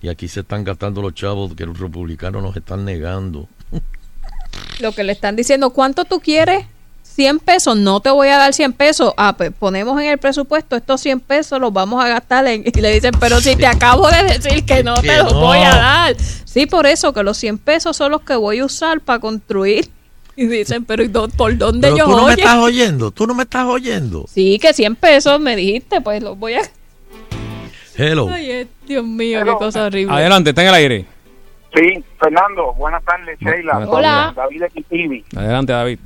[0.01, 3.47] Y aquí se están gastando los chavos que los republicanos nos están negando.
[4.79, 6.65] Lo que le están diciendo, ¿cuánto tú quieres?
[7.03, 9.11] 100 pesos, no te voy a dar 100 pesos.
[9.17, 12.45] Ah, pues ponemos en el presupuesto estos 100 pesos, los vamos a gastar.
[12.47, 15.33] en- y le dicen, pero si te acabo de decir que no Que te los
[15.33, 15.39] no.
[15.39, 16.15] voy a dar.
[16.45, 19.89] Sí, por eso que los 100 pesos son los que voy a usar para construir.
[20.37, 22.41] Y dicen, pero ¿y dó- ¿por dónde Pero yo tú no me oye?
[22.43, 24.25] estás oyendo, tú no me estás oyendo.
[24.29, 26.61] Sí, que 100 pesos me dijiste, pues los voy a...
[27.95, 28.29] Hello.
[28.31, 30.13] Ay, eh, Dios mío, qué cosa horrible.
[30.13, 31.05] Adelante, está en el aire.
[31.75, 33.73] Sí, Fernando, buenas tardes, Sheila.
[33.79, 33.89] buenas.
[33.89, 34.33] Hola.
[34.35, 35.25] David Equitivi.
[35.35, 35.99] Adelante, David.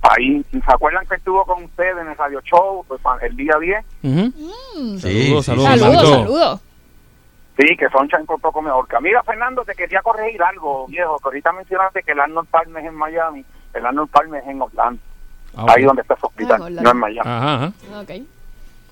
[0.00, 3.84] Ahí, ¿se acuerdan que estuvo con ustedes en el radio show pues, el día 10?
[4.02, 4.32] Ujú.
[4.80, 4.98] Mm.
[4.98, 5.78] Sí, Saludos, sí, saludos, sí.
[5.78, 6.18] Saludos, hermanito.
[6.22, 6.60] saludos.
[7.58, 8.86] Sí, que son chancos poco mejor.
[9.00, 12.88] Mira, Fernando, te quería corregir algo, viejo, que ahorita mencionaste que el Arnold Palmer es
[12.90, 15.00] en Miami, el Arnold Palmer es en Orlando,
[15.56, 17.28] Ah, ahí donde está su hospital, Ah, no en Miami.
[17.30, 17.72] Ajá, ajá.
[18.02, 18.10] Ok.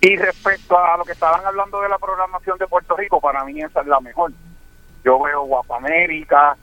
[0.00, 3.60] Y respecto a lo que estaban hablando de la programación de Puerto Rico, para mí
[3.60, 4.32] esa es la mejor.
[5.04, 6.56] Yo veo Guapa América,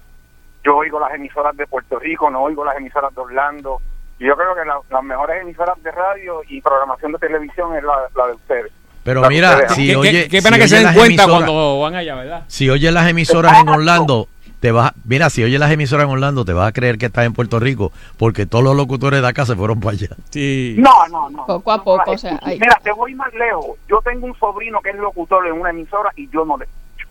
[0.63, 3.79] yo oigo las emisoras de Puerto Rico, no oigo las emisoras de Orlando.
[4.19, 7.83] Y yo creo que la- las mejores emisoras de radio y programación de televisión es
[7.83, 8.71] la, la de ustedes.
[9.03, 11.23] Pero mira, si Qué, oye, qué- qué pena si que se oye den las cuenta
[11.23, 12.43] emisoras- cuando van allá, ¿verdad?
[12.47, 14.27] Si oyes las emisoras en Orlando,
[14.59, 17.25] te vas, mira, si oyes las emisoras en Orlando, te vas a creer que estás
[17.25, 20.09] en Puerto Rico, porque todos los locutores de acá se fueron para allá.
[20.29, 20.75] Sí.
[20.77, 21.45] No, no, no.
[21.47, 23.77] Poco a poco, o sea, hay- Mira, te voy más lejos.
[23.89, 27.07] Yo tengo un sobrino que es locutor en una emisora y yo no le escucho.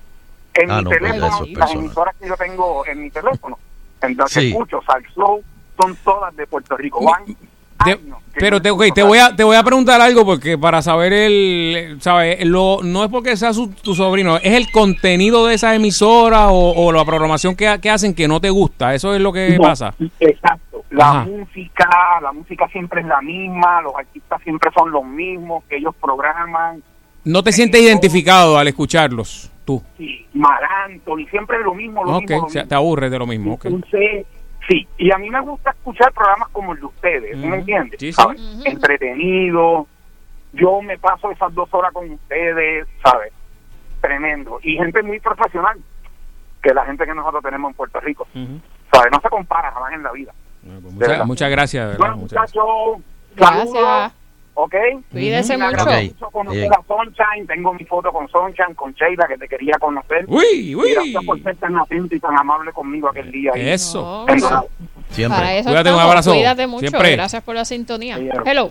[0.54, 3.58] En Ah, mi no, pues teléfono, las emisoras que yo tengo en mi teléfono,
[4.02, 4.40] en las Sí.
[4.40, 5.42] que escucho, Sal Slow,
[5.80, 7.04] son todas de Puerto Rico.
[7.04, 7.24] Van
[7.84, 8.00] Te-
[8.32, 11.98] pero te, ok, te voy a te voy a preguntar algo porque para saber el
[12.00, 16.46] sabes lo no es porque sea su- tu sobrino es el contenido de esas emisoras
[16.50, 19.56] o, o la programación que, que hacen que no te gusta eso es lo que
[19.58, 20.84] No, pasa Exacto.
[20.90, 21.24] La Ajá.
[21.24, 21.88] música,
[22.22, 26.82] la música siempre es la misma, los artistas siempre son los mismos que ellos programan.
[27.24, 32.20] no te sientes identificado al escucharlos tú Sí, Mar Anthony, siempre es lo mismo, lo
[32.20, 32.48] mismo.
[32.54, 33.58] lo te aburres de lo mismo.
[33.62, 34.26] Entonces,
[34.70, 37.98] sí, y a mí me gusta escuchar programas como el de ustedes, ¿sí ¿me entiendes?
[37.98, 38.12] Sí, sí.
[38.12, 38.40] ¿Sabes?
[38.64, 39.86] Entretenido,
[40.52, 43.32] yo me paso esas dos horas con ustedes, ¿sabes?
[44.00, 44.60] Tremendo.
[44.62, 45.78] Y gente muy profesional,
[46.62, 48.26] que la gente que nosotros tenemos en Puerto Rico,
[48.92, 49.12] ¿sabes?
[49.12, 50.32] No se compara jamás en la vida.
[50.62, 51.24] De muchas, verdad.
[51.26, 52.64] muchas gracias de verdad, Bueno, muchas gracias.
[52.64, 53.04] muchachos,
[53.36, 54.19] Gracias.
[54.62, 54.74] ¿Ok?
[55.10, 55.80] Cuídese Me mucho.
[55.80, 56.04] agradó Ok.
[56.04, 56.72] mucho conocer Bien.
[56.72, 60.24] a Sunshine, tengo mi foto con Sunshine, con Sheila, que te quería conocer.
[60.28, 60.92] Uy, uy.
[60.94, 63.52] Gracias por ser tan atento y tan amable conmigo aquel día.
[63.54, 63.68] ahí.
[63.70, 64.24] Eso.
[64.26, 64.64] Verdad.
[65.28, 66.30] Para eso Cuídate, un abrazo.
[66.32, 66.88] Cuídate mucho.
[66.88, 67.12] Siempre.
[67.16, 68.16] Gracias por la sintonía.
[68.46, 68.70] Hello.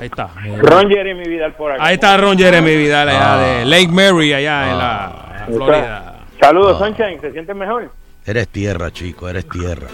[0.00, 0.28] ahí está
[0.62, 1.84] Ron Jeremy Vidal por acá.
[1.84, 3.38] ahí está Ron Jeremy Vidal allá Ah.
[3.38, 6.86] de Lake Mary allá en la en Florida Saludos, Ah.
[6.86, 7.20] Sunshine.
[7.20, 7.90] ¿Se siente mejor?
[8.26, 9.88] Eres tierra, chico, eres tierra.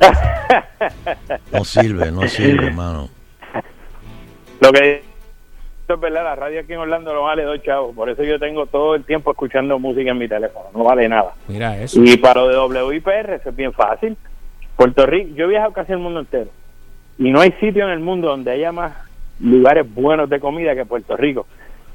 [1.52, 3.08] No sirve, no sirve, hermano.
[4.60, 5.02] Lo que
[5.84, 7.94] esto es verdad, la radio aquí en Orlando no vale dos chavos.
[7.94, 10.64] Por eso yo tengo todo el tiempo escuchando música en mi teléfono.
[10.72, 11.34] No vale nada.
[11.46, 14.16] mira eso Y para lo de WIPR, eso es bien fácil.
[14.76, 16.48] Puerto Rico, yo he viajado casi el mundo entero.
[17.18, 18.94] Y no hay sitio en el mundo donde haya más
[19.40, 21.46] lugares buenos de comida que Puerto Rico.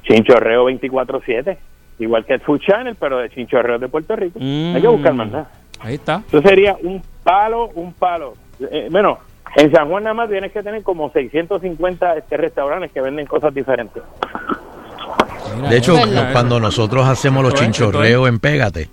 [0.03, 1.57] Chinchorreo 24-7.
[1.97, 4.37] Igual que el Food Channel, pero de chinchorreo de Puerto Rico.
[4.39, 5.49] Hay que buscar más nada.
[5.79, 8.35] Mm, ahí está Eso sería un palo, un palo.
[8.71, 9.17] Eh, bueno,
[9.55, 13.53] en San Juan nada más tienes que tener como 650 este, restaurantes que venden cosas
[13.53, 14.03] diferentes.
[15.69, 15.95] De hecho,
[16.31, 18.89] cuando nosotros hacemos los chinchorreos en Pégate,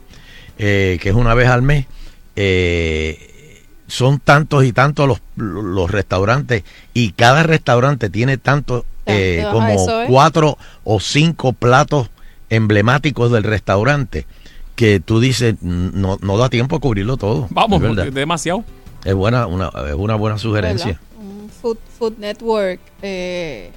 [0.59, 1.87] eh, que es una vez al mes,
[2.35, 9.69] eh, son tantos y tantos los, los restaurantes y cada restaurante tiene tanto eh, como
[9.69, 12.11] eso cuatro o cinco platos
[12.51, 14.27] emblemáticos del restaurante
[14.74, 17.47] que tú dices no, no da tiempo a cubrirlo todo.
[17.51, 18.65] vamos Es porque demasiado
[19.07, 21.01] Es buena, una, es una buena sugerencia.
[21.19, 22.81] Un Food, Food Network.
[23.03, 23.70] Eh,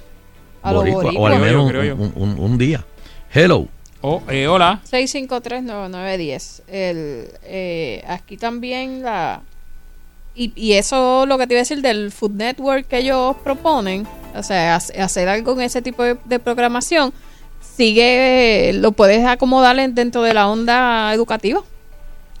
[0.62, 1.94] a lo Boricua, o al menos creo yo.
[1.96, 2.84] un, un- un día.
[3.32, 3.68] Hello.
[4.02, 6.62] oh, eh, hola 6539910.
[6.68, 9.42] El, eh, aquí también la...
[10.34, 14.06] Y, y eso lo que te iba a decir del Food Network que ellos proponen,
[14.34, 17.12] o sea, hace- hacer algo en ese tipo de, de programación,
[17.76, 21.62] sigue, lo puedes acomodar en- dentro de la onda educativa.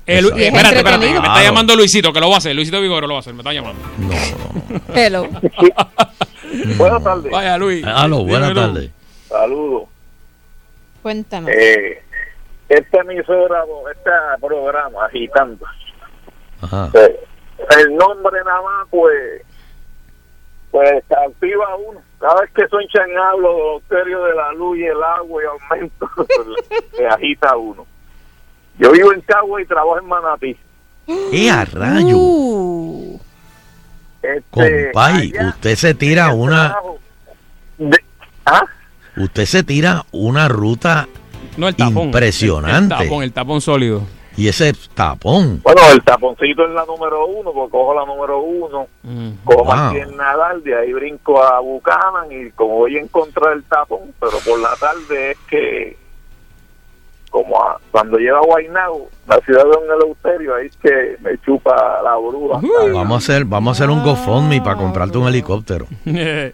[0.06, 2.54] Y es espérate, espérate, me está llamando Luisito, que lo va a hacer.
[2.54, 3.80] Luisito Vigoro lo va a hacer, me está llamando.
[4.94, 5.28] Hello.
[6.76, 7.30] Buenas tardes.
[7.30, 7.84] Vaya, Luis.
[7.86, 8.90] Aló, buenas tardes.
[9.28, 9.88] Saludos.
[11.02, 11.50] Cuéntanos.
[11.50, 12.02] Eh,
[12.68, 14.10] esta emisora, este
[14.40, 15.64] programa, agitando.
[16.60, 16.90] Ajá.
[16.94, 17.20] Eh,
[17.78, 19.42] el nombre nada más, pues,
[20.70, 22.00] pues activa a uno.
[22.18, 26.08] Cada vez que de los serios de la luz y el agua y aumento,
[26.96, 27.86] se agita a uno.
[28.78, 30.56] Yo vivo en Cagua y trabajo en Manatí.
[31.06, 32.16] ¡Eh, a rayo!
[32.16, 33.20] Uh.
[34.22, 34.40] Este,
[34.92, 36.76] Compay, allá, usted se tira una.
[38.46, 38.64] ¿Ah?
[39.16, 41.08] Usted se tira una ruta
[41.56, 42.04] No, el tapón.
[42.06, 42.94] impresionante.
[42.94, 44.02] El, tapón, el tapón sólido.
[44.36, 45.60] Y ese tapón.
[45.62, 48.86] Bueno, el taponcito es la número uno, porque cojo la número uno,
[49.44, 49.72] cojo Wow.
[49.72, 54.14] aquí en Nadal, de ahí brinco a Buchanan y como voy en contra del tapón,
[54.20, 55.96] pero por la tarde es que,
[57.30, 61.38] como a- cuando llega a Guaynabo, la ciudad de Don Eleuterio, ahí es que me
[61.38, 62.60] chupa la bruja.
[62.92, 65.86] Vamos a hacer, vamos a hacer un GoFundMe para comprarte un helicóptero.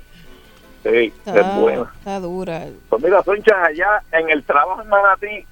[0.82, 1.92] Sí, Está, es buena.
[1.98, 2.64] está dura.
[2.88, 5.44] Pues mira, Soncha, allá en el trabajo en Manatí,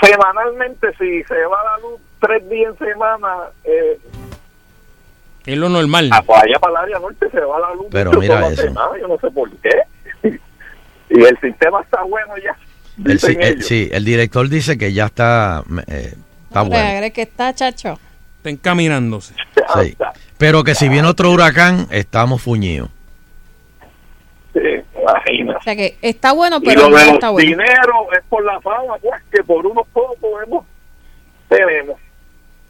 [0.00, 3.28] semanalmente, si se va la luz tres días en semana,
[3.62, 4.00] eh,
[5.46, 6.10] Es lo normal.
[6.12, 7.86] Ah, pues allá para el área norte se va la luz.
[7.92, 8.62] Pero mira eso.
[8.62, 9.82] semana, yo no sé por qué.
[11.10, 12.56] Y el sistema está bueno ya.
[13.04, 16.14] El, sí, el- sí, el director dice que ya está, eh,
[16.48, 16.98] está Hombre, bueno.
[16.98, 17.98] ¿crees que está, chacho?
[18.38, 19.34] Está encaminándose.
[19.80, 19.96] Sí.
[20.36, 22.90] Pero que si viene otro huracán, estamos fuñidos.
[24.52, 24.60] Sí,
[25.00, 25.56] imagina.
[25.56, 27.48] O sea que está bueno, Y pero lo no de está los bueno.
[27.48, 30.66] dinero es por la fama, pues, que por unos pocos hemos,
[31.48, 31.96] tenemos.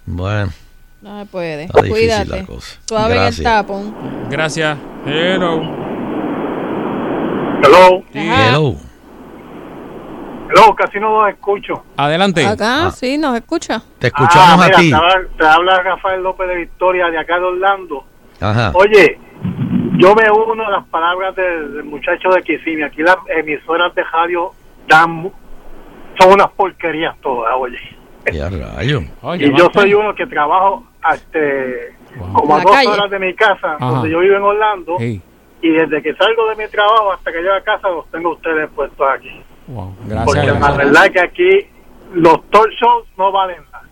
[0.06, 0.52] Bueno,
[1.00, 1.64] No se puede.
[1.64, 2.28] Está Cuídate.
[2.40, 2.76] la cosa.
[2.86, 3.44] Suave en el Gracias.
[3.44, 3.94] tapón.
[4.30, 4.78] Gracias.
[5.06, 5.62] Hello.
[7.64, 8.04] Hello.
[8.14, 8.76] hello.
[10.54, 11.82] Hello, casi no los escucho.
[11.96, 12.44] Adelante.
[12.46, 13.82] Acá, sí, nos escucha.
[13.98, 14.88] Te escuchamos Ah, a mira, ti.
[14.90, 18.04] Te habla, te habla Rafael López de Victoria de acá de Orlando.
[18.40, 18.72] Ajá.
[18.74, 19.18] Oye,
[19.98, 22.84] yo me uno a las palabras del, del muchacho de Kissimmee.
[22.84, 24.50] Aquí las emisoras de radio
[24.88, 25.30] dan,
[26.18, 27.78] son unas porquerías todas, oye.
[28.32, 29.00] Ya rayo.
[29.38, 31.96] y yo soy uno que trabajo este,
[32.34, 32.88] como a dos calle.
[32.88, 33.84] horas de mi casa, Ajá.
[33.86, 34.96] donde yo vivo en Orlando.
[34.98, 35.20] Sí.
[35.60, 38.68] y desde que salgo de mi trabajo hasta que llego a casa los tengo ustedes
[38.74, 39.42] puestos aquí.
[39.66, 40.24] Gracias.
[40.24, 41.66] Porque la verdad que aquí
[42.14, 43.84] los talk shows no valen nada.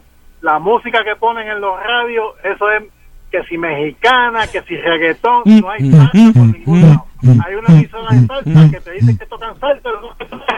[0.42, 2.84] La música que ponen en los radios, eso es
[3.30, 7.06] que si mexicana, que si reggaetón, no hay salsa por ningún lado.
[7.46, 10.56] Hay una emisora de salsa que te dicen que tocan salsa, pero no que tocan.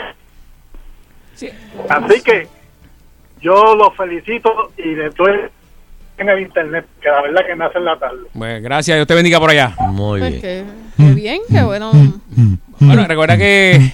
[1.89, 2.48] Así que
[3.40, 5.32] yo los felicito y les doy
[6.18, 8.20] en el internet, que la verdad que me hacen la tarde.
[8.34, 9.74] Bueno, gracias, Dios te bendiga por allá.
[9.90, 10.64] Muy Pues qué,
[10.97, 11.90] qué bien, qué bueno.
[12.78, 13.93] Bueno, recuerda que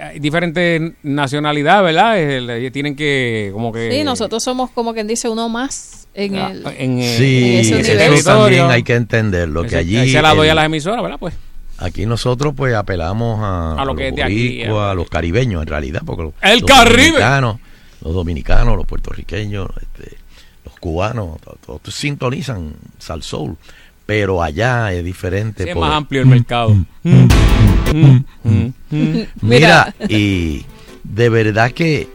[0.00, 2.14] hay diferentes nacionalidades, ¿verdad?
[2.18, 3.90] Eh, Tienen que, como que.
[3.92, 7.80] Sí, nosotros somos como quien dice uno más en Ah, el en, eh, Sí, en
[7.80, 9.96] ese eso también hay que entenderlo, que allí...
[9.96, 11.18] ahí se la doy el- a las emisoras, ¿verdad?
[11.18, 11.34] Pues.
[11.78, 15.08] Aquí nosotros pues apelamos a, A lo los que es de aquí, boricuas, a los
[15.10, 17.02] caribeños en realidad, porque los, ¡El los Caribe!
[17.10, 17.56] dominicanos,
[18.02, 20.16] los dominicanos, los puertorriqueños, este,
[20.64, 23.56] los cubanos, to- todos sintonizan Sal Soul,
[24.06, 25.64] pero allá es diferente.
[25.64, 26.74] Sí, es más amplio el mercado.
[29.42, 30.64] Mira, y
[31.04, 32.08] de verdad que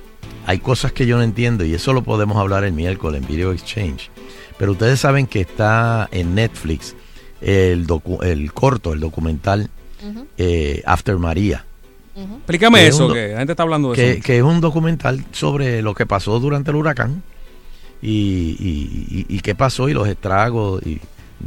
[0.46, 3.52] hay cosas que yo no entiendo y eso lo podemos hablar el miércoles en Video
[3.52, 4.10] Exchange.
[4.58, 6.96] Pero ustedes saben que está en Netflix
[7.42, 9.70] el, docu- el corto, el documental
[10.38, 11.66] eh, After María.
[12.16, 14.22] Explícame Que eso, que la gente está hablando de que, eso.
[14.24, 17.24] que es un documental sobre lo que pasó durante el huracán
[18.02, 18.10] y,
[18.60, 21.00] y- y- y qué pasó y los estragos y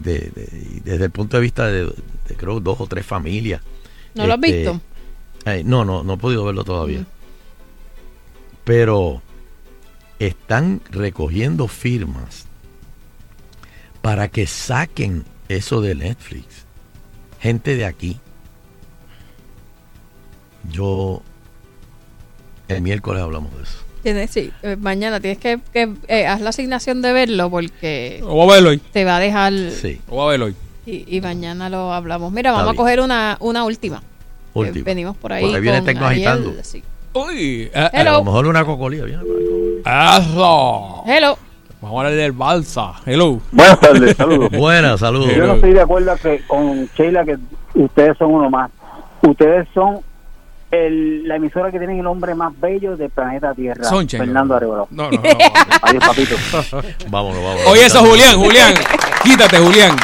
[0.03, 3.61] de- desde el punto de vista de, de creo dos o tres familias.
[4.15, 4.81] ¿No lo has Este, visto?
[5.47, 7.05] eh, no, no, no he podido verlo todavía.
[8.65, 9.21] Pero
[10.19, 12.47] están recogiendo firmas
[14.01, 16.47] para que saquen eso de Netflix.
[17.41, 18.21] Gente de aquí.
[20.71, 21.23] Yo
[22.69, 23.79] el miércoles hablamos de eso.
[24.03, 28.51] Tienes, sí, eh, mañana tienes que, que eh, haz la asignación de verlo porque voy
[28.51, 28.79] a ver hoy.
[28.93, 30.01] te va a dejar Sí.
[30.09, 30.55] Voy a ver hoy.
[30.85, 32.31] y, y mañana lo hablamos.
[32.31, 34.03] Mira, Está vamos a coger una, una última.
[34.53, 34.85] Última.
[34.85, 35.43] venimos por ahí.
[35.45, 36.53] Porque viene con Tecno agitando.
[36.63, 36.83] sí.
[37.15, 38.13] Uy, eh, A Hello.
[38.19, 40.21] lo mejor una cocolía viene por ahí.
[40.21, 41.03] Eso.
[41.07, 41.39] Hello.
[41.81, 42.93] Vamos a hablar del balsa.
[43.07, 43.41] Hello.
[43.53, 44.51] Buenas tardes, saludos.
[44.59, 45.35] Buenas, saludos.
[45.35, 47.37] Yo no estoy de acuerdo que, con Sheila que
[47.75, 48.71] ustedes son uno más.
[49.23, 50.01] Ustedes son
[50.75, 54.55] el, la emisora que tienen el hombre más bello del planeta Tierra, Sonchen, Fernando.
[54.55, 54.89] Arevalo.
[54.91, 55.23] No, no, no.
[55.83, 56.37] Adiós, papito.
[57.09, 57.67] Vámonos, vámonos.
[57.67, 58.75] Oye, eso, Julián, Julián.
[59.23, 59.97] Quítate, Julián.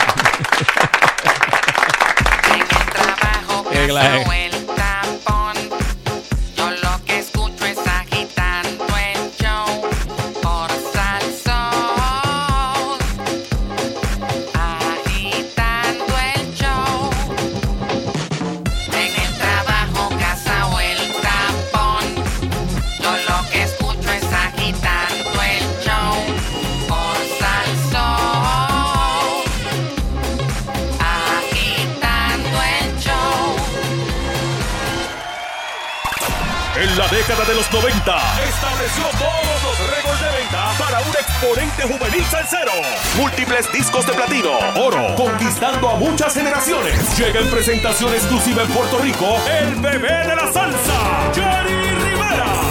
[3.70, 4.49] Qué clase.
[37.50, 38.16] De los 90,
[38.48, 42.70] estableció todos los récords de venta para un exponente juvenil salsero.
[43.16, 47.18] Múltiples discos de platino, oro, conquistando a muchas generaciones.
[47.18, 52.69] Llega en presentación exclusiva en Puerto Rico, el bebé de la salsa, Jerry Rivera.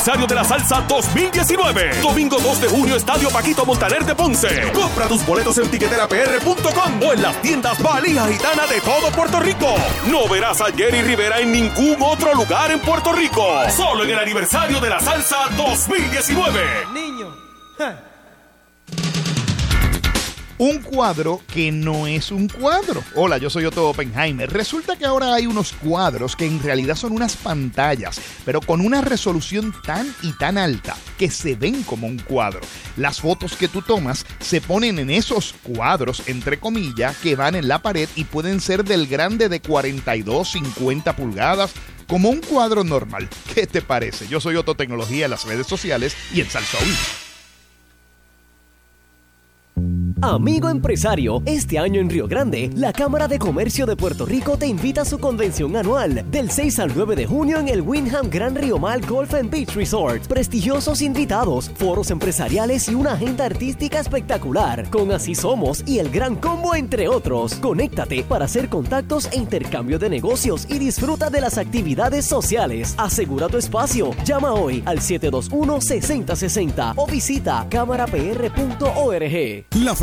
[0.00, 2.00] Aniversario de la salsa 2019.
[2.00, 4.72] Domingo 2 de junio, Estadio Paquito Montaner de Ponce.
[4.72, 9.74] Compra tus boletos en tiqueterapr.com o en las tiendas Valija Gitana de todo Puerto Rico.
[10.06, 13.44] No verás a Jerry Rivera en ningún otro lugar en Puerto Rico.
[13.76, 16.60] Solo en el aniversario de la salsa 2019.
[16.94, 17.28] Niño.
[20.60, 23.02] Un cuadro que no es un cuadro.
[23.14, 24.52] Hola, yo soy Otto Oppenheimer.
[24.52, 29.00] Resulta que ahora hay unos cuadros que en realidad son unas pantallas, pero con una
[29.00, 32.60] resolución tan y tan alta que se ven como un cuadro.
[32.98, 37.66] Las fotos que tú tomas se ponen en esos cuadros, entre comillas, que van en
[37.66, 41.72] la pared y pueden ser del grande de 42, 50 pulgadas,
[42.06, 43.30] como un cuadro normal.
[43.54, 44.28] ¿Qué te parece?
[44.28, 47.29] Yo soy Otto Tecnología en las redes sociales y en Salsoul.
[50.22, 54.66] Amigo empresario, este año en Río Grande, la Cámara de Comercio de Puerto Rico te
[54.66, 58.54] invita a su convención anual del 6 al 9 de junio en el Windham Gran
[58.54, 60.26] Río Mal Golf and Beach Resort.
[60.26, 66.36] Prestigiosos invitados, foros empresariales y una agenda artística espectacular, con Así Somos y el Gran
[66.36, 67.54] Combo entre otros.
[67.54, 72.94] Conéctate para hacer contactos e intercambio de negocios y disfruta de las actividades sociales.
[72.98, 74.10] Asegura tu espacio.
[74.26, 79.64] Llama hoy al 721-6060 o visita cámarapr.org.
[79.82, 79.94] La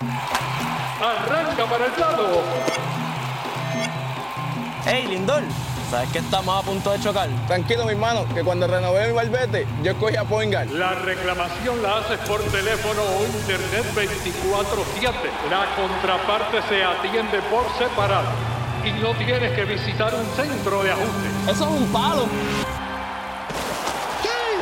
[0.00, 2.42] Arranca para el lado.
[4.84, 5.42] Hey, Lindor,
[5.90, 7.28] ¿sabes que estamos a punto de chocar?
[7.46, 10.78] Tranquilo, mi hermano, que cuando renové mi barbete, yo escogí a Poingal.
[10.78, 15.12] La reclamación la haces por teléfono o internet 24-7.
[15.50, 18.28] La contraparte se atiende por separado.
[18.84, 21.50] Y no tienes que visitar un centro de ajuste.
[21.50, 22.26] Eso es un palo.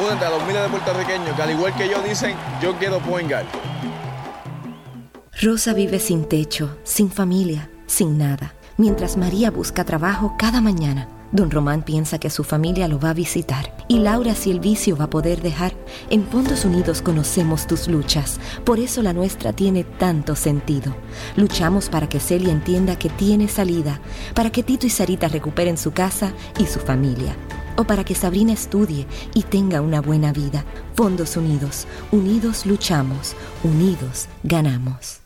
[0.02, 3.46] Únete a los miles de puertorriqueños que al igual que yo dicen, yo quiero Poingal.
[5.38, 8.54] Rosa vive sin techo, sin familia, sin nada.
[8.78, 13.14] Mientras María busca trabajo cada mañana, Don Román piensa que su familia lo va a
[13.14, 15.74] visitar y Laura si el vicio va a poder dejar.
[16.08, 20.96] En Fondos Unidos conocemos tus luchas, por eso la nuestra tiene tanto sentido.
[21.36, 24.00] Luchamos para que Celia entienda que tiene salida,
[24.34, 27.36] para que Tito y Sarita recuperen su casa y su familia,
[27.76, 30.64] o para que Sabrina estudie y tenga una buena vida.
[30.94, 35.25] Fondos Unidos, unidos luchamos, unidos ganamos.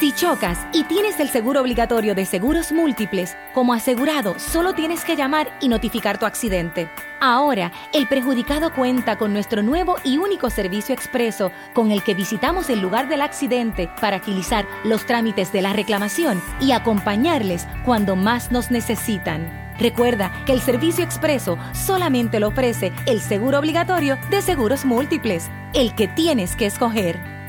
[0.00, 5.14] Si chocas y tienes el seguro obligatorio de seguros múltiples, como asegurado, solo tienes que
[5.14, 6.88] llamar y notificar tu accidente.
[7.20, 12.70] Ahora, el perjudicado cuenta con nuestro nuevo y único servicio expreso, con el que visitamos
[12.70, 18.50] el lugar del accidente para agilizar los trámites de la reclamación y acompañarles cuando más
[18.50, 19.74] nos necesitan.
[19.78, 25.94] Recuerda que el servicio expreso solamente lo ofrece el seguro obligatorio de seguros múltiples, el
[25.94, 27.39] que tienes que escoger.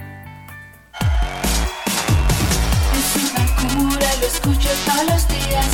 [4.33, 5.71] Escucho todos los días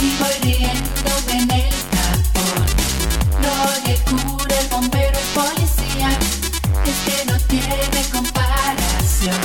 [0.00, 2.64] y voy riéndome en el tapón.
[3.40, 3.54] No
[3.86, 6.08] le cura el bombero, el policía,
[6.84, 9.40] es que no tiene comparación.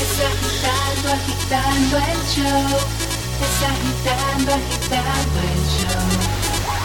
[0.00, 2.78] Es agitando, agitando el show.
[3.44, 6.08] Es agitando, agitando el show.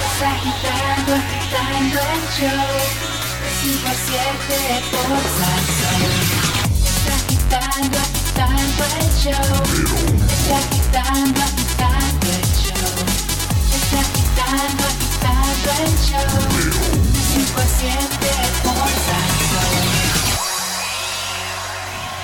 [0.06, 3.15] Es agitando, agitando el show.
[3.66, 4.22] De 5 a 7
[4.92, 6.02] por Salsón.
[6.86, 9.58] Es agitando, agitando el show.
[10.30, 12.94] Es agitando, agitando el show.
[13.74, 16.30] Es agitando, agitando el show.
[17.12, 17.98] De 5 a 7
[18.62, 19.74] por Salsón.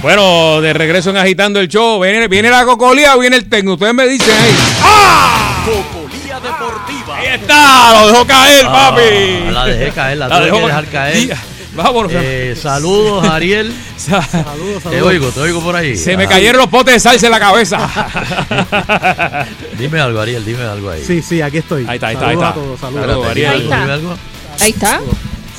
[0.04, 2.02] Bueno, de regreso en Agitando el Show.
[2.02, 3.74] Viene, viene la cocolía o viene el tecno.
[3.74, 4.56] Ustedes me dicen ahí.
[4.84, 5.66] ¡Ah!
[5.66, 7.18] Cocolía Deportiva.
[7.18, 9.52] Ahí está, lo dejó caer, Ah, papi.
[9.52, 11.38] La dejé caer, la, La tuve dejó- que dejar caer.
[11.74, 12.12] Vámonos.
[12.16, 13.74] Eh, saludos, Ariel.
[13.98, 15.96] saludos, Te oigo, te oigo por ahí.
[15.96, 17.88] Se me Ah, cayeron los potes de salsa en la cabeza.
[19.78, 21.04] Dime algo, Ariel, dime algo ahí.
[21.06, 21.86] Sí, sí, aquí estoy.
[21.88, 22.50] Ahí está, ahí está, Saludos ahí está.
[22.50, 23.06] a todos, saludos.
[23.08, 23.52] Saludos, Ariel.
[23.52, 23.80] Ahí está.
[23.80, 24.18] Dime algo.
[24.60, 25.02] Ahí está.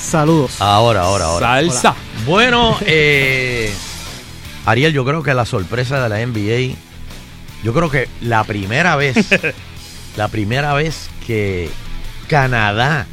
[0.01, 0.61] Saludos.
[0.61, 1.47] Ahora, ahora, ahora.
[1.47, 1.91] Salsa.
[1.91, 1.97] Hola.
[2.27, 3.73] Bueno, eh,
[4.67, 6.77] Ariel, yo creo que la sorpresa de la NBA,
[7.65, 9.17] yo creo que la primera vez,
[10.17, 11.71] la primera vez que
[12.29, 13.07] Canadá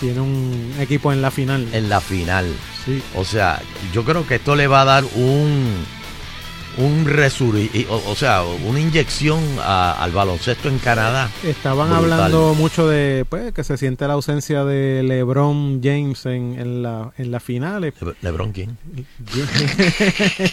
[0.00, 1.68] Tiene un equipo en la final.
[1.72, 2.46] en la final.
[2.84, 3.02] Sí.
[3.14, 3.60] O sea,
[3.92, 5.84] yo creo que esto le va a dar un
[6.78, 11.30] un resuri, y- o, o sea, una inyección a- al baloncesto en Canadá.
[11.44, 12.12] Estaban Brutal.
[12.12, 17.12] hablando mucho de pues que se siente la ausencia de LeBron James en, en, la,
[17.16, 17.94] en las finales.
[18.00, 18.76] Le- ¿LeBron quién?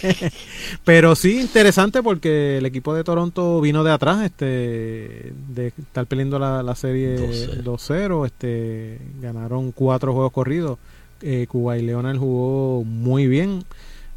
[0.86, 6.40] Pero sí, interesante porque el equipo de Toronto vino de atrás, este, de estar peleando
[6.40, 7.64] la, la serie 2-0.
[7.64, 10.78] 2-0, este, ganaron cuatro juegos corridos.
[11.24, 13.64] Eh, Cuba y Leonard jugó muy bien.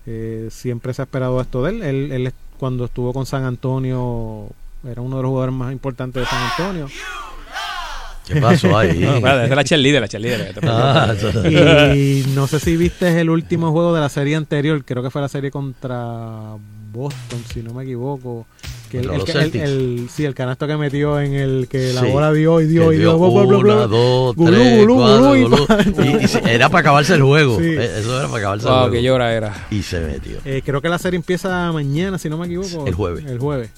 [0.07, 1.83] Eh, siempre se ha esperado esto de él.
[1.83, 2.13] él.
[2.13, 4.47] él es- cuando estuvo con San Antonio
[4.89, 6.87] era uno de los jugadores más importantes de San Antonio.
[8.27, 8.99] ¿Qué pasó ahí?
[9.01, 10.55] No, espérate, es la cheerleader, la cheerleader.
[10.63, 11.15] Ah,
[11.91, 15.21] Y no sé si viste el último juego de la serie anterior, creo que fue
[15.21, 16.55] la serie contra
[16.93, 18.47] Boston, si no me equivoco.
[18.95, 22.03] Que el, el, los que- el- sí, el canasto que metió en el que la
[22.03, 22.11] Sí.
[22.13, 23.17] bola dio y dio Que y dio.
[23.17, 23.75] una, bla.
[23.89, 25.67] dos, Gulú, tres, gulú, cuatro, gulú, y gulú.
[25.67, 27.59] pa- Y- y sí, era para acabarse el juego.
[27.59, 27.65] Sí.
[27.67, 28.93] Eh, Eso era para acabarse Wow, el juego.
[28.93, 29.67] qué llora era.
[29.71, 30.37] Y se metió.
[30.45, 32.87] Eh, creo que la serie empieza mañana, si no me equivoco.
[32.87, 33.25] El jueves.
[33.27, 33.71] El jueves.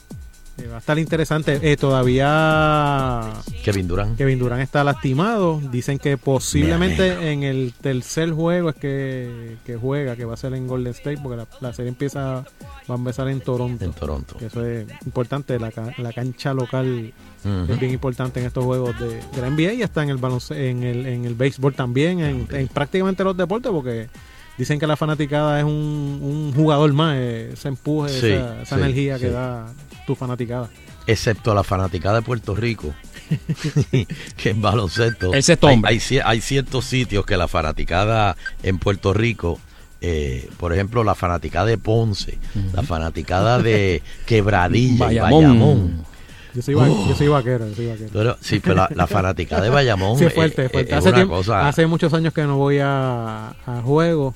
[0.71, 1.59] Va a estar interesante.
[1.63, 4.17] Eh, todavía Kevin Durant.
[4.17, 5.61] Kevin Durant está lastimado.
[5.71, 10.37] Dicen que Me posiblemente en el tercer juego es que, que juega, que va a
[10.37, 12.45] ser en Golden State, porque la, la serie empieza,
[12.91, 13.85] va a empezar en Toronto.
[13.85, 14.37] En Toronto.
[14.39, 17.13] Que eso es importante, la, la cancha local
[17.69, 20.57] es bien importante en estos juegos de, de la NBA y hasta en el balonce-
[20.57, 24.09] en el, en el béisbol también, en, en prácticamente los deportes, porque
[24.59, 28.77] dicen que la fanaticada es un, un jugador más, eh, ese empuje, Sí, esa, esa
[28.77, 29.67] sí, energía que da
[30.07, 30.69] tu fanaticada.
[31.07, 32.95] Excepto la fanaticada de Puerto Rico.
[34.37, 35.33] que en baloncesto.
[35.35, 39.59] El sexto hay, hay, hay ciertos sitios que la fanaticada en Puerto Rico.
[40.01, 42.39] eh, por ejemplo, la fanaticada de Ponce,
[42.73, 45.43] la fanaticada de Quebradilla, y Bayamón.
[45.43, 46.05] Bayamón.
[46.55, 47.09] Yo soy, va- Oh.
[47.09, 48.11] yo soy vaquero, yo soy vaquero.
[48.13, 50.91] Pero, sí, pero la, la fanaticada de Bayamón Sí, es fuerte, es fuerte.
[50.93, 51.69] es hace, una tiempo- cosa.
[51.69, 54.35] hace muchos años que no voy a, a juegos,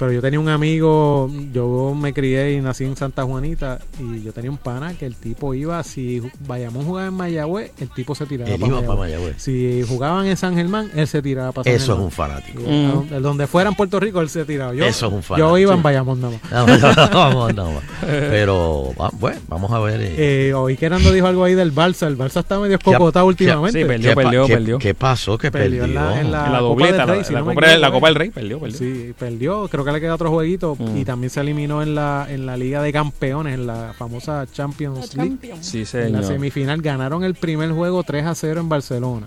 [0.00, 4.32] pero yo tenía un amigo, yo me crié y nací en Santa Juanita y yo
[4.32, 8.26] tenía un pana que el tipo iba, si Bayamón jugaba en Mayagüez, el tipo se
[8.26, 8.98] tiraba para iba pa' Mayagüez.
[8.98, 9.42] Mayagüez.
[9.42, 12.62] Si jugaban en San Germán, él se tiraba para San Eso es un fanático.
[12.62, 13.14] Y, Mm.
[13.14, 14.74] a- Donde fuera en Puerto Rico, él se tiraba.
[14.74, 15.58] Yo, Eso es un Yo fanático.
[15.58, 15.82] iba en.
[15.82, 16.50] Bayamón nada más.
[16.50, 17.82] No, no, vamos, no, vamos.
[18.30, 20.00] Pero, va- bueno, vamos a ver.
[20.00, 22.06] eh, Eh, oí que Nando dijo algo ahí del Barça.
[22.06, 23.80] El Barça está medio ¿qué ha- cocotado qué- últimamente.
[23.82, 24.78] Sí, perdió, ¿qué pa- perdió, qué- perdió.
[24.78, 25.36] ¿Qué pasó?
[25.38, 25.82] Que perdió.
[25.82, 27.54] Perdió en la- en la- En la Copa dobleta, la, Rey, si la no me
[27.54, 28.78] Copa, la equivoco, Copa del Rey, perdió, perdió.
[28.78, 29.68] Sí, perdió.
[29.68, 30.76] Creo que le queda otro jueguito.
[30.78, 30.96] Mm.
[30.96, 35.14] Y también se eliminó en la, en la Liga de Campeones, en la famosa Champions
[35.16, 35.38] League.
[35.60, 36.24] Sí, En la señor.
[36.24, 39.26] semifinal ganaron el primer juego 3 a 0 en Barcelona.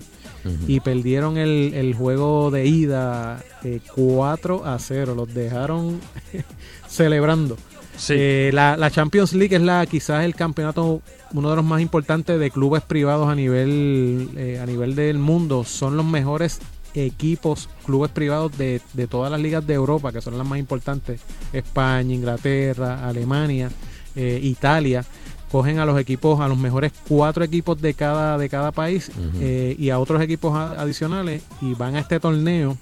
[0.68, 5.16] Y perdieron el, el juego de ida eh, 4 a 0.
[5.16, 6.02] Los dejaron
[6.88, 7.58] celebrando.
[7.96, 8.16] Sí.
[8.18, 11.02] Eh, la, la Champions League es la quizás el campeonato
[11.34, 15.64] uno de los más importantes de clubes privados a nivel eh, a nivel del mundo
[15.64, 16.60] son los mejores
[16.94, 21.22] equipos clubes privados de, de todas las ligas de Europa que son las más importantes
[21.52, 23.70] España Inglaterra Alemania
[24.16, 25.04] eh, Italia
[25.52, 29.76] cogen a los equipos a los mejores cuatro equipos de cada de cada país eh,
[29.78, 32.78] y a otros equipos adicionales y van a este torneo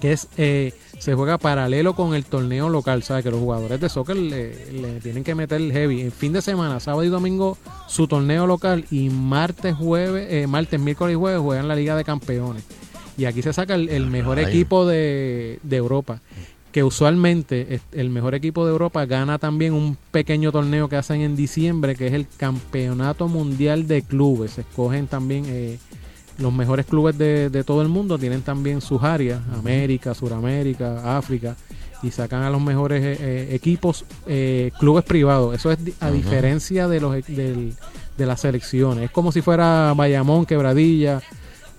[0.00, 3.24] que es eh, se juega paralelo con el torneo local, ¿sabes?
[3.24, 6.02] Que los jugadores de soccer le, le tienen que meter el heavy.
[6.02, 7.56] En fin de semana, sábado y domingo,
[7.86, 12.04] su torneo local y martes, jueves, eh, martes, miércoles y jueves juegan la Liga de
[12.04, 12.64] Campeones.
[13.18, 16.20] Y aquí se saca el, el mejor equipo de, de Europa.
[16.72, 21.34] Que usualmente el mejor equipo de Europa gana también un pequeño torneo que hacen en
[21.34, 24.52] diciembre, que es el Campeonato Mundial de Clubes.
[24.52, 25.78] Se escogen también eh,
[26.38, 31.56] los mejores clubes de, de todo el mundo tienen también sus áreas, América, Suramérica, África,
[32.02, 35.54] y sacan a los mejores eh, eh, equipos, eh, clubes privados.
[35.56, 37.72] Eso es a diferencia de los e-
[38.18, 39.04] de las selecciones.
[39.06, 41.22] Es como si fuera Bayamón, Quebradilla,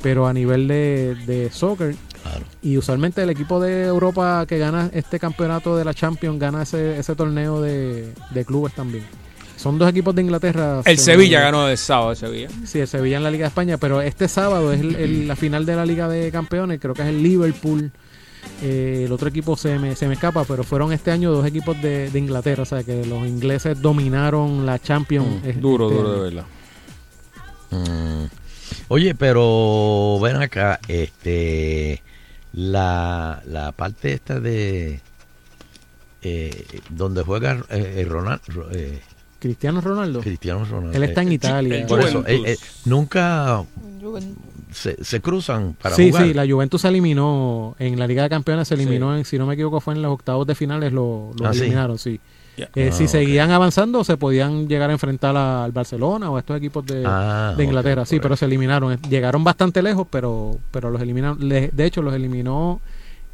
[0.01, 1.95] pero a nivel de, de soccer.
[2.23, 2.45] Claro.
[2.61, 6.99] Y usualmente el equipo de Europa que gana este campeonato de la Champions gana ese,
[6.99, 9.03] ese torneo de, de clubes también.
[9.55, 10.81] Son dos equipos de Inglaterra.
[10.85, 12.47] El se- Sevilla ganó el sábado, el Sevilla.
[12.65, 15.35] Sí, el Sevilla en la Liga de España, pero este sábado es el- el- la
[15.35, 17.91] final de la Liga de Campeones, creo que es el Liverpool.
[18.61, 21.81] Eh, el otro equipo se me, se me escapa, pero fueron este año dos equipos
[21.81, 25.27] de, de Inglaterra, o sea que los ingleses dominaron la Champions.
[25.43, 26.13] Mm, este duro, duro, año.
[26.15, 26.45] de verdad.
[27.71, 28.25] Mm.
[28.89, 32.01] Oye, pero ven acá, este,
[32.53, 34.99] la, la parte esta de
[36.21, 38.41] eh, donde juega eh, eh, Ronald,
[38.73, 38.99] eh,
[39.39, 40.19] Cristiano Ronaldo.
[40.21, 40.97] Cristiano Ronaldo.
[40.97, 41.75] Él está en eh, Italia.
[41.81, 43.63] el Por eso, eh, eh, nunca
[44.71, 46.25] se, se cruzan para sí, jugar.
[46.25, 48.81] sí, la Juventus se eliminó en la Liga de Campeones, se Sí.
[48.81, 51.53] eliminó, en, si no me equivoco, fue en los octavos de finales, lo, lo Ah,
[51.53, 51.59] ¿sí?
[51.61, 52.19] eliminaron, sí.
[52.75, 53.09] Eh, Ah, si ok.
[53.09, 57.03] seguían avanzando, se podían llegar a enfrentar a- al Barcelona o a estos equipos de,
[57.05, 58.97] Ah, de Inglaterra, sí, pero se eliminaron.
[59.09, 61.37] Llegaron bastante lejos, pero, pero los eliminaron.
[61.47, 62.81] Le- De hecho, los eliminó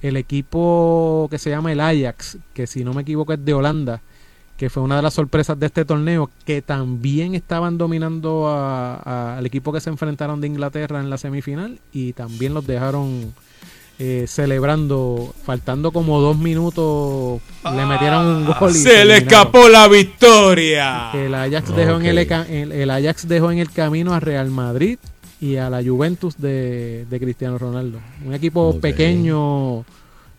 [0.02, 4.02] el equipo que se llama el Ajax, que si no me equivoco es de Holanda,
[4.58, 9.38] que fue una de las sorpresas de este torneo, que también estaban dominando a- a-
[9.38, 13.34] al equipo que se enfrentaron de Inglaterra en la semifinal y también los dejaron
[14.00, 18.72] eh, celebrando, faltando como dos minutos, le metieron un gol.
[18.72, 21.12] y Se le escapó la victoria.
[21.14, 22.18] El Ajax, dejó en el,
[22.50, 24.98] el- el Ajax dejó en el camino a Real Madrid
[25.40, 28.00] y a la Juventus de, de Cristiano Ronaldo.
[28.26, 29.86] Un equipo pequeño,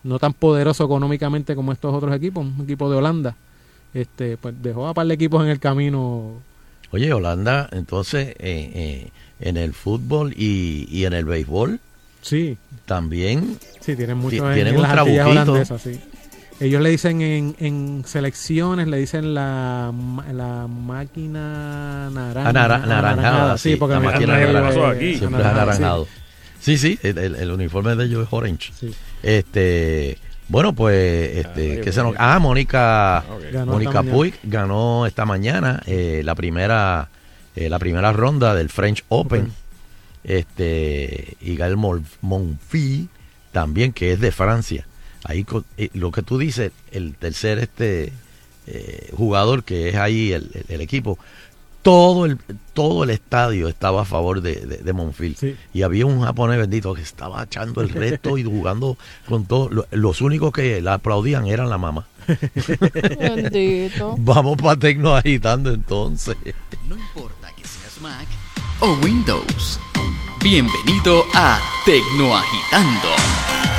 [0.05, 3.37] no tan poderoso económicamente como estos otros equipos, un equipo de Holanda.
[3.95, 6.33] Este, pues dejó a par de equipos en el camino.
[6.91, 9.09] Oye, Holanda, entonces, eh, eh,
[9.41, 11.81] en el fútbol y, y en el béisbol,
[12.27, 12.59] Sí.
[12.87, 16.01] también Sí, tienen mucho ti- en, tienen en un las holandesas, sí.
[16.59, 22.49] Ellos le dicen en, en selecciones, le dicen la, ma- la máquina naranja.
[22.49, 24.95] Anara- anaranjada, sí, porque la máquina anaranjada.
[24.95, 25.83] eh, Siempre es anaranjada, sí.
[25.83, 26.09] anaranjado.
[26.61, 28.73] Sí, sí, el, el- el uniforme de ellos es orange.
[29.23, 33.23] Este, bueno, pues, este, ¿qué se nos- Ah, Mónica,
[33.53, 34.03] Ganó Mónica.
[34.03, 37.09] Puig ganó esta mañana eh, la primera,
[37.55, 39.53] eh, la primera ronda del French Open.
[40.27, 43.09] Este, y Gael Mon- Monfils
[43.53, 44.87] también, que es de Francia.
[45.25, 45.47] Ahí
[45.79, 48.13] eh, lo que tú dices, el tercer este
[48.67, 51.19] eh, jugador que es ahí el, el- el equipo,
[51.83, 52.39] todo el
[52.75, 55.39] todo el estadio estaba a favor de, de, de Monfils.
[55.73, 58.99] Y había un japonés bendito que estaba echando el resto y jugando
[59.29, 59.69] con todo.
[59.71, 62.07] Lo- los únicos que la aplaudían eran la mamá.
[63.19, 64.17] Bendito.
[64.19, 66.37] Vamos para Tecno agitando entonces.
[66.89, 68.27] No importa que seas Mac
[68.81, 69.81] o Windows.
[70.43, 73.09] Bienvenido a Tecnoagitando.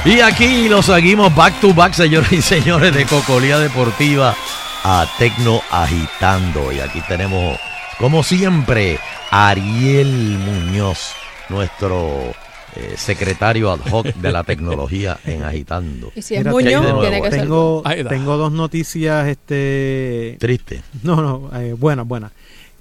[0.05, 4.35] Y aquí lo seguimos back to back, señores y señores, de Cocolía Deportiva
[4.83, 6.71] a Tecno Agitando.
[6.71, 7.57] Y aquí tenemos,
[7.99, 8.99] como siempre,
[9.31, 11.13] Ariel Muñoz,
[11.49, 12.33] nuestro
[12.75, 16.11] eh, secretario ad hoc de la tecnología en Agitando.
[16.15, 18.09] Y si es Mira, Muñoz, tengo- tiene que ser tengo, está.
[18.09, 20.81] tengo dos noticias este Triste.
[21.03, 22.31] No, no, eh, buenas, buenas.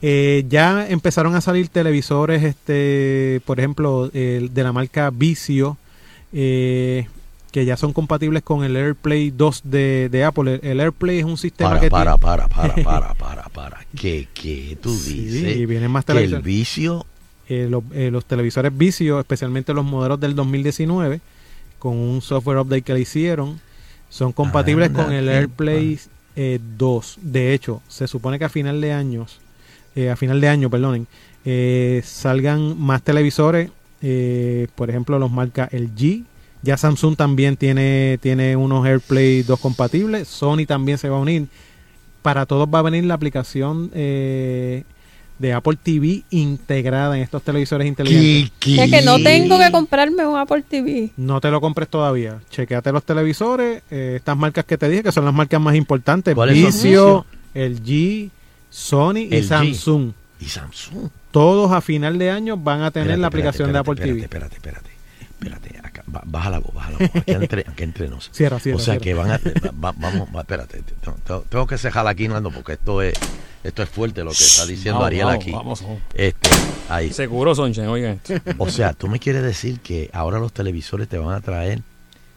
[0.02, 5.78] Eh, ya empezaron a salir televisores, este, por ejemplo, el de la marca Vizio,
[6.32, 7.06] eh,
[7.50, 10.60] que ya son compatibles con el AirPlay 2 de, de Apple.
[10.62, 13.86] El, el AirPlay es un sistema Para, que para, para, para, para, para, para.
[13.98, 15.56] ¿Qué, qué tú Sí, dices?
[15.56, 17.06] y vienen más que el vicio
[17.48, 21.20] Eh, lo- eh, los televisores Vizio, especialmente los modelos del 2019,
[21.78, 23.60] con un software update que le hicieron,
[24.10, 25.98] son compatibles Anda, con el AirPlay
[26.34, 27.18] eh, 2.
[27.22, 29.40] De hecho, se supone que a final de años,
[29.96, 31.08] eh, a final de año, perdonen,
[31.44, 33.70] eh, salgan más televisores,
[34.02, 36.24] eh, por ejemplo, los marca LG.
[36.62, 40.28] Ya Samsung también tiene, tiene unos AirPlay 2 compatibles.
[40.28, 41.46] Sony también se va a unir.
[42.22, 44.82] Para todos va a venir la aplicación eh,
[45.38, 48.50] de Apple TV integrada en estos televisores inteligentes.
[48.60, 51.10] O sea que no tengo que comprarme un Apple TV.
[51.16, 52.40] No te lo compres todavía.
[52.50, 56.34] Chequeate los televisores, eh, estas marcas que te dije, que son las marcas más importantes.
[56.34, 58.30] Vizio, LG,
[58.70, 59.44] Sony y LG.
[59.48, 60.12] Samsung.
[60.40, 61.08] y Samsung.
[61.30, 64.22] Todos a final de año van a tener Espérate, la aplicación espérate, de Apple TV.
[64.22, 64.90] espérate, Espérate,
[65.38, 65.86] espérate, espérate.
[65.88, 67.10] Acá, ba- baja la voz, baja la voz.
[67.14, 68.30] Aquí entre, aquí entre nos.
[68.32, 69.04] Cierra, cierra, O sea cierra.
[69.04, 69.36] que van a.
[69.84, 70.82] va- vamos, va- espérate.
[71.00, 73.14] tengo- Tengo, que cejar aquí, Nando, porque esto es
[73.64, 75.50] esto es fuerte lo que está diciendo Ariel vamos, aquí.
[75.52, 75.98] vamos, vamos.
[76.14, 76.50] Este,
[76.88, 77.12] ahí.
[77.12, 78.20] Seguro, Sonchen, oigan.
[78.58, 81.82] O sea, tú me quieres decir que ahora los televisores te van a traer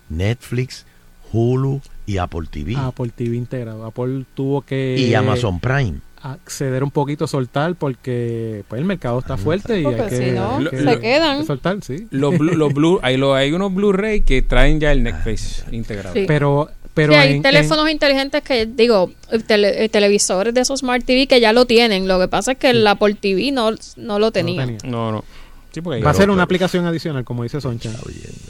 [0.09, 0.85] Netflix,
[1.31, 2.75] Hulu y Apple TV.
[2.77, 3.85] Apple TV integrado.
[3.85, 5.99] Apple tuvo que y Amazon Prime.
[6.21, 10.31] Acceder un poquito, soltar, porque pues el mercado está fuerte y Porque hay que, si
[10.31, 11.45] no, hay se que- quedan.
[11.45, 12.07] soltar, sí.
[12.11, 16.13] Los, Blu- los Blu- hay, lo- hay unos Blu-ray que traen ya el Netflix integrado.
[16.13, 16.25] Sí.
[16.27, 19.11] Pero, pero sí, hay en- teléfonos inteligentes que, digo,
[19.47, 22.07] tele- eh, televisores de esos Smart TV que ya lo tienen.
[22.07, 24.65] Lo que pasa es que el Apple TV no, no lo tenía.
[24.65, 24.79] tenía.
[24.83, 25.23] No, no.
[25.71, 27.93] Sí, porque Va a ser una aplicación adicional, como dice Sonchan.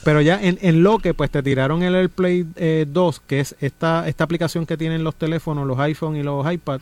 [0.05, 3.55] Pero ya en, en lo que pues te tiraron el AirPlay eh, 2, que es
[3.59, 6.79] esta, esta aplicación que tienen los teléfonos, los iPhone y los iPad,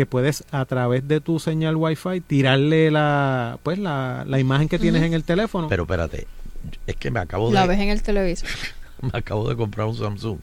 [0.00, 4.78] que puedes a través de tu señal Wi-Fi tirarle la pues la, la imagen que
[4.78, 5.68] tienes en el teléfono.
[5.68, 6.26] Pero espérate,
[6.86, 8.48] es que me acabo La de ves en el televisor.
[9.02, 10.38] me acabo de comprar un Samsung.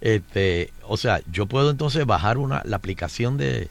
[0.00, 3.68] Este, o sea, yo puedo entonces bajar una la aplicación de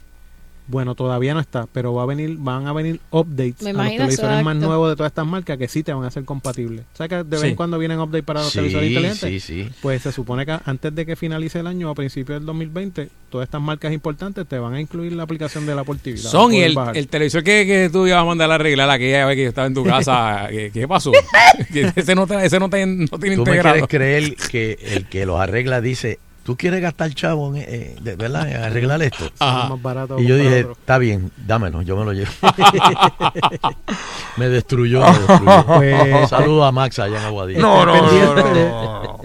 [0.68, 3.86] Bueno, todavía no está, pero va a venir, van a venir updates Me a los
[3.88, 6.84] televisores más nuevos de todas estas marcas que sí te van a ser compatibles.
[6.92, 7.46] O sea que de vez Sí.
[7.48, 9.42] en cuando vienen updates para los Sí, televisores inteligentes.
[9.44, 9.70] sí, sí.
[9.80, 13.46] Pues se supone que antes de que finalice el año, a principios del 2020, todas
[13.46, 16.16] estas marcas importantes te van a incluir la aplicación de la Apple TV.
[16.18, 19.36] Son y el, el televisor que, que tú ibas a mandar a arreglar aquella vez
[19.36, 21.12] que yo estaba en tu casa, ¿qué, qué pasó?
[21.96, 23.86] Ese no, ese no, está- no tiene Tú me integrado.
[23.86, 28.14] quieres creer que el que los arregla dice, ¿tú quieres gastar chavo en, eh, de
[28.14, 29.28] verdad, en arreglar esto?
[29.40, 29.68] Ajá.
[29.68, 32.30] más barato Y yo dije, está bien, dámelo, yo me lo llevo.
[34.36, 35.66] me destruyó, me destruyó.
[35.66, 37.84] Pues- Saludos a Max allá en Aguadilla.
[37.84, 38.70] Pendientes de-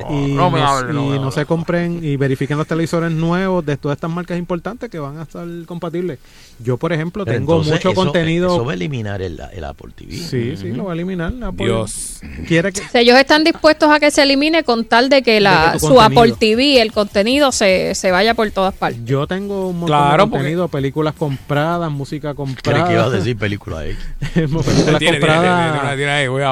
[0.10, 3.64] y, no me no, hable, no y no se compren y verifiquen los televisores nuevos
[3.66, 6.18] de todas estas marcas importantes que van a estar compatibles.
[6.64, 8.48] Yo, por ejemplo, Pero tengo entonces, mucho eso- contenido.
[8.56, 10.12] Eso va a eliminar el, el Apple TV.
[10.14, 11.34] Sí, sí, lo va a eliminar.
[11.44, 12.20] Apple Dios.
[12.48, 15.40] Quiere que, O sea, ellos están dispuestos a que se elimine con tal de que
[15.40, 16.22] la, De que tu su contenido.
[16.22, 19.04] Apple TV, el contenido, se, se vaya por todas partes.
[19.06, 22.88] Yo tengo un montón Claro, de contenido, películas compradas, música comprada.
[22.88, 23.98] que iba a decir película X.
[24.34, 25.86] películas compradas.
[25.98, 26.46] ahí, ejemplo,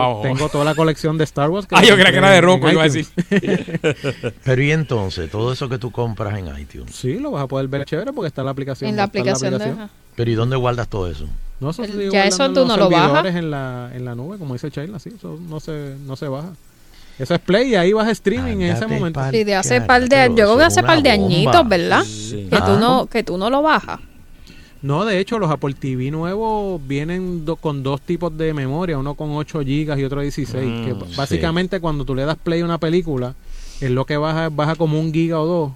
[0.00, 0.20] abajo.
[0.22, 1.66] tengo toda la colección de Star Wars.
[1.70, 3.10] Ah, yo creía que era de Rocco, iba a iTunes.
[4.44, 6.94] Pero y entonces, todo eso que tú compras en iTunes.
[6.94, 8.90] Sí, lo vas a poder ver chévere porque está en la aplicación.
[8.90, 9.82] En la va a estar aplicación de...
[9.84, 9.92] ajá.
[10.16, 11.26] Pero ¿y dónde guardas todo eso?
[11.60, 13.06] No, eso El- ya eso tú no lo bajas.
[13.22, 16.28] servidores En la, en la nube, como dice Sheila, sí, eso no se, no se
[16.28, 16.50] baja.
[17.18, 19.20] Eso es play y ahí vas a streaming en ese momento.
[19.20, 21.24] pa'l Sí, de hace par de yo creo que hace par de bomba.
[21.26, 22.02] añitos, ¿verdad?
[22.04, 22.48] Sí.
[22.50, 22.78] Que tú Ah.
[22.80, 24.00] no que tú no lo bajas.
[24.82, 29.14] No, de hecho, los Apple TV nuevos vienen do- con dos tipos de memoria, uno
[29.14, 30.66] con 8 GB y otro 16.
[30.66, 31.14] Mm, que sí.
[31.16, 33.34] básicamente cuando tú le das play a una película,
[33.80, 35.72] es lo que baja, baja como un giga o dos.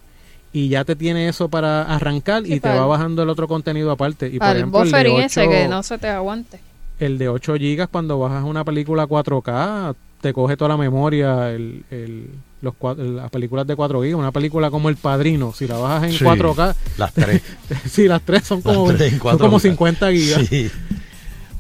[0.53, 3.91] Y ya te tiene eso para arrancar Sí, y te va bajando el otro contenido
[3.91, 4.29] aparte.
[4.33, 6.61] Y por ejemplo, el de buffering ese 8 que no se te aguante.
[7.01, 11.85] el de 8 GB cuando bajas una película 4K te coge toda la memoria el,
[11.91, 12.31] el-
[12.61, 16.12] los, las películas de 4 GB una película como El Padrino si la bajas en
[16.19, 17.43] Sí, 4K las tres.
[17.89, 19.61] sí las tres son Las como, tres son como 4K.
[19.61, 20.70] 50 GB Sí.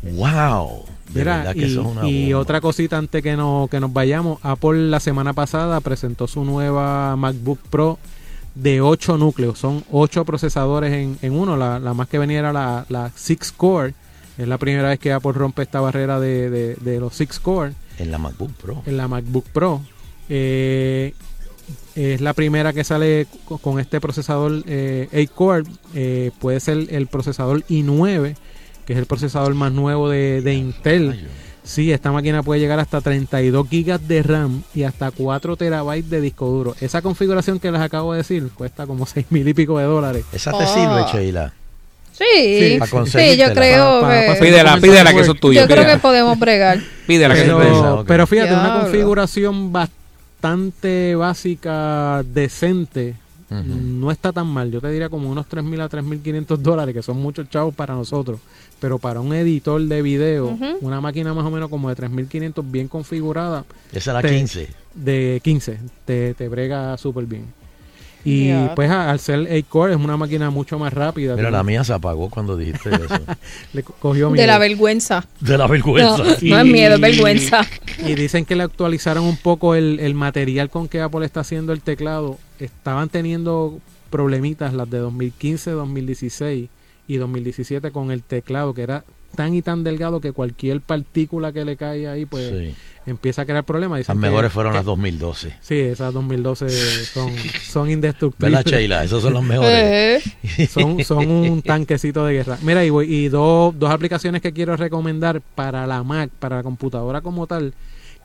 [0.02, 0.84] Wow.
[1.12, 3.92] De Mira, que y, eso es una y otra cosita antes que, no, que nos
[3.92, 7.98] vayamos Apple la semana pasada presentó su nueva MacBook Pro
[8.60, 12.52] de 8 núcleos son 8 procesadores en, en uno la, la más que venía era
[12.52, 13.94] la, la 6 core
[14.36, 17.72] es la primera vez que Apple rompe esta barrera de, de, de los 6 core
[17.98, 18.82] En la MacBook Pro.
[18.86, 19.80] en la MacBook Pro.
[20.28, 21.14] Eh,
[21.96, 25.64] es la primera que sale co- con este procesador eh, 8 core.
[25.94, 28.36] Eh, puede ser el procesador i9,
[28.86, 31.26] que es el procesador más nuevo de, de Intel.
[31.68, 36.22] Sí, esta máquina puede llegar hasta 32 GB de RAM y hasta 4 terabytes de
[36.22, 36.74] disco duro.
[36.80, 40.24] Esa configuración que les acabo de decir cuesta como 6 mil y pico de dólares.
[40.32, 41.52] Esa te sirve, Sheila.
[42.12, 45.60] Sí, Sí, sí, yo creo Pa- pa- que Pídela, pídela el que eso es tuyo.
[45.60, 46.80] yo creo que podemos bregar.
[47.06, 47.82] Pídela que eso es tuyo.
[47.82, 53.14] Pero, pero fíjate, una configuración bastante básica, decente,
[53.50, 54.70] No está tan mal.
[54.70, 58.40] Yo te diría como unos 3.000 a 3.500 dólares, que son muchos chavos para nosotros.
[58.80, 62.88] Pero para un editor de video, una máquina más o menos como de 3.500 bien
[62.88, 64.68] configurada, Esa es la Te- 15.
[64.94, 67.46] de 15, te, te brega súper bien.
[68.30, 71.34] Y pues a- al ser 8 core es una máquina mucho más rápida.
[71.36, 73.06] Mira, la mía se apagó cuando dijiste eso.
[73.72, 74.46] le co- cogió De miedo.
[74.46, 75.24] la vergüenza.
[75.40, 76.18] De la No, vergüenza.
[76.18, 77.66] no es miedo, es vergüenza.
[78.06, 81.72] Y dicen que le actualizaron un poco el, el material con que Apple está haciendo
[81.72, 82.38] el teclado.
[82.60, 83.78] Estaban teniendo
[84.10, 86.68] problemitas las de 2015, 2016
[87.08, 91.64] y 2017 con el teclado, que era tan y tan delgado que cualquier partícula que
[91.64, 92.74] le cae ahí, pues Sí.
[93.06, 93.98] empieza a crear problemas.
[93.98, 95.54] Dicen Las que- mejores fueron que- las 2012.
[95.60, 97.30] Sí, esas 2012 son,
[97.70, 98.52] son indestructibles.
[98.52, 99.04] ¿Verdad, Sheila?
[99.04, 100.24] Esos son los mejores.
[100.70, 102.58] Son, son un tanquecito de guerra.
[102.62, 106.62] Mira, y, voy- y dos, dos aplicaciones que quiero recomendar para la Mac, para la
[106.62, 107.74] computadora como tal.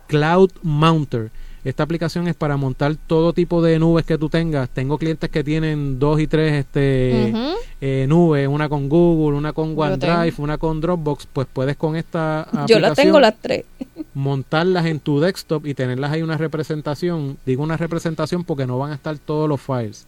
[0.07, 1.31] Cloud Mounter.
[1.63, 4.69] Esta aplicación es para montar todo tipo de nubes que tú tengas.
[4.69, 7.33] Tengo clientes que tienen dos y tres este,
[7.79, 11.27] eh, nubes, una con Google, una con OneDrive, una con Dropbox.
[11.31, 13.65] Pues puedes con esta aplicación yo la tengo las tres.
[14.13, 17.37] montarlas en tu desktop y tenerlas ahí una representación.
[17.45, 20.05] Digo una representación porque no van a estar todos los files.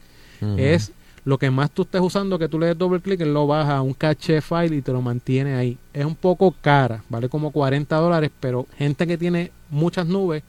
[0.58, 0.92] Es
[1.26, 3.78] lo que más tú estés usando, que tú le des doble clic, él lo baja
[3.78, 5.78] a un caché file y te lo mantiene ahí.
[5.92, 10.44] Es un poco cara, vale como 40 dólares, pero gente que tiene muchas nubes,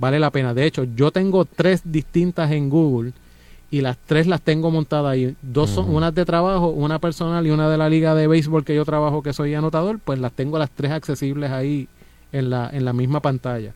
[0.00, 0.54] vale la pena.
[0.54, 3.12] De hecho, yo tengo tres distintas en Google
[3.70, 5.36] y las tres las tengo montadas ahí.
[5.42, 8.74] Dos son unas de trabajo, una personal y una de la liga de béisbol que
[8.74, 11.86] yo trabajo, que soy anotador, pues las tengo las tres accesibles ahí
[12.32, 13.74] en la, en la misma pantalla.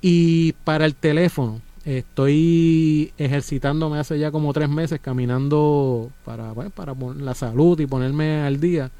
[0.00, 6.94] Y para el teléfono, estoy ejercitándome hace ya como tres meses, caminando para, bueno, para
[7.18, 8.90] la salud y ponerme al día.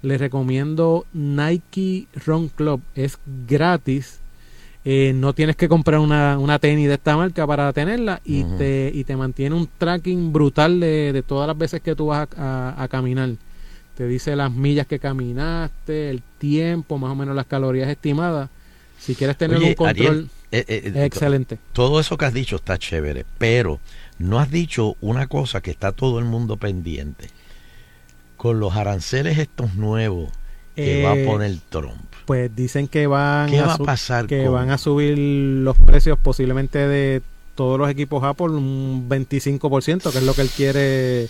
[0.00, 2.80] Les recomiendo Nike Run Club.
[2.94, 4.20] Es gratis.
[4.90, 8.90] Eh, no tienes que comprar una, una tenis de esta marca para tenerla y, te,
[8.94, 12.70] y te mantiene un tracking brutal de, de todas las veces que tú vas a,
[12.70, 13.28] a- a caminar.
[13.98, 18.48] Te dice las millas que caminaste, el tiempo, más o menos las calorías estimadas.
[18.98, 21.58] Si quieres tener Oye, un control, Ariel, eh, eh, es excelente.
[21.74, 23.80] Todo eso que has dicho está chévere, pero
[24.18, 27.28] no has dicho una cosa que está todo el mundo pendiente.
[28.38, 30.30] Con los aranceles estos nuevos
[30.78, 31.94] que Eh, va a poner Trump.
[32.26, 36.18] Pues dicen que van ¿Qué va a pasar que con- van a subir los precios
[36.22, 37.22] posiblemente de
[37.54, 41.28] todos los equipos Apple un 25%, que es lo que él quiere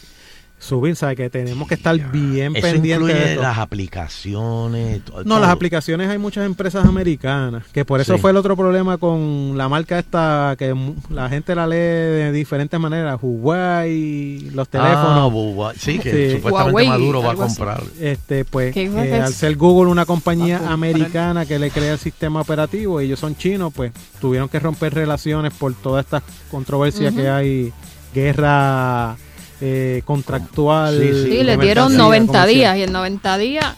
[0.60, 1.16] subir, ¿sabes?
[1.16, 3.42] Que tenemos que estar bien Eso pendientes de esto.
[3.42, 5.00] las aplicaciones.
[5.06, 5.40] No, todo.
[5.40, 8.20] las aplicaciones hay muchas empresas americanas, que por eso Sí.
[8.20, 12.32] fue el otro problema con la marca esta, que mu- la gente la lee de
[12.32, 15.04] diferentes maneras, Huawei, los teléfonos.
[15.04, 15.76] Ah, Huawei.
[15.78, 17.56] Sí, que supuestamente Huawei, Maduro va a así.
[17.56, 17.82] comprar.
[18.00, 21.98] Este, pues, ¿Qué fue eh, al ser Google una compañía americana que le crea el
[21.98, 27.14] sistema operativo, y ellos son chinos, pues tuvieron que romper relaciones por todas estas controversias
[27.14, 27.72] que hay,
[28.14, 29.16] guerra
[29.60, 30.94] eh, contractual.
[30.98, 32.48] Sí, de le dieron mercancía 90 comercial.
[32.48, 33.76] días y en 90 días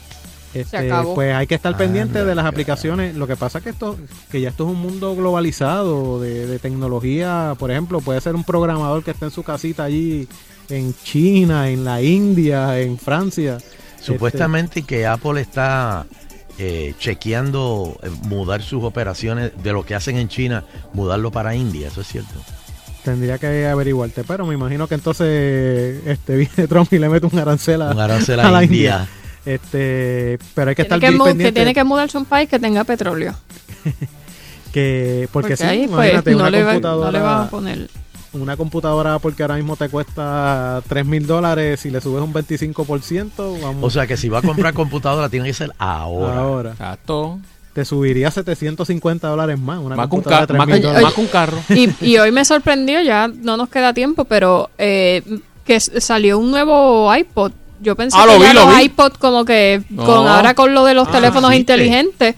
[0.52, 1.14] se Este, acabó.
[1.14, 3.14] Pues hay que estar Ah, pendiente de las aplicaciones.
[3.14, 3.96] Lo que pasa es que esto,
[4.30, 7.54] que ya esto es un mundo globalizado de, de tecnología.
[7.58, 10.26] Por ejemplo, puede ser un programador que esté en su casita allí
[10.68, 13.58] en China, en la India, en Francia.
[14.00, 16.06] Supuestamente que Apple está
[16.58, 21.88] eh, chequeando eh, mudar sus operaciones de lo que hacen en China, mudarlo para India,
[21.88, 22.34] eso es cierto.
[23.04, 27.38] Tendría que averiguarte, pero me imagino que entonces este viene Trump y le mete un
[27.38, 29.08] arancel a, Un arancel a la India.
[29.46, 32.48] Este, pero hay que Tiene estar que, bien que tiene que mudarse a un país
[32.48, 33.34] que tenga petróleo.
[34.72, 37.42] que porque, Porque sí, ahí, pues, imagínate, no una le va- no computadora le van
[37.46, 37.90] a poner-
[38.32, 43.60] una computadora porque ahora mismo te cuesta 3 mil dólares si le subes un 25%,
[43.60, 43.82] vamos.
[43.82, 46.36] O sea que si va a comprar computadora tiene que ser ahora.
[46.38, 46.70] Ahora.
[46.70, 47.40] Exacto.
[47.72, 49.78] Te subiría 750 dólares más.
[49.78, 51.02] Una Más que un computadora de más 3.000 que- dólares.
[51.04, 51.58] más que un carro.
[51.70, 55.22] Y, y hoy me sorprendió, ya no nos queda tiempo, pero eh,
[55.64, 57.52] que salió un nuevo iPod.
[57.80, 58.82] Yo pensé Ah, lo que ya lo los vi.
[58.84, 60.04] iPod como que No.
[60.04, 62.34] con ahora con lo de los Ah, teléfonos inteligentes,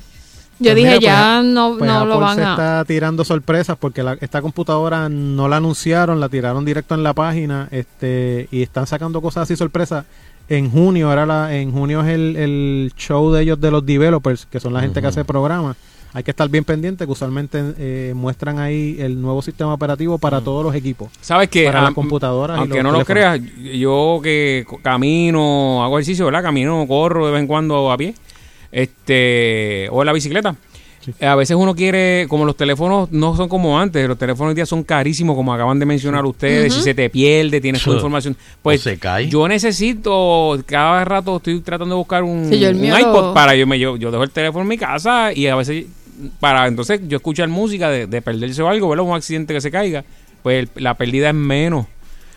[0.61, 2.51] yo Pues dije mira, pues, ya no, pues no lo van se a...
[2.53, 7.15] está tirando sorpresas porque la- esta computadora no la anunciaron, la tiraron directo en la
[7.15, 10.05] página este y están sacando cosas así sorpresas.
[10.57, 14.45] En junio, era la, en junio es el, el show de ellos de los developers,
[14.47, 15.77] que son la gente que hace programas.
[16.15, 20.43] Hay que estar bien pendiente, que usualmente eh, muestran ahí el nuevo sistema operativo para
[20.43, 21.09] todos los equipos.
[21.23, 21.65] ¿Sabes qué?
[21.65, 22.59] Para Am- las computadoras.
[22.59, 23.41] y Aunque los no lo creas,
[23.75, 26.43] yo que camino, hago ejercicio, ¿verdad?
[26.43, 28.15] Camino, corro de vez en cuando a pie.
[28.71, 30.55] Este, o en la bicicleta.
[31.19, 34.55] Eh, A veces uno quiere, como los teléfonos no son como antes, los teléfonos hoy
[34.55, 37.99] día son carísimos, como acaban de mencionar ustedes, si se te pierde, tienes toda Sí.
[37.99, 38.37] información.
[38.63, 39.29] Pues O se cae.
[39.29, 43.35] yo necesito, cada rato estoy tratando de buscar un, Sí, yo el un iPod lo-
[43.35, 45.87] para yo me yo, yo dejo el teléfono en mi casa y a veces
[46.41, 49.05] para entonces yo escuchar música de, de perderse o algo, ¿verdad?
[49.05, 50.05] Un accidente que se caiga,
[50.43, 51.87] pues la pérdida es menos.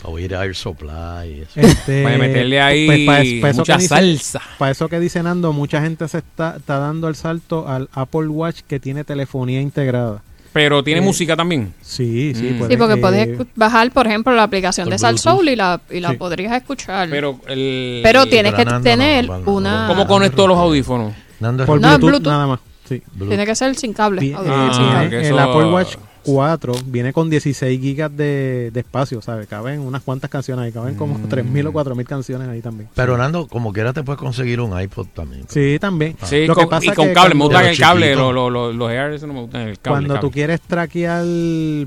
[0.07, 0.89] O ir a Air Supply.
[1.27, 1.59] y eso.
[1.59, 4.41] Este, Para meterle ahí pues, pa- pa eso mucha dice- salsa.
[4.57, 8.27] Para eso que dice Nando, mucha gente se está, está dando el salto al Apple
[8.27, 10.21] Watch que tiene telefonía integrada.
[10.53, 11.73] Pero tiene Eh, música también.
[11.81, 12.43] Sí, sí.
[12.57, 12.67] Mm.
[12.69, 15.19] Sí, porque eh, puedes bajar, por ejemplo, la aplicación Por de Sal.
[15.19, 16.15] Soul y la, y la Sí.
[16.17, 17.09] podrías escuchar.
[17.09, 19.85] Pero el Pero tienes Pero que Nando tener no, no, una...
[19.89, 21.13] ¿Cómo conectó los audífonos?
[21.39, 22.23] Por No, Bluetooth, Bluetooth.
[22.31, 22.59] nada más.
[22.87, 23.01] Sí.
[23.27, 24.21] Tiene que ser sin cable.
[24.21, 25.09] Eh, sin cable.
[25.09, 25.95] que el eso- Apple Watch
[26.25, 29.47] 4 viene con 16 gigas de, de espacio, ¿sabes?
[29.47, 31.29] Caben unas cuantas canciones ahí, caben como Mm.
[31.29, 32.89] 3.000 o 4.000 canciones ahí también.
[32.95, 35.43] Pero Nando, como quiera te puedes conseguir un iPod también.
[35.47, 36.15] Sí, también.
[36.23, 37.35] Sí, Lo que con- pasa y con que cable.
[37.35, 38.15] Me gustan el cable.
[38.15, 39.93] Los, los, los, los Airs no me gustan el cable.
[39.93, 40.21] Cuando cable.
[40.21, 41.23] tú quieres traquear,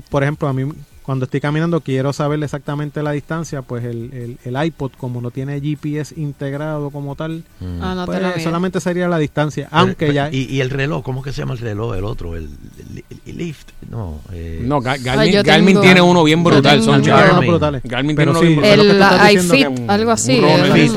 [0.09, 0.71] por ejemplo, a mí
[1.09, 5.31] cuando estoy caminando quiero saber exactamente la distancia, pues el, el, el iPod como no
[5.31, 7.43] tiene GPS integrado como tal,
[7.81, 8.43] Ah, no te pues, mide.
[8.43, 11.41] solamente sería la distancia, Pero- aunque pero- ya y, y el reloj, ¿cómo que se
[11.41, 11.95] llama el reloj?
[11.95, 13.69] El otro, el, el- el Lift.
[13.89, 16.83] No, eh, No, Ga- Ay, Garmin, yo Garmin tengo- tiene uno bien brutal.
[16.83, 17.01] Son.
[17.01, 17.49] Garmin.
[17.49, 17.81] Brutales.
[17.85, 18.79] Garmin Pero tiene uno sí, bien
[19.25, 19.33] El
[19.73, 20.39] iFit, algo así.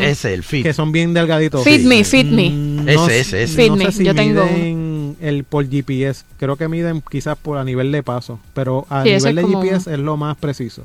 [0.02, 0.62] ese, el Fit.
[0.62, 1.64] que son bien delgaditos.
[1.64, 2.50] Fit me, fit me.
[2.50, 3.56] Mm, Ese, no sé- ese, ese.
[3.62, 4.81] Fit no me, sé si yo tengo miden
[5.22, 9.10] el por GPS, creo que miden quizás por a nivel de paso, pero a Sí,
[9.14, 10.84] nivel de GPS es lo más preciso.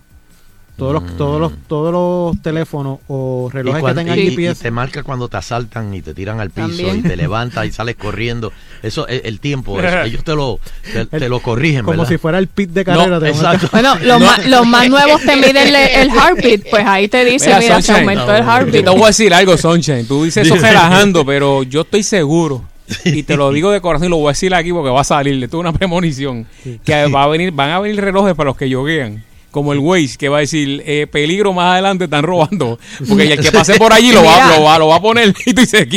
[0.78, 4.62] Todos los, todos los, todos los teléfonos o Y, relojes que tengan y- y GPS
[4.62, 6.98] te marca cuando te asaltan y te tiran al piso También.
[7.00, 8.54] y te levantas y sales corriendo.
[8.84, 9.80] Eso es el tiempo.
[9.82, 10.60] eso, ellos te lo,
[10.94, 12.08] te, te lo corrigen, como ¿verdad?
[12.10, 13.18] si fuera el pit de carrera.
[13.28, 13.70] exacto.
[13.72, 17.60] Bueno, los, ma- los más nuevos te miden el heartbeat, pues ahí te dice, Mira,
[17.60, 18.84] mira, se aumentó el Yo heartbeat.
[18.86, 20.06] te voy a decir algo, Sunshine.
[20.08, 22.64] Tú dices eso relajando, pero yo estoy seguro.
[23.06, 25.04] Y te lo digo de corazón y lo voy a decir aquí porque va a
[25.04, 25.44] salir.
[25.44, 26.46] Esto es una premonición.
[26.86, 29.24] Que va a venir, van a venir relojes para los que yoguean.
[29.50, 32.78] Como el Waze, que va a decir, eh, peligro más adelante, están robando.
[33.08, 35.54] Porque el que pase por allí lo va, lo va, lo va a poner y
[35.54, 35.88] tú dices.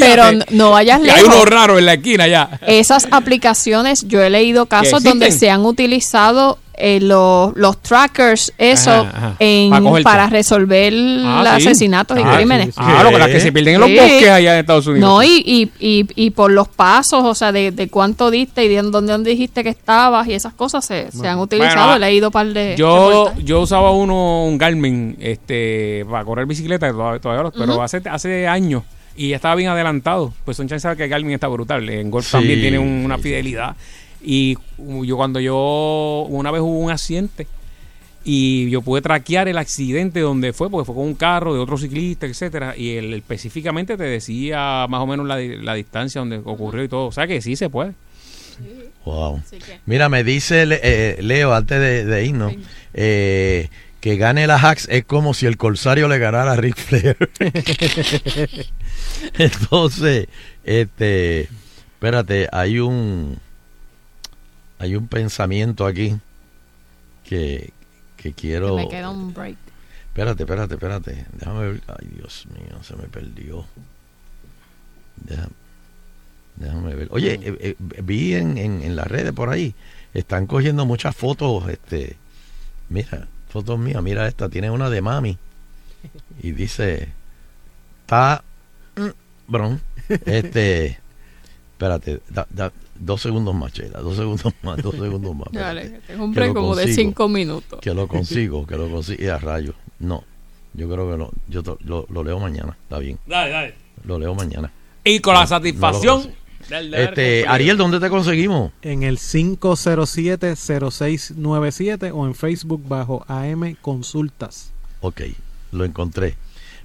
[0.00, 1.34] Pero no- no vayas Que Hay lejos.
[1.34, 2.58] uno raro en la esquina ya.
[2.66, 8.90] Esas aplicaciones, yo he leído casos donde se han utilizado eh, los, los trackers, eso,
[8.90, 9.36] Ajá, ajá.
[9.38, 10.92] en- para resolver
[11.24, 11.68] Ah, los sí.
[11.68, 12.66] asesinatos y Ah, crímenes.
[12.66, 12.80] sí, sí.
[12.82, 13.96] Ah, lo que las que se pierden en los Sí.
[13.96, 15.08] bosques allá en Estados Unidos.
[15.08, 18.68] No, y, y, y, y por los pasos, o sea, de, de cuánto diste y
[18.68, 21.88] de dónde, dónde dijiste que estabas y esas cosas se, se han utilizado.
[21.90, 22.74] Bueno, he leído un par de.
[22.76, 23.44] Yo, reportajes.
[23.44, 28.82] yo usaba uno, un Garmin, este, para correr bicicleta, todavía, pero hace, hace años.
[29.16, 30.32] Y ya estaba bien adelantado.
[30.44, 31.86] Pues Sunshine sabe que Garmin está brutal.
[31.90, 33.76] En Golf Sí, también tiene un- una sí, fidelidad.
[34.22, 37.46] Y yo cuando yo, una vez hubo un accidente
[38.22, 41.78] y yo pude traquear el accidente donde fue, porque fue con un carro de otro
[41.78, 46.84] ciclista, etcétera, y él específicamente te decía más o menos la, la distancia donde ocurrió
[46.84, 47.06] y todo.
[47.06, 47.94] O sea que sí se puede.
[49.06, 49.42] Wow.
[49.86, 52.52] Mira, me dice eh, Leo antes de, de irnos
[52.92, 53.70] eh,
[54.00, 57.16] que gane la Hacks es como si el Corsario le ganara a Ric Flair.
[59.38, 60.28] Entonces,
[60.64, 61.48] este,
[61.94, 63.38] espérate, hay un
[64.80, 66.16] hay un pensamiento aquí
[67.24, 67.72] que,
[68.16, 68.74] que quiero.
[68.76, 69.56] Me queda un break.
[70.08, 71.26] Espérate, espérate, espérate.
[71.34, 71.82] Déjame ver.
[71.86, 73.64] Ay, Dios mío, se me perdió.
[75.16, 75.50] Déjame,
[76.56, 77.08] déjame ver.
[77.12, 79.74] Oye, eh, eh, vi en, en, en las redes por ahí.
[80.14, 81.68] Están cogiendo muchas fotos.
[81.68, 82.16] Este,
[82.88, 84.02] mira, fotos mías.
[84.02, 84.48] Mira esta.
[84.48, 85.38] Tiene una de mami.
[86.42, 87.08] Y dice.
[88.02, 88.42] Está.
[88.96, 89.08] mm,
[89.46, 89.80] Bron.
[90.08, 90.98] Este.
[91.72, 92.20] Espérate.
[92.30, 94.00] da- da- dos segundos más, Sheila.
[94.00, 94.80] Dos segundos más.
[94.82, 95.48] Dos segundos más.
[95.52, 97.80] Dale, tengo un break como de cinco minutos.
[97.80, 99.22] Que lo consigo, que lo consigo.
[99.22, 99.74] Y a rayo.
[99.98, 100.22] No.
[100.74, 102.76] Yo creo que lo, yo to- lo, lo leo mañana.
[102.84, 103.18] Está bien.
[103.26, 103.74] Dale, dale.
[104.04, 104.70] Lo leo mañana.
[105.02, 106.30] Y con la No, no satisfacción
[106.68, 107.44] del deber Este.
[107.48, 108.70] Ariel, ¿dónde te conseguimos?
[108.82, 114.72] En el 507-0697 o en Facebook bajo AM Consultas.
[115.00, 115.22] Ok,
[115.72, 116.36] lo encontré.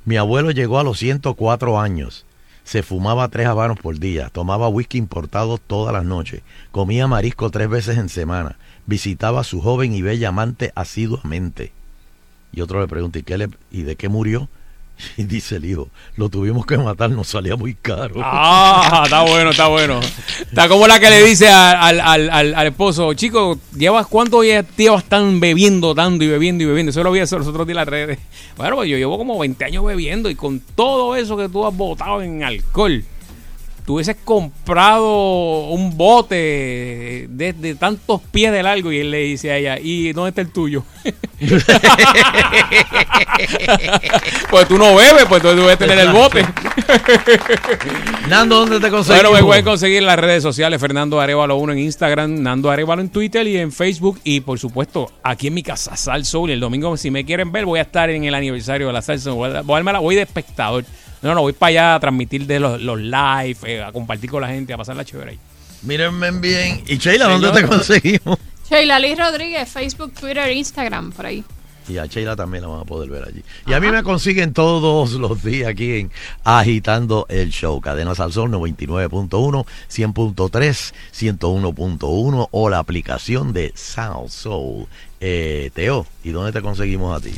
[0.05, 2.25] Mi abuelo llegó a los 104 años.
[2.65, 7.69] Se fumaba tres habanos por día, tomaba whisky importado todas las noches, comía marisco tres
[7.69, 11.71] veces en semana, visitaba a su joven y bella amante asiduamente.
[12.51, 14.49] Y otro le pregunta, ¿y, qué le, ¿y de qué murió?
[15.17, 18.15] Y dice el hijo, lo tuvimos que matar, nos salía muy caro.
[18.17, 19.99] Ah, está bueno, está bueno.
[20.41, 25.39] Está como la que le dice al, al, al, esposo, chico, ¿llevas cuánto llevas tan
[25.39, 26.89] bebiendo tanto y bebiendo y bebiendo?
[26.91, 28.19] Eso lo vi hacer los otros días en las redes.
[28.57, 31.75] Bueno, pues yo llevo como 20 años bebiendo y con todo eso que tú has
[31.75, 33.03] botado en alcohol,
[33.85, 39.51] tú hubieses comprado un bote de, de tantos pies de largo y él le dice
[39.51, 40.83] a ella, ¿y dónde está el tuyo?
[44.49, 46.45] pues tú no bebes, pues tú debes tener el bote.
[48.29, 49.29] Nando, ¿dónde te conseguimos?
[49.29, 53.01] Bueno, me pueden conseguir en las redes sociales Fernando Arevalo 1 en Instagram, Nando Arevalo
[53.01, 54.19] en Twitter y en Facebook.
[54.23, 56.49] Y por supuesto, aquí en mi casa, Sal Soul.
[56.51, 59.31] El domingo, si me quieren ver, voy a estar en el aniversario de la salsa.
[59.31, 60.85] Voy a, voy a dármela- voy de espectador.
[61.21, 64.41] No, no, voy para allá a transmitir de los, los live, eh, a compartir con
[64.41, 65.39] la gente, a pasar la chévere ahí.
[65.83, 66.83] Mírenme bien.
[66.87, 68.39] ¿Y Sheila, dónde te conseguimos?
[68.69, 71.43] Sheila Liz Rodríguez, Facebook, Twitter, Instagram, por ahí.
[71.87, 73.43] Y a Sheila también la van a poder ver allí.
[73.67, 76.11] Y a mí me consiguen todos los días aquí en
[76.43, 77.79] Agitando el Show.
[77.79, 84.87] Cadena Salsón 99.1, 100.3, 101.1 o la aplicación de Sound Soul.
[85.19, 87.33] Eh, Teo, ¿y dónde te conseguimos a ti?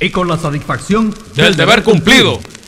[0.00, 2.40] Y con la satisfacción Del deber cumplido.